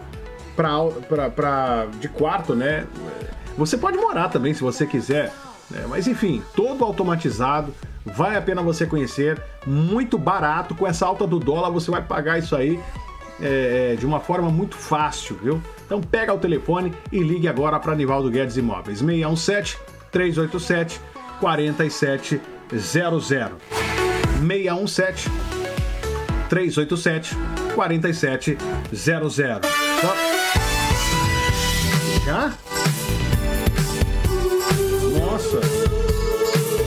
para 0.63 1.87
de 1.99 2.09
quarto, 2.09 2.55
né? 2.55 2.87
Você 3.57 3.77
pode 3.77 3.97
morar 3.97 4.29
também 4.29 4.55
se 4.55 4.63
você 4.63 4.87
quiser, 4.87 5.33
né? 5.71 5.85
mas 5.89 6.07
enfim, 6.07 6.43
todo 6.55 6.85
automatizado, 6.85 7.75
vale 8.05 8.37
a 8.37 8.43
pena 8.43 8.63
você 8.63 8.87
conhecer, 8.87 9.41
muito 9.67 10.17
barato, 10.17 10.75
com 10.75 10.87
essa 10.87 11.07
alta 11.07 11.27
do 11.27 11.39
dólar 11.39 11.71
você 11.71 11.91
vai 11.91 12.03
pagar 12.03 12.39
isso 12.39 12.57
aí 12.57 12.81
é, 13.41 13.97
de 13.99 14.07
uma 14.07 14.21
forma 14.21 14.51
muito 14.51 14.77
fácil, 14.77 15.37
viu? 15.43 15.61
Então 15.85 16.01
pega 16.01 16.33
o 16.33 16.39
telefone 16.39 16.95
e 17.11 17.19
ligue 17.19 17.49
agora 17.49 17.79
para 17.81 17.95
Nivaldo 17.95 18.31
Guedes 18.31 18.57
Imóveis, 18.57 19.01
617 19.01 19.79
387 20.11 21.01
4700 21.41 22.41
617 22.71 25.31
387 26.49 27.37
4700. 27.75 30.40
Já? 32.31 32.53
Nossa! 35.19 35.61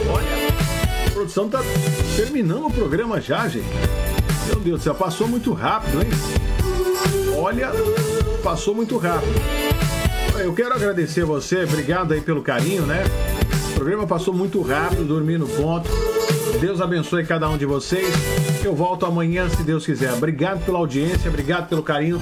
Olha, 0.10 1.06
a 1.06 1.12
produção 1.12 1.50
tá 1.50 1.60
terminando 2.16 2.68
o 2.68 2.72
programa 2.72 3.20
já, 3.20 3.46
gente. 3.50 3.68
Meu 4.48 4.62
Deus 4.62 4.80
do 4.80 4.84
céu, 4.86 4.96
passou 4.96 5.28
muito 5.28 5.52
rápido, 5.52 6.02
hein? 6.02 6.08
Olha, 7.38 7.72
passou 8.42 8.74
muito 8.74 8.98
rápido. 8.98 9.34
Eu 10.40 10.54
quero 10.54 10.74
agradecer 10.76 11.26
você, 11.26 11.66
obrigado 11.66 12.14
aí 12.14 12.22
pelo 12.22 12.42
carinho, 12.42 12.84
né? 12.84 13.04
O 13.72 13.76
programa 13.76 14.08
passou 14.08 14.34
muito 14.34 14.62
rápido, 14.62 15.04
dormi 15.04 15.38
no 15.38 15.50
ponto. 15.50 15.90
Deus 16.62 16.80
abençoe 16.80 17.26
cada 17.26 17.50
um 17.50 17.58
de 17.58 17.66
vocês. 17.66 18.08
Eu 18.64 18.74
volto 18.74 19.06
amanhã, 19.06 19.50
se 19.50 19.62
Deus 19.62 19.86
quiser. 19.86 20.14
Obrigado 20.14 20.64
pela 20.64 20.80
audiência, 20.80 21.30
obrigado 21.30 21.68
pelo 21.68 21.84
carinho. 21.84 22.22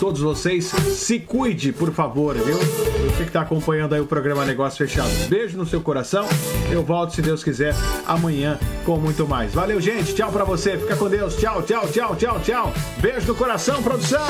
Todos 0.00 0.20
vocês, 0.20 0.66
se 0.66 1.18
cuide, 1.18 1.72
por 1.72 1.92
favor, 1.92 2.34
viu? 2.34 2.56
Você 2.56 3.22
que 3.22 3.22
está 3.22 3.42
acompanhando 3.42 3.94
aí 3.94 4.00
o 4.00 4.06
programa 4.06 4.44
Negócio 4.44 4.86
Fechado. 4.86 5.10
Beijo 5.28 5.56
no 5.56 5.64
seu 5.64 5.80
coração. 5.80 6.26
Eu 6.70 6.82
volto, 6.82 7.14
se 7.14 7.22
Deus 7.22 7.42
quiser, 7.42 7.74
amanhã 8.06 8.58
com 8.84 8.96
muito 8.98 9.26
mais. 9.26 9.54
Valeu, 9.54 9.80
gente. 9.80 10.14
Tchau 10.14 10.30
pra 10.30 10.44
você. 10.44 10.76
Fica 10.76 10.96
com 10.96 11.08
Deus. 11.08 11.36
Tchau, 11.36 11.62
tchau, 11.62 11.88
tchau, 11.88 12.16
tchau, 12.16 12.40
tchau. 12.40 12.72
Beijo 13.00 13.28
no 13.28 13.34
coração, 13.34 13.82
produção. 13.82 14.20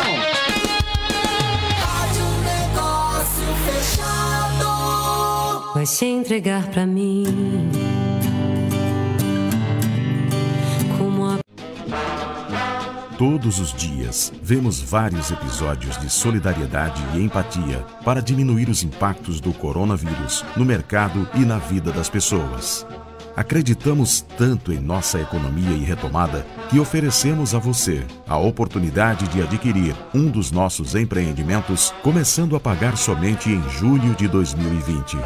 Vai 5.74 5.86
se 5.86 6.04
entregar 6.04 6.68
pra 6.70 6.86
mim. 6.86 7.24
Todos 13.18 13.60
os 13.60 13.72
dias, 13.72 14.32
vemos 14.42 14.80
vários 14.80 15.30
episódios 15.30 15.96
de 15.98 16.10
solidariedade 16.10 17.00
e 17.14 17.22
empatia 17.22 17.78
para 18.04 18.20
diminuir 18.20 18.68
os 18.68 18.82
impactos 18.82 19.40
do 19.40 19.52
coronavírus 19.52 20.44
no 20.56 20.64
mercado 20.64 21.28
e 21.32 21.44
na 21.44 21.58
vida 21.58 21.92
das 21.92 22.08
pessoas. 22.08 22.84
Acreditamos 23.36 24.20
tanto 24.20 24.72
em 24.72 24.80
nossa 24.80 25.20
economia 25.20 25.76
e 25.76 25.84
retomada 25.84 26.44
que 26.68 26.80
oferecemos 26.80 27.54
a 27.54 27.60
você 27.60 28.04
a 28.26 28.36
oportunidade 28.36 29.28
de 29.28 29.40
adquirir 29.40 29.94
um 30.12 30.28
dos 30.28 30.50
nossos 30.50 30.96
empreendimentos, 30.96 31.94
começando 32.02 32.56
a 32.56 32.60
pagar 32.60 32.96
somente 32.96 33.48
em 33.48 33.62
julho 33.70 34.12
de 34.16 34.26
2020. 34.26 35.16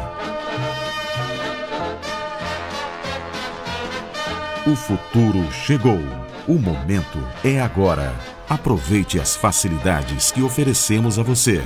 O 4.67 4.75
futuro 4.75 5.51
chegou. 5.51 6.28
O 6.49 6.57
momento 6.57 7.19
é 7.43 7.61
agora. 7.61 8.11
Aproveite 8.49 9.19
as 9.19 9.35
facilidades 9.35 10.31
que 10.31 10.41
oferecemos 10.41 11.19
a 11.19 11.21
você. 11.21 11.61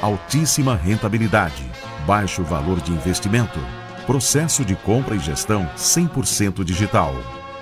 Altíssima 0.00 0.76
rentabilidade, 0.76 1.68
baixo 2.06 2.44
valor 2.44 2.80
de 2.80 2.92
investimento, 2.92 3.58
processo 4.06 4.64
de 4.64 4.76
compra 4.76 5.16
e 5.16 5.18
gestão 5.18 5.68
100% 5.76 6.62
digital. 6.62 7.12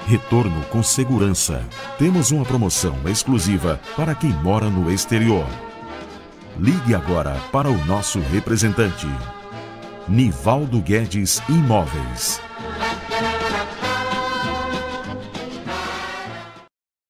Retorno 0.07 0.61
com 0.67 0.83
segurança. 0.83 1.65
Temos 1.99 2.31
uma 2.31 2.45
promoção 2.45 2.95
exclusiva 3.07 3.81
para 3.97 4.15
quem 4.15 4.31
mora 4.31 4.69
no 4.69 4.93
exterior. 4.93 5.47
Ligue 6.59 6.95
agora 6.95 7.41
para 7.51 7.71
o 7.71 7.87
nosso 7.87 8.21
representante. 8.21 9.07
Nivaldo 10.07 10.83
Guedes 10.83 11.41
Imóveis 11.49 12.39